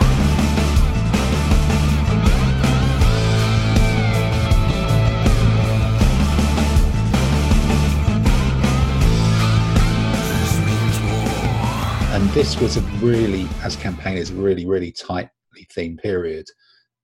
and 12.17 12.31
this 12.31 12.59
was 12.59 12.79
a 12.79 12.81
really, 13.03 13.47
as 13.63 13.77
campaign 13.77 14.15
campaigners, 14.15 14.33
really, 14.33 14.65
really 14.65 14.91
tightly 14.91 15.31
themed 15.77 16.01
period. 16.01 16.47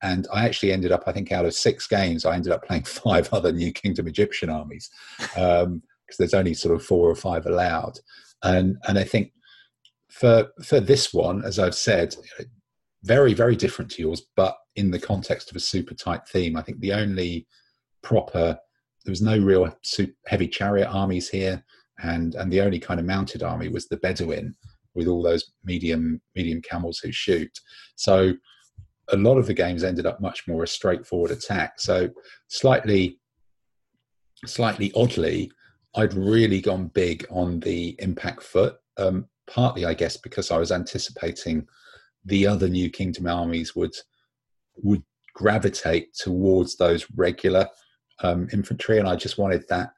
And 0.03 0.27
I 0.33 0.47
actually 0.47 0.73
ended 0.73 0.91
up, 0.91 1.05
I 1.07 1.13
think, 1.13 1.31
out 1.31 1.45
of 1.45 1.53
six 1.53 1.87
games, 1.87 2.25
I 2.25 2.35
ended 2.35 2.51
up 2.51 2.65
playing 2.65 2.83
five 2.85 3.29
other 3.31 3.53
New 3.53 3.73
Kingdom 3.73 4.09
Egyptian 4.09 4.49
armies 4.49 4.91
because 5.19 5.65
um, 5.65 5.83
there's 6.19 6.33
only 6.33 6.55
sort 6.55 6.75
of 6.75 6.83
four 6.83 7.11
or 7.11 7.15
five 7.15 7.45
allowed. 7.47 7.99
And 8.43 8.79
and 8.89 8.99
I 8.99 9.05
think 9.05 9.33
for 10.13 10.49
for 10.63 10.79
this 10.79 11.13
one, 11.13 11.45
as 11.45 11.59
I've 11.59 11.75
said, 11.75 12.15
very 13.03 13.35
very 13.35 13.57
different 13.57 13.91
to 13.93 14.03
yours, 14.03 14.23
but 14.37 14.57
in 14.77 14.91
the 14.91 14.99
context 14.99 15.51
of 15.51 15.57
a 15.57 15.61
super 15.61 15.95
tight 15.95 16.27
theme. 16.29 16.57
I 16.57 16.63
think 16.63 16.81
the 16.81 16.93
only 16.93 17.47
proper 18.03 18.59
there 19.05 19.13
was 19.13 19.23
no 19.23 19.39
real 19.39 19.77
heavy 20.27 20.49
chariot 20.49 20.89
armies 20.89 21.29
here, 21.29 21.65
and 22.03 22.35
and 22.35 22.53
the 22.53 22.61
only 22.61 22.79
kind 22.79 23.01
of 23.01 23.07
mounted 23.07 23.43
army 23.43 23.69
was 23.69 23.89
the 23.89 23.97
Bedouin 23.97 24.55
with 24.95 25.09
all 25.09 25.23
those 25.23 25.53
medium 25.65 26.21
medium 26.35 26.61
camels 26.61 26.99
who 26.99 27.11
shoot. 27.11 27.59
So 27.97 28.35
a 29.09 29.17
lot 29.17 29.39
of 29.39 29.47
the 29.47 29.55
games 29.55 29.83
ended 29.83 30.07
up 30.07 30.21
much 30.21 30.47
more 30.47 30.63
a 30.63 30.67
straightforward 30.67 31.31
attack. 31.31 31.81
So 31.81 32.11
slightly 32.49 33.19
slightly 34.45 34.93
oddly, 34.95 35.51
I'd 35.95 36.15
really 36.15 36.61
gone 36.61 36.89
big 36.89 37.27
on 37.31 37.61
the 37.61 37.97
impact 37.99 38.43
foot. 38.43 38.77
Um, 38.99 39.27
partly, 39.47 39.85
I 39.85 39.95
guess, 39.95 40.17
because 40.17 40.51
I 40.51 40.59
was 40.59 40.73
anticipating 40.73 41.67
the 42.25 42.47
other 42.47 42.69
New 42.69 42.91
Kingdom 42.91 43.27
armies 43.27 43.75
would 43.75 43.95
would 44.77 45.03
gravitate 45.35 46.15
towards 46.15 46.77
those 46.77 47.07
regular 47.15 47.69
um, 48.21 48.49
infantry, 48.53 48.99
and 48.99 49.09
I 49.09 49.17
just 49.17 49.39
wanted 49.39 49.65
that 49.69 49.91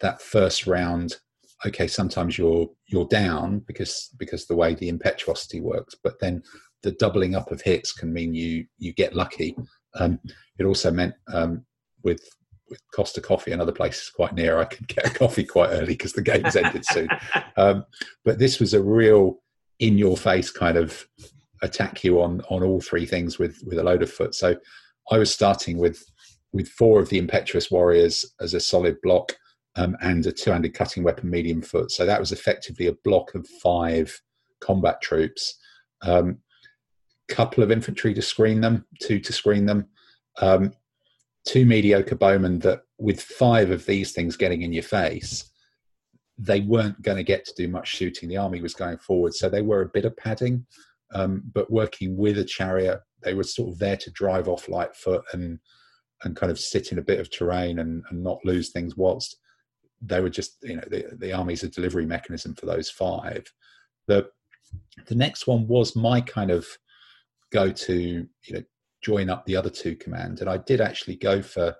that 0.00 0.20
first 0.20 0.66
round 0.66 1.16
okay 1.64 1.86
sometimes 1.86 2.36
you're 2.36 2.68
you're 2.88 3.06
down 3.06 3.60
because 3.60 4.10
because 4.18 4.46
the 4.46 4.56
way 4.56 4.74
the 4.74 4.88
impetuosity 4.88 5.60
works 5.60 5.94
but 6.02 6.18
then 6.18 6.42
the 6.82 6.92
doubling 6.92 7.34
up 7.34 7.50
of 7.50 7.62
hits 7.62 7.92
can 7.92 8.12
mean 8.12 8.34
you 8.34 8.66
you 8.78 8.92
get 8.92 9.14
lucky. 9.14 9.56
Um, 9.94 10.18
it 10.58 10.64
also 10.64 10.90
meant 10.90 11.14
um, 11.32 11.64
with 12.02 12.28
with 12.72 12.80
Costa 12.94 13.20
Coffee 13.20 13.52
and 13.52 13.60
other 13.60 13.72
places 13.72 14.08
quite 14.08 14.34
near, 14.34 14.58
I 14.58 14.64
could 14.64 14.88
get 14.88 15.06
a 15.06 15.10
coffee 15.10 15.44
quite 15.44 15.68
early 15.70 15.94
because 15.94 16.14
the 16.14 16.22
game's 16.22 16.56
ended 16.56 16.84
soon. 16.86 17.08
Um, 17.58 17.84
but 18.24 18.38
this 18.38 18.58
was 18.58 18.72
a 18.72 18.82
real 18.82 19.42
in 19.78 19.98
your 19.98 20.16
face 20.16 20.50
kind 20.50 20.78
of 20.78 21.06
attack 21.60 22.02
you 22.02 22.22
on 22.22 22.40
on 22.48 22.62
all 22.62 22.80
three 22.80 23.04
things 23.04 23.38
with 23.38 23.62
with 23.66 23.78
a 23.78 23.82
load 23.82 24.02
of 24.02 24.10
foot. 24.10 24.34
So 24.34 24.56
I 25.10 25.18
was 25.18 25.30
starting 25.30 25.76
with 25.76 26.02
with 26.54 26.68
four 26.68 26.98
of 26.98 27.10
the 27.10 27.18
impetuous 27.18 27.70
warriors 27.70 28.24
as 28.40 28.54
a 28.54 28.60
solid 28.60 28.96
block 29.02 29.34
um, 29.76 29.96
and 30.00 30.24
a 30.24 30.32
two-handed 30.32 30.72
cutting 30.72 31.02
weapon 31.02 31.28
medium 31.28 31.60
foot. 31.60 31.90
So 31.90 32.06
that 32.06 32.20
was 32.20 32.32
effectively 32.32 32.86
a 32.86 32.96
block 33.04 33.34
of 33.34 33.46
five 33.62 34.18
combat 34.60 35.02
troops. 35.02 35.58
Um, 36.00 36.38
couple 37.28 37.62
of 37.62 37.70
infantry 37.70 38.14
to 38.14 38.22
screen 38.22 38.60
them, 38.60 38.84
two 39.00 39.18
to 39.18 39.32
screen 39.32 39.66
them, 39.66 39.88
um, 40.40 40.72
two 41.46 41.64
mediocre 41.64 42.14
bowmen 42.14 42.58
that 42.60 42.82
with 42.98 43.20
five 43.20 43.70
of 43.70 43.86
these 43.86 44.12
things 44.12 44.36
getting 44.36 44.62
in 44.62 44.72
your 44.72 44.82
face, 44.82 45.50
they 46.38 46.60
weren't 46.60 47.02
going 47.02 47.16
to 47.16 47.22
get 47.22 47.44
to 47.44 47.54
do 47.56 47.68
much 47.68 47.88
shooting. 47.88 48.28
The 48.28 48.36
army 48.36 48.60
was 48.60 48.74
going 48.74 48.98
forward, 48.98 49.34
so 49.34 49.48
they 49.48 49.62
were 49.62 49.82
a 49.82 49.88
bit 49.88 50.04
of 50.04 50.16
padding, 50.16 50.66
um, 51.14 51.42
but 51.52 51.70
working 51.70 52.16
with 52.16 52.38
a 52.38 52.44
chariot, 52.44 53.00
they 53.22 53.34
were 53.34 53.44
sort 53.44 53.70
of 53.70 53.78
there 53.78 53.96
to 53.96 54.10
drive 54.10 54.48
off 54.48 54.68
light 54.68 54.94
foot 54.96 55.24
and 55.32 55.58
and 56.24 56.36
kind 56.36 56.52
of 56.52 56.58
sit 56.58 56.92
in 56.92 56.98
a 56.98 57.02
bit 57.02 57.18
of 57.18 57.30
terrain 57.30 57.80
and, 57.80 58.04
and 58.10 58.22
not 58.22 58.38
lose 58.44 58.70
things 58.70 58.96
whilst 58.96 59.38
they 60.00 60.20
were 60.20 60.30
just 60.30 60.56
you 60.62 60.76
know 60.76 60.84
the, 60.88 61.04
the 61.18 61.32
army's 61.32 61.62
a 61.62 61.68
delivery 61.68 62.06
mechanism 62.06 62.54
for 62.54 62.66
those 62.66 62.90
five 62.90 63.44
the 64.08 64.28
the 65.06 65.14
next 65.14 65.46
one 65.46 65.66
was 65.66 65.94
my 65.94 66.20
kind 66.20 66.50
of 66.50 66.66
go 67.52 67.70
to 67.70 68.26
you 68.44 68.54
know 68.54 68.62
join 69.02 69.28
up 69.28 69.44
the 69.44 69.56
other 69.56 69.70
two 69.70 69.94
command 69.96 70.40
and 70.40 70.48
i 70.48 70.56
did 70.56 70.80
actually 70.80 71.16
go 71.16 71.42
for 71.42 71.74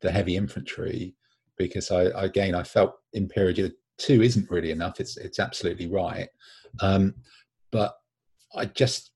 the 0.00 0.10
heavy 0.10 0.36
infantry 0.36 1.14
because 1.56 1.90
i 1.90 2.02
again 2.22 2.54
i 2.54 2.62
felt 2.62 2.94
imperial 3.12 3.70
two 3.98 4.22
isn't 4.22 4.50
really 4.50 4.70
enough 4.70 5.00
it's 5.00 5.16
it's 5.16 5.38
absolutely 5.38 5.86
right 5.86 6.28
um, 6.80 7.14
but 7.70 7.94
i 8.54 8.64
just 8.64 9.12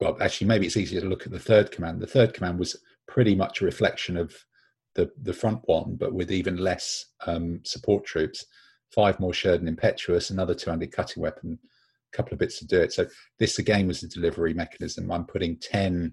well 0.00 0.16
actually 0.20 0.46
maybe 0.46 0.66
it's 0.66 0.76
easier 0.76 1.00
to 1.00 1.08
look 1.08 1.26
at 1.26 1.32
the 1.32 1.38
third 1.38 1.70
command 1.70 2.00
the 2.00 2.06
third 2.06 2.34
command 2.34 2.58
was 2.58 2.76
pretty 3.06 3.34
much 3.34 3.60
a 3.60 3.64
reflection 3.64 4.16
of 4.16 4.34
the 4.96 5.10
the 5.22 5.32
front 5.32 5.60
one, 5.66 5.94
but 5.94 6.12
with 6.12 6.32
even 6.32 6.56
less 6.56 7.06
um, 7.26 7.60
support 7.62 8.04
troops. 8.04 8.44
Five 8.90 9.20
more 9.20 9.34
Sherden 9.34 9.68
Impetuous, 9.68 10.30
another 10.30 10.54
two-handed 10.54 10.92
cutting 10.92 11.22
weapon, 11.22 11.58
a 12.12 12.16
couple 12.16 12.32
of 12.32 12.38
bits 12.38 12.58
to 12.60 12.66
do 12.66 12.80
it. 12.80 12.92
So 12.92 13.06
this 13.38 13.58
again 13.58 13.86
was 13.86 14.02
a 14.02 14.08
delivery 14.08 14.54
mechanism. 14.54 15.10
I'm 15.12 15.24
putting 15.24 15.56
ten 15.58 16.12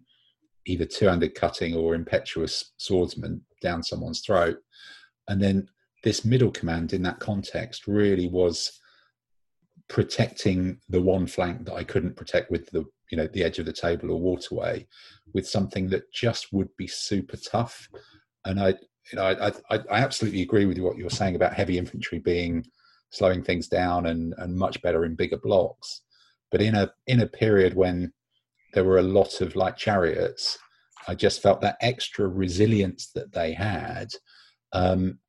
either 0.66 0.86
two-handed 0.86 1.36
cutting 1.36 1.76
or 1.76 1.95
impetuous 1.95 2.74
swordsman 2.78 3.41
down 3.61 3.84
someone's 3.84 4.22
throat, 4.22 4.57
and 5.28 5.41
then 5.41 5.68
this 6.03 6.26
middle 6.26 6.51
command 6.51 6.93
in 6.93 7.03
that 7.03 7.20
context 7.20 7.88
really 7.88 8.28
was 8.28 8.80
protecting 9.89 10.80
the 10.89 11.01
one 11.01 11.28
flank 11.28 11.66
that 11.66 11.74
I 11.74 11.84
couldn't 11.84 12.16
protect 12.16 12.49
with 12.49 12.70
the 12.72 12.86
you 13.11 13.18
know 13.18 13.28
the 13.28 13.43
edge 13.43 13.59
of 13.59 13.66
the 13.66 13.74
table 13.74 14.11
or 14.11 14.20
waterway 14.20 14.88
with 15.34 15.47
something 15.47 15.89
that 15.89 16.11
just 16.11 16.51
would 16.51 16.70
be 16.78 16.88
super 16.88 17.38
tough 17.38 17.88
and 18.45 18.59
I, 18.59 18.70
you 18.70 19.16
know, 19.16 19.24
I, 19.24 19.47
I, 19.47 19.78
I 19.78 19.99
absolutely 19.99 20.41
agree 20.41 20.66
with 20.66 20.78
what 20.80 20.97
you're 20.97 21.09
saying 21.09 21.36
about 21.36 21.53
heavy 21.53 21.78
infantry 21.78 22.20
being 22.20 22.66
slowing 23.09 23.43
things 23.43 23.68
down 23.68 24.07
and, 24.07 24.34
and 24.38 24.55
much 24.55 24.82
better 24.82 25.05
in 25.05 25.16
bigger 25.16 25.38
blocks. 25.38 26.01
But 26.51 26.61
in 26.61 26.76
a 26.76 26.91
in 27.07 27.22
a 27.22 27.28
period 27.28 27.74
when 27.74 28.14
there 28.74 28.84
were 28.84 28.99
a 28.99 29.03
lot 29.03 29.41
of 29.41 29.55
light 29.55 29.78
chariots, 29.78 30.57
I 31.07 31.15
just 31.15 31.41
felt 31.41 31.61
that 31.61 31.78
extra 31.82 32.28
resilience 32.28 33.11
that 33.15 33.32
they 33.34 33.53
had 33.53 34.09
um, 34.71 35.19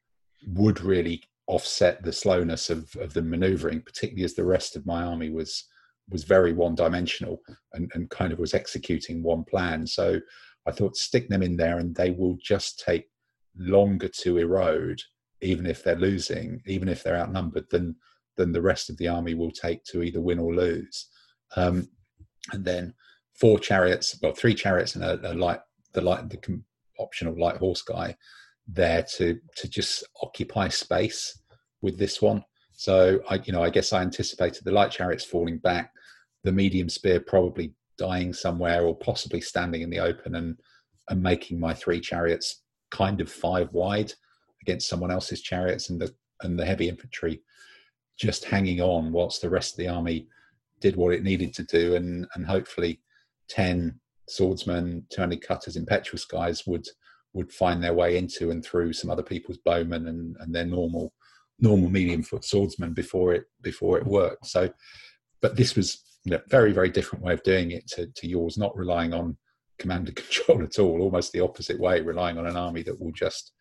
would 0.46 0.80
really 0.80 1.22
offset 1.46 2.02
the 2.02 2.12
slowness 2.12 2.70
of, 2.70 2.94
of 3.00 3.12
the 3.12 3.22
maneuvering, 3.22 3.82
particularly 3.82 4.24
as 4.24 4.34
the 4.34 4.44
rest 4.44 4.76
of 4.76 4.86
my 4.86 5.02
army 5.02 5.30
was 5.30 5.64
was 6.10 6.24
very 6.24 6.52
one 6.52 6.74
dimensional 6.74 7.40
and, 7.72 7.90
and 7.94 8.10
kind 8.10 8.30
of 8.30 8.38
was 8.38 8.52
executing 8.52 9.22
one 9.22 9.42
plan. 9.42 9.86
So 9.86 10.20
I 10.66 10.70
thought 10.70 10.96
stick 10.96 11.30
them 11.30 11.42
in 11.42 11.56
there 11.56 11.78
and 11.78 11.94
they 11.94 12.10
will 12.10 12.36
just 12.42 12.82
take 12.84 13.08
longer 13.56 14.08
to 14.20 14.36
erode, 14.36 15.00
even 15.40 15.64
if 15.64 15.82
they're 15.82 15.96
losing, 15.96 16.60
even 16.66 16.88
if 16.88 17.02
they're 17.02 17.16
outnumbered, 17.16 17.64
than 17.70 17.96
than 18.36 18.52
the 18.52 18.62
rest 18.62 18.90
of 18.90 18.96
the 18.98 19.08
army 19.08 19.34
will 19.34 19.50
take 19.50 19.82
to 19.84 20.02
either 20.02 20.20
win 20.20 20.38
or 20.38 20.54
lose. 20.54 21.06
Um, 21.56 21.88
and 22.52 22.64
then 22.64 22.92
four 23.34 23.58
chariots, 23.58 24.18
well, 24.22 24.32
three 24.32 24.54
chariots 24.54 24.94
and 24.94 25.04
a, 25.04 25.32
a 25.32 25.34
light, 25.34 25.60
the 25.92 26.00
light, 26.00 26.28
the 26.28 26.62
optional 26.98 27.38
light 27.38 27.56
horse 27.56 27.82
guy 27.82 28.16
there 28.66 29.04
to 29.16 29.38
to 29.56 29.68
just 29.68 30.04
occupy 30.22 30.68
space 30.68 31.38
with 31.82 31.98
this 31.98 32.22
one. 32.22 32.44
So 32.72 33.20
I, 33.28 33.40
you 33.44 33.52
know, 33.52 33.62
I 33.62 33.70
guess 33.70 33.92
I 33.92 34.02
anticipated 34.02 34.64
the 34.64 34.72
light 34.72 34.90
chariots 34.90 35.24
falling 35.24 35.58
back, 35.58 35.92
the 36.42 36.52
medium 36.52 36.88
spear 36.88 37.20
probably 37.20 37.74
dying 37.98 38.32
somewhere 38.32 38.82
or 38.82 38.96
possibly 38.96 39.40
standing 39.40 39.82
in 39.82 39.90
the 39.90 40.00
open 40.00 40.34
and 40.34 40.58
and 41.08 41.22
making 41.22 41.60
my 41.60 41.74
three 41.74 42.00
chariots 42.00 42.62
kind 42.90 43.20
of 43.20 43.30
five 43.30 43.70
wide 43.72 44.12
against 44.62 44.88
someone 44.88 45.10
else's 45.10 45.42
chariots 45.42 45.90
and 45.90 46.00
the 46.00 46.14
and 46.42 46.58
the 46.58 46.64
heavy 46.64 46.88
infantry 46.88 47.42
just 48.16 48.44
hanging 48.44 48.80
on 48.80 49.12
whilst 49.12 49.42
the 49.42 49.50
rest 49.50 49.74
of 49.74 49.78
the 49.78 49.88
army 49.88 50.26
did 50.80 50.96
what 50.96 51.12
it 51.12 51.22
needed 51.22 51.52
to 51.54 51.64
do 51.64 51.96
and 51.96 52.26
and 52.34 52.46
hopefully 52.46 53.00
10 53.48 54.00
swordsmen 54.28 55.04
200 55.10 55.42
cutters 55.42 55.76
impetuous 55.76 56.24
guys 56.24 56.66
would 56.66 56.86
would 57.34 57.52
find 57.52 57.82
their 57.82 57.92
way 57.92 58.16
into 58.16 58.50
and 58.50 58.64
through 58.64 58.92
some 58.92 59.10
other 59.10 59.22
people's 59.22 59.58
bowmen 59.58 60.08
and, 60.08 60.36
and 60.40 60.54
their 60.54 60.64
normal 60.64 61.12
normal 61.58 61.90
medium 61.90 62.22
foot 62.22 62.44
swordsmen 62.44 62.94
before 62.94 63.34
it 63.34 63.44
before 63.60 63.98
it 63.98 64.06
worked. 64.06 64.46
So, 64.46 64.70
but 65.42 65.56
this 65.56 65.76
was 65.76 66.02
a 66.30 66.40
very 66.48 66.72
very 66.72 66.88
different 66.90 67.24
way 67.24 67.34
of 67.34 67.42
doing 67.42 67.72
it 67.72 67.86
to, 67.88 68.06
to 68.06 68.28
yours, 68.28 68.56
not 68.56 68.76
relying 68.76 69.12
on 69.12 69.36
command 69.78 70.08
and 70.08 70.16
control 70.24 70.62
at 70.62 70.78
all, 70.78 71.02
almost 71.02 71.32
the 71.32 71.40
opposite 71.40 71.78
way, 71.78 72.00
relying 72.00 72.38
on 72.38 72.46
an 72.46 72.56
army 72.56 72.82
that 72.84 73.00
will 73.00 73.12
just 73.12 73.52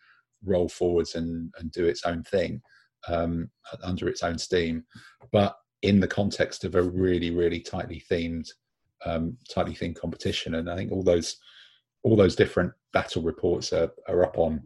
roll 0.45 0.69
forwards 0.69 1.15
and, 1.15 1.51
and 1.59 1.71
do 1.71 1.85
its 1.85 2.03
own 2.05 2.23
thing 2.23 2.61
um, 3.07 3.49
under 3.83 4.07
its 4.07 4.23
own 4.23 4.37
steam, 4.37 4.83
but 5.31 5.55
in 5.81 5.99
the 5.99 6.07
context 6.07 6.63
of 6.63 6.75
a 6.75 6.81
really 6.81 7.31
really 7.31 7.59
tightly 7.59 8.01
themed 8.09 8.47
um, 9.05 9.37
tightly 9.49 9.73
themed 9.73 9.95
competition. 9.95 10.55
And 10.55 10.69
I 10.69 10.75
think 10.75 10.91
all 10.91 11.03
those 11.03 11.37
all 12.03 12.15
those 12.17 12.35
different 12.35 12.73
battle 12.91 13.21
reports 13.21 13.71
are, 13.71 13.89
are 14.09 14.23
up 14.23 14.37
on 14.37 14.61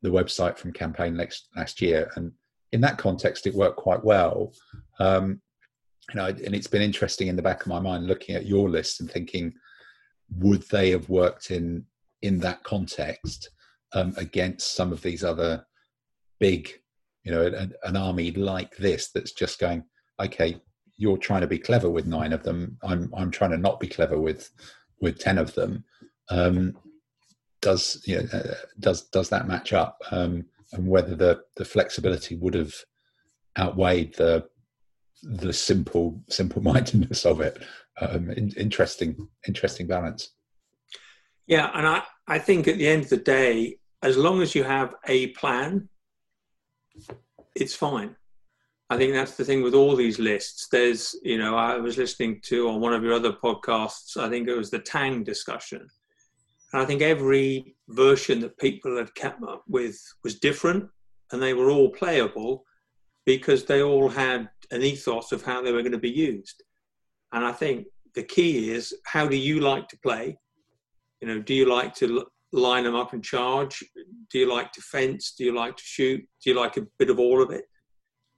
the 0.00 0.08
website 0.08 0.56
from 0.56 0.72
campaign 0.72 1.14
next 1.14 1.48
last 1.56 1.82
year, 1.82 2.10
and 2.16 2.32
in 2.72 2.80
that 2.80 2.98
context, 2.98 3.46
it 3.46 3.54
worked 3.54 3.76
quite 3.76 4.02
well. 4.02 4.52
Um, 4.98 5.40
you 6.10 6.16
know, 6.16 6.26
and 6.26 6.54
it's 6.54 6.66
been 6.66 6.82
interesting 6.82 7.28
in 7.28 7.36
the 7.36 7.42
back 7.42 7.62
of 7.62 7.68
my 7.68 7.80
mind 7.80 8.06
looking 8.06 8.34
at 8.34 8.46
your 8.46 8.68
list 8.68 9.00
and 9.00 9.10
thinking, 9.10 9.54
would 10.38 10.62
they 10.70 10.90
have 10.90 11.08
worked 11.08 11.50
in 11.50 11.84
in 12.22 12.38
that 12.40 12.62
context 12.62 13.50
um, 13.92 14.14
against 14.16 14.74
some 14.74 14.92
of 14.92 15.02
these 15.02 15.22
other 15.22 15.64
big, 16.40 16.70
you 17.22 17.30
know, 17.32 17.46
an, 17.46 17.72
an 17.84 17.96
army 17.96 18.32
like 18.32 18.74
this 18.76 19.10
that's 19.12 19.32
just 19.32 19.58
going, 19.58 19.84
okay, 20.20 20.60
you're 20.96 21.16
trying 21.16 21.40
to 21.40 21.46
be 21.46 21.58
clever 21.58 21.90
with 21.90 22.06
nine 22.06 22.32
of 22.32 22.42
them. 22.42 22.78
I'm 22.82 23.12
I'm 23.16 23.30
trying 23.30 23.50
to 23.50 23.58
not 23.58 23.80
be 23.80 23.88
clever 23.88 24.18
with 24.18 24.50
with 25.00 25.18
ten 25.18 25.38
of 25.38 25.54
them. 25.54 25.84
Um, 26.30 26.76
does 27.60 28.02
you 28.06 28.22
know, 28.22 28.54
does 28.78 29.02
does 29.08 29.28
that 29.30 29.48
match 29.48 29.72
up? 29.72 30.00
Um, 30.10 30.46
and 30.72 30.88
whether 30.88 31.14
the 31.14 31.42
the 31.56 31.64
flexibility 31.64 32.36
would 32.36 32.54
have 32.54 32.74
outweighed 33.58 34.14
the 34.14 34.46
the 35.22 35.52
simple 35.52 36.22
simple 36.28 36.62
mindedness 36.72 37.24
of 37.24 37.40
it. 37.40 37.62
Um, 38.00 38.30
in, 38.30 38.50
interesting 38.56 39.28
interesting 39.46 39.86
balance. 39.86 40.30
Yeah, 41.46 41.70
and 41.74 41.86
I 41.86 42.02
I 42.26 42.38
think 42.38 42.68
at 42.68 42.78
the 42.78 42.88
end 42.88 43.04
of 43.04 43.10
the 43.10 43.16
day, 43.16 43.78
as 44.02 44.16
long 44.16 44.42
as 44.42 44.54
you 44.54 44.64
have 44.64 44.94
a 45.06 45.28
plan, 45.28 45.88
it's 47.54 47.74
fine. 47.74 48.16
I 48.90 48.96
think 48.96 49.12
that's 49.12 49.36
the 49.36 49.44
thing 49.44 49.62
with 49.62 49.74
all 49.74 49.96
these 49.96 50.18
lists. 50.18 50.68
There's, 50.70 51.16
you 51.22 51.38
know, 51.38 51.56
I 51.56 51.76
was 51.76 51.96
listening 51.96 52.40
to 52.44 52.68
on 52.68 52.80
one 52.80 52.92
of 52.92 53.02
your 53.02 53.14
other 53.14 53.32
podcasts, 53.32 54.16
I 54.16 54.28
think 54.28 54.46
it 54.46 54.56
was 54.56 54.70
the 54.70 54.78
Tang 54.78 55.24
discussion. 55.24 55.88
And 56.72 56.82
I 56.82 56.84
think 56.84 57.02
every 57.02 57.76
version 57.88 58.40
that 58.40 58.58
people 58.58 58.96
had 58.96 59.14
come 59.14 59.44
up 59.44 59.62
with 59.68 59.98
was 60.22 60.38
different 60.38 60.88
and 61.32 61.40
they 61.40 61.54
were 61.54 61.70
all 61.70 61.88
playable 61.88 62.64
because 63.24 63.64
they 63.64 63.82
all 63.82 64.08
had 64.08 64.50
an 64.70 64.82
ethos 64.82 65.32
of 65.32 65.42
how 65.42 65.62
they 65.62 65.72
were 65.72 65.82
going 65.82 65.92
to 65.92 65.98
be 65.98 66.10
used. 66.10 66.62
And 67.32 67.44
I 67.44 67.52
think 67.52 67.86
the 68.14 68.22
key 68.22 68.70
is 68.70 68.94
how 69.06 69.26
do 69.26 69.36
you 69.36 69.60
like 69.60 69.88
to 69.88 69.98
play? 69.98 70.36
You 71.20 71.28
know, 71.28 71.40
do 71.40 71.54
you 71.54 71.68
like 71.68 71.94
to 71.96 72.26
line 72.52 72.84
them 72.84 72.94
up 72.94 73.12
and 73.12 73.24
charge? 73.24 73.82
Do 74.30 74.38
you 74.38 74.52
like 74.52 74.72
to 74.72 74.82
fence? 74.82 75.32
Do 75.36 75.44
you 75.44 75.54
like 75.54 75.76
to 75.76 75.82
shoot? 75.82 76.20
Do 76.42 76.50
you 76.50 76.56
like 76.56 76.76
a 76.76 76.86
bit 76.98 77.08
of 77.08 77.18
all 77.18 77.42
of 77.42 77.50
it? 77.50 77.64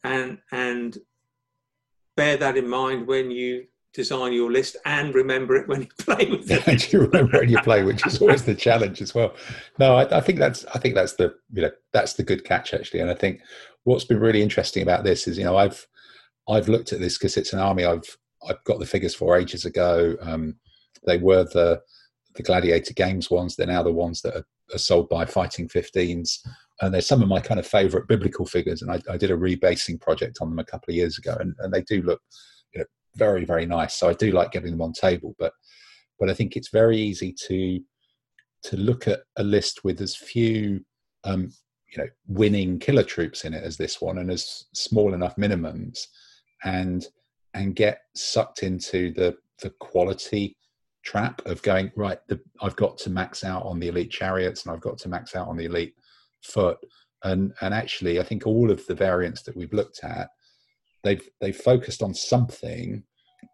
And 0.04 0.38
and 0.52 0.98
bear 2.16 2.36
that 2.36 2.56
in 2.56 2.68
mind 2.68 3.06
when 3.06 3.30
you 3.30 3.66
design 3.96 4.32
your 4.32 4.52
list 4.52 4.76
and 4.84 5.14
remember 5.14 5.56
it 5.56 5.66
when 5.68 5.82
you 5.82 5.88
play 5.98 6.26
with 6.30 6.50
it. 6.50 6.66
and 6.68 6.92
you 6.92 7.00
remember 7.00 7.38
when 7.38 7.48
you 7.48 7.58
play, 7.62 7.82
which 7.82 8.06
is 8.06 8.20
always 8.20 8.44
the 8.44 8.54
challenge 8.54 9.00
as 9.00 9.14
well. 9.14 9.34
No, 9.78 9.96
I, 9.96 10.18
I, 10.18 10.20
think 10.20 10.38
that's 10.38 10.64
I 10.66 10.78
think 10.78 10.94
that's 10.94 11.14
the 11.14 11.34
you 11.52 11.62
know 11.62 11.70
that's 11.92 12.12
the 12.14 12.22
good 12.22 12.44
catch 12.44 12.74
actually, 12.74 13.00
and 13.00 13.10
I 13.10 13.14
think 13.14 13.40
what's 13.84 14.04
been 14.04 14.20
really 14.20 14.42
interesting 14.42 14.82
about 14.82 15.02
this 15.02 15.26
is 15.26 15.38
you 15.38 15.44
know 15.44 15.56
I've 15.56 15.86
I've 16.48 16.68
looked 16.68 16.92
at 16.92 17.00
this 17.00 17.16
because 17.18 17.36
it's 17.36 17.52
an 17.52 17.58
army 17.58 17.84
I've 17.84 18.16
I've 18.48 18.62
got 18.64 18.78
the 18.78 18.86
figures 18.86 19.14
for 19.14 19.36
ages 19.36 19.64
ago. 19.64 20.16
Um, 20.20 20.56
they 21.06 21.18
were 21.18 21.44
the 21.44 21.80
the 22.34 22.42
Gladiator 22.42 22.92
Games 22.92 23.30
ones. 23.30 23.56
They're 23.56 23.66
now 23.66 23.82
the 23.82 23.92
ones 23.92 24.20
that 24.22 24.36
are, 24.36 24.46
are 24.74 24.78
sold 24.78 25.08
by 25.08 25.24
Fighting 25.24 25.68
15s 25.68 26.46
and 26.80 26.92
they're 26.92 27.00
some 27.00 27.22
of 27.22 27.28
my 27.28 27.40
kind 27.40 27.58
of 27.58 27.66
favorite 27.66 28.08
biblical 28.08 28.44
figures. 28.44 28.82
And 28.82 28.90
I, 28.90 29.00
I, 29.10 29.16
did 29.16 29.30
a 29.30 29.36
rebasing 29.36 30.00
project 30.00 30.38
on 30.40 30.50
them 30.50 30.58
a 30.58 30.64
couple 30.64 30.92
of 30.92 30.96
years 30.96 31.18
ago, 31.18 31.36
and, 31.40 31.54
and 31.60 31.72
they 31.72 31.82
do 31.82 32.02
look 32.02 32.20
you 32.74 32.80
know, 32.80 32.86
very, 33.14 33.44
very 33.44 33.66
nice. 33.66 33.94
So 33.94 34.08
I 34.08 34.14
do 34.14 34.30
like 34.30 34.52
getting 34.52 34.72
them 34.72 34.82
on 34.82 34.92
table, 34.92 35.34
but 35.38 35.52
but 36.18 36.30
I 36.30 36.34
think 36.34 36.56
it's 36.56 36.70
very 36.70 36.96
easy 36.98 37.34
to 37.46 37.80
to 38.64 38.76
look 38.76 39.06
at 39.06 39.20
a 39.36 39.42
list 39.42 39.84
with 39.84 40.00
as 40.00 40.16
few 40.16 40.84
um, 41.24 41.52
you 41.92 42.02
know 42.02 42.08
winning 42.26 42.78
killer 42.78 43.02
troops 43.02 43.44
in 43.44 43.54
it 43.54 43.64
as 43.64 43.76
this 43.76 44.00
one, 44.00 44.18
and 44.18 44.30
as 44.30 44.64
small 44.74 45.14
enough 45.14 45.36
minimums, 45.36 46.06
and 46.64 47.06
and 47.54 47.74
get 47.74 48.00
sucked 48.14 48.62
into 48.62 49.12
the 49.14 49.36
the 49.62 49.70
quality 49.80 50.56
trap 51.04 51.40
of 51.46 51.62
going 51.62 51.90
right. 51.96 52.18
The, 52.28 52.40
I've 52.60 52.76
got 52.76 52.98
to 52.98 53.10
max 53.10 53.44
out 53.44 53.64
on 53.64 53.78
the 53.78 53.88
elite 53.88 54.10
chariots, 54.10 54.64
and 54.64 54.74
I've 54.74 54.80
got 54.80 54.98
to 54.98 55.08
max 55.08 55.34
out 55.34 55.48
on 55.48 55.56
the 55.56 55.66
elite 55.66 55.94
foot. 56.46 56.78
And 57.24 57.52
and 57.60 57.74
actually, 57.74 58.20
I 58.20 58.22
think 58.22 58.46
all 58.46 58.70
of 58.70 58.86
the 58.86 58.94
variants 58.94 59.42
that 59.42 59.56
we've 59.56 59.72
looked 59.72 60.00
at, 60.04 60.28
they've 61.02 61.26
they've 61.40 61.56
focused 61.56 62.02
on 62.02 62.14
something, 62.14 63.02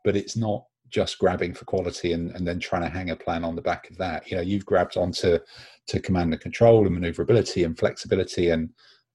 but 0.04 0.16
it's 0.16 0.36
not 0.36 0.64
just 0.90 1.18
grabbing 1.18 1.54
for 1.54 1.64
quality 1.64 2.12
and, 2.12 2.30
and 2.32 2.46
then 2.46 2.60
trying 2.60 2.82
to 2.82 2.88
hang 2.88 3.10
a 3.10 3.16
plan 3.16 3.44
on 3.44 3.56
the 3.56 3.62
back 3.62 3.88
of 3.88 3.96
that. 3.96 4.30
You 4.30 4.36
know, 4.36 4.42
you've 4.42 4.66
grabbed 4.66 4.96
onto 4.96 5.38
to 5.86 6.00
command 6.00 6.32
and 6.32 6.42
control 6.42 6.84
and 6.84 6.94
maneuverability 6.94 7.64
and 7.64 7.78
flexibility, 7.78 8.50
and 8.50 8.70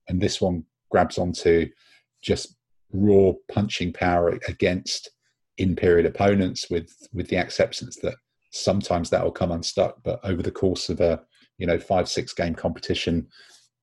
and 0.08 0.22
this 0.22 0.42
one 0.42 0.64
grabs 0.90 1.18
onto 1.18 1.68
just 2.22 2.56
raw 2.94 3.34
punching 3.52 3.94
power 3.94 4.40
against 4.48 5.12
in 5.58 5.76
period 5.76 6.06
opponents 6.06 6.70
with 6.70 6.92
with 7.14 7.28
the 7.30 7.38
acceptance 7.38 7.98
that 7.98 8.16
sometimes 8.52 9.10
that 9.10 9.24
will 9.24 9.32
come 9.32 9.52
unstuck, 9.52 9.98
but 10.04 10.20
over 10.24 10.42
the 10.42 10.52
course 10.52 10.90
of 10.90 11.02
a 11.02 11.22
you 11.58 11.68
know 11.68 11.80
five 11.80 12.08
six 12.08 12.34
game 12.34 12.56
competition, 12.56 13.28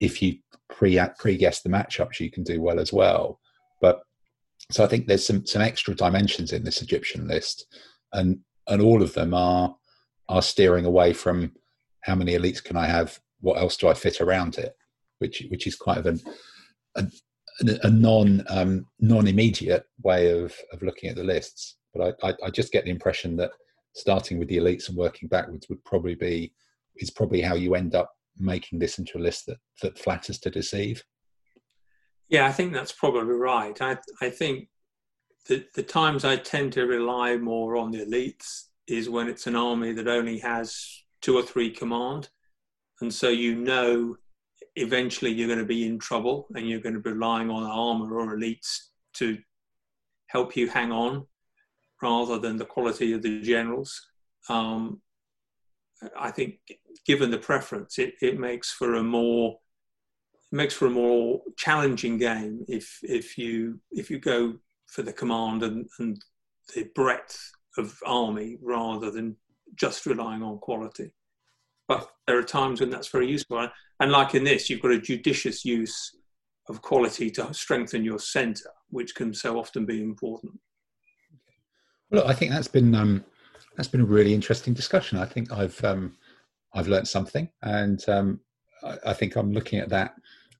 if 0.00 0.22
you 0.22 0.38
pre 0.70 1.00
pre 1.18 1.36
guess 1.36 1.62
the 1.62 1.68
matchups, 1.68 2.20
you 2.20 2.30
can 2.30 2.42
do 2.42 2.60
well 2.60 2.80
as 2.80 2.92
well. 2.92 3.40
But 3.80 4.00
so 4.70 4.84
I 4.84 4.86
think 4.86 5.06
there's 5.06 5.26
some 5.26 5.46
some 5.46 5.62
extra 5.62 5.94
dimensions 5.94 6.52
in 6.52 6.64
this 6.64 6.82
Egyptian 6.82 7.28
list, 7.28 7.66
and 8.12 8.38
and 8.68 8.80
all 8.80 9.02
of 9.02 9.14
them 9.14 9.34
are 9.34 9.74
are 10.28 10.42
steering 10.42 10.84
away 10.84 11.12
from 11.12 11.52
how 12.02 12.14
many 12.14 12.32
elites 12.32 12.62
can 12.62 12.76
I 12.76 12.86
have? 12.86 13.18
What 13.40 13.58
else 13.58 13.76
do 13.76 13.88
I 13.88 13.94
fit 13.94 14.20
around 14.20 14.58
it? 14.58 14.74
Which 15.18 15.44
which 15.48 15.66
is 15.66 15.76
quite 15.76 15.98
of 15.98 16.06
an 16.06 16.20
a, 16.96 17.06
a 17.82 17.90
non 17.90 18.44
um, 18.48 18.86
non 19.00 19.26
immediate 19.26 19.84
way 20.02 20.30
of 20.30 20.54
of 20.72 20.82
looking 20.82 21.10
at 21.10 21.16
the 21.16 21.24
lists. 21.24 21.76
But 21.94 22.16
I, 22.22 22.28
I, 22.28 22.34
I 22.46 22.50
just 22.50 22.72
get 22.72 22.84
the 22.84 22.90
impression 22.90 23.36
that 23.36 23.52
starting 23.94 24.38
with 24.38 24.48
the 24.48 24.56
elites 24.56 24.88
and 24.88 24.96
working 24.96 25.28
backwards 25.28 25.68
would 25.68 25.84
probably 25.84 26.14
be 26.14 26.52
is 26.96 27.10
probably 27.10 27.40
how 27.40 27.54
you 27.54 27.74
end 27.74 27.94
up 27.94 28.10
making 28.38 28.78
this 28.78 28.98
into 28.98 29.18
a 29.18 29.20
list 29.20 29.46
that 29.46 29.58
that 29.82 29.98
flatters 29.98 30.38
to 30.40 30.50
deceive. 30.50 31.02
Yeah, 32.28 32.46
I 32.46 32.52
think 32.52 32.72
that's 32.72 32.92
probably 32.92 33.34
right. 33.34 33.80
I 33.80 33.98
I 34.20 34.30
think 34.30 34.68
the 35.46 35.64
the 35.74 35.82
times 35.82 36.24
I 36.24 36.36
tend 36.36 36.72
to 36.74 36.86
rely 36.86 37.36
more 37.36 37.76
on 37.76 37.90
the 37.90 38.04
elites 38.04 38.64
is 38.86 39.08
when 39.08 39.28
it's 39.28 39.46
an 39.46 39.56
army 39.56 39.92
that 39.92 40.08
only 40.08 40.38
has 40.38 41.04
two 41.20 41.36
or 41.36 41.42
three 41.42 41.70
command, 41.70 42.28
and 43.00 43.12
so 43.12 43.28
you 43.28 43.54
know 43.54 44.16
eventually 44.76 45.30
you're 45.30 45.48
going 45.48 45.58
to 45.58 45.64
be 45.64 45.86
in 45.86 45.98
trouble 45.98 46.48
and 46.56 46.68
you're 46.68 46.80
going 46.80 46.94
to 46.94 47.00
be 47.00 47.12
relying 47.12 47.50
on 47.50 47.62
armor 47.62 48.18
or 48.18 48.36
elites 48.36 48.78
to 49.14 49.38
help 50.26 50.56
you 50.56 50.68
hang 50.68 50.90
on 50.90 51.24
rather 52.02 52.38
than 52.38 52.56
the 52.56 52.64
quality 52.64 53.12
of 53.12 53.22
the 53.22 53.40
generals. 53.40 54.00
Um, 54.48 55.00
I 56.18 56.30
think, 56.30 56.58
given 57.06 57.30
the 57.30 57.38
preference, 57.38 57.98
it, 57.98 58.14
it 58.20 58.38
makes 58.38 58.70
for 58.70 58.94
a 58.94 59.02
more 59.02 59.58
makes 60.52 60.74
for 60.74 60.86
a 60.86 60.90
more 60.90 61.40
challenging 61.56 62.16
game 62.16 62.64
if 62.68 63.00
if 63.02 63.36
you 63.36 63.80
if 63.90 64.08
you 64.08 64.18
go 64.18 64.54
for 64.86 65.02
the 65.02 65.12
command 65.12 65.62
and, 65.64 65.88
and 65.98 66.22
the 66.74 66.84
breadth 66.94 67.50
of 67.76 67.98
army 68.06 68.56
rather 68.62 69.10
than 69.10 69.36
just 69.74 70.06
relying 70.06 70.42
on 70.42 70.58
quality. 70.58 71.12
But 71.88 72.08
there 72.26 72.38
are 72.38 72.44
times 72.44 72.80
when 72.80 72.90
that's 72.90 73.08
very 73.08 73.28
useful. 73.28 73.68
And 74.00 74.12
like 74.12 74.34
in 74.34 74.44
this, 74.44 74.70
you've 74.70 74.80
got 74.80 74.92
a 74.92 75.00
judicious 75.00 75.64
use 75.64 76.16
of 76.68 76.80
quality 76.80 77.30
to 77.32 77.52
strengthen 77.52 78.04
your 78.04 78.18
centre, 78.18 78.70
which 78.90 79.14
can 79.14 79.34
so 79.34 79.58
often 79.58 79.84
be 79.84 80.02
important. 80.02 80.58
Well, 82.10 82.26
I 82.26 82.32
think 82.32 82.52
that's 82.52 82.68
been 82.68 82.94
um, 82.94 83.24
that's 83.76 83.88
been 83.88 84.00
a 84.00 84.06
really 84.06 84.34
interesting 84.34 84.72
discussion. 84.72 85.18
I 85.18 85.26
think 85.26 85.52
I've 85.52 85.82
um, 85.84 86.16
I've 86.74 86.88
learned 86.88 87.08
something, 87.08 87.48
and 87.62 88.06
um, 88.08 88.40
I, 88.82 88.96
I, 89.06 89.12
think 89.12 89.36
I'm 89.36 89.52
looking 89.52 89.78
at 89.78 89.88
that 89.90 90.14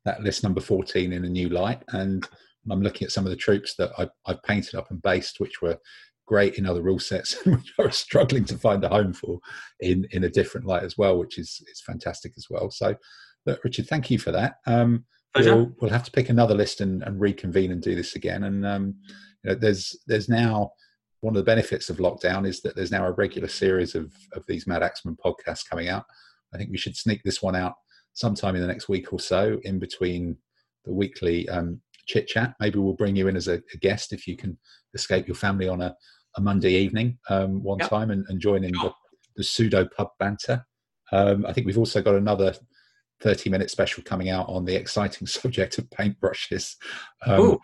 that 0.04 0.22
list 0.22 0.42
number 0.42 0.60
14 0.60 1.12
in 1.12 1.24
a 1.24 1.28
new 1.28 1.48
light, 1.48 1.82
and 1.88 2.26
I'm 2.70 2.82
looking 2.82 3.06
at 3.06 3.12
some 3.12 3.24
of 3.24 3.30
the 3.30 3.36
troops 3.36 3.74
that 3.76 3.90
I, 3.98 4.08
I've 4.26 4.42
painted 4.42 4.74
up 4.74 4.90
and 4.90 5.02
based, 5.02 5.40
which 5.40 5.60
were 5.60 5.78
great 6.26 6.54
in 6.54 6.66
other 6.66 6.82
rule 6.82 6.98
sets 6.98 7.34
which 7.46 7.74
are 7.78 7.90
struggling 7.90 8.44
to 8.46 8.56
find 8.56 8.82
a 8.84 8.88
home 8.88 9.12
for 9.12 9.38
in 9.80 10.06
in 10.12 10.24
a 10.24 10.30
different 10.30 10.66
light 10.66 10.82
as 10.82 10.96
well, 10.96 11.18
which 11.18 11.38
is 11.38 11.62
is 11.70 11.82
fantastic 11.82 12.32
as 12.36 12.46
well. 12.48 12.70
So, 12.70 12.94
look, 13.46 13.62
Richard, 13.64 13.88
thank 13.88 14.10
you 14.10 14.18
for 14.18 14.32
that. 14.32 14.56
Um, 14.66 15.04
we'll, 15.54 15.72
we'll 15.80 15.90
have 15.90 16.04
to 16.04 16.12
pick 16.12 16.28
another 16.28 16.54
list 16.54 16.80
and, 16.80 17.02
and 17.02 17.20
reconvene 17.20 17.72
and 17.72 17.82
do 17.82 17.94
this 17.94 18.14
again. 18.14 18.44
And 18.44 18.64
um, 18.64 18.94
you 19.42 19.50
know, 19.50 19.54
there's 19.54 19.96
there's 20.06 20.28
now 20.28 20.72
one 21.24 21.34
of 21.34 21.42
the 21.42 21.50
benefits 21.50 21.88
of 21.88 21.96
lockdown 21.96 22.46
is 22.46 22.60
that 22.60 22.76
there's 22.76 22.90
now 22.90 23.06
a 23.06 23.12
regular 23.12 23.48
series 23.48 23.94
of 23.94 24.12
of 24.34 24.44
these 24.46 24.66
Madaxeman 24.66 25.16
podcasts 25.24 25.68
coming 25.68 25.88
out. 25.88 26.04
I 26.52 26.58
think 26.58 26.70
we 26.70 26.76
should 26.76 26.96
sneak 26.96 27.22
this 27.24 27.40
one 27.40 27.56
out 27.56 27.72
sometime 28.12 28.54
in 28.54 28.60
the 28.60 28.68
next 28.68 28.90
week 28.90 29.10
or 29.10 29.18
so, 29.18 29.58
in 29.62 29.78
between 29.78 30.36
the 30.84 30.92
weekly 30.92 31.48
um, 31.48 31.80
chit 32.06 32.28
chat. 32.28 32.54
Maybe 32.60 32.78
we'll 32.78 32.92
bring 32.92 33.16
you 33.16 33.28
in 33.28 33.36
as 33.36 33.48
a, 33.48 33.54
a, 33.72 33.76
guest 33.80 34.12
if 34.12 34.26
you 34.26 34.36
can 34.36 34.58
escape 34.92 35.26
your 35.26 35.34
family 35.34 35.66
on 35.66 35.80
a, 35.80 35.96
a 36.36 36.42
Monday 36.42 36.74
evening 36.74 37.18
um, 37.30 37.62
one 37.62 37.78
yep. 37.78 37.88
time 37.88 38.10
and, 38.10 38.26
and, 38.28 38.38
join 38.38 38.62
in 38.62 38.72
the, 38.72 38.92
the, 39.36 39.42
pseudo 39.42 39.88
pub 39.96 40.08
banter. 40.20 40.62
Um, 41.10 41.46
I 41.46 41.54
think 41.54 41.66
we've 41.66 41.78
also 41.78 42.02
got 42.02 42.16
another 42.16 42.54
30 43.22 43.48
minute 43.48 43.70
special 43.70 44.02
coming 44.04 44.28
out 44.28 44.46
on 44.48 44.66
the 44.66 44.76
exciting 44.76 45.26
subject 45.38 45.78
of 45.78 45.88
paintbrushes. 45.88 46.74
Um, 47.26 47.58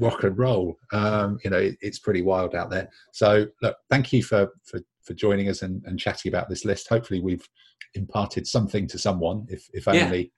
rock 0.00 0.24
and 0.24 0.38
roll. 0.38 0.76
Um, 0.92 1.38
you 1.44 1.50
know, 1.50 1.58
it, 1.58 1.76
it's 1.80 1.98
pretty 1.98 2.22
wild 2.22 2.54
out 2.54 2.70
there. 2.70 2.88
So, 3.12 3.46
look, 3.62 3.76
thank 3.88 4.12
you 4.12 4.22
for 4.22 4.48
for, 4.64 4.80
for 5.02 5.14
joining 5.14 5.48
us 5.48 5.62
and, 5.62 5.82
and 5.86 5.98
chatting 5.98 6.32
about 6.32 6.48
this 6.48 6.64
list. 6.64 6.88
Hopefully, 6.88 7.20
we've 7.20 7.46
imparted 7.94 8.46
something 8.46 8.86
to 8.88 8.98
someone, 8.98 9.46
if 9.48 9.68
if 9.72 9.88
only 9.88 10.32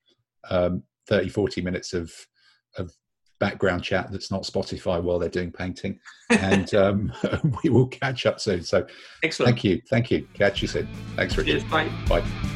yeah. 0.50 0.56
um, 0.56 0.82
30, 1.08 1.28
40 1.28 1.60
minutes 1.62 1.92
of 1.92 2.12
of 2.78 2.92
background 3.42 3.82
chat 3.82 4.06
that's 4.12 4.30
not 4.30 4.44
Spotify 4.44 5.02
while 5.02 5.18
they're 5.18 5.28
doing 5.28 5.50
painting. 5.50 5.98
And 6.30 6.72
um, 6.76 7.12
we 7.64 7.70
will 7.70 7.88
catch 7.88 8.24
up 8.24 8.40
soon. 8.40 8.62
So, 8.62 8.86
excellent. 9.22 9.48
Thank 9.48 9.64
you. 9.64 9.82
Thank 9.90 10.10
you. 10.10 10.28
Catch 10.34 10.62
you 10.62 10.68
soon. 10.68 10.88
Thanks, 11.16 11.36
Richard. 11.36 11.60
Cheers, 11.60 11.64
bye. 11.64 11.90
Bye. 12.08 12.51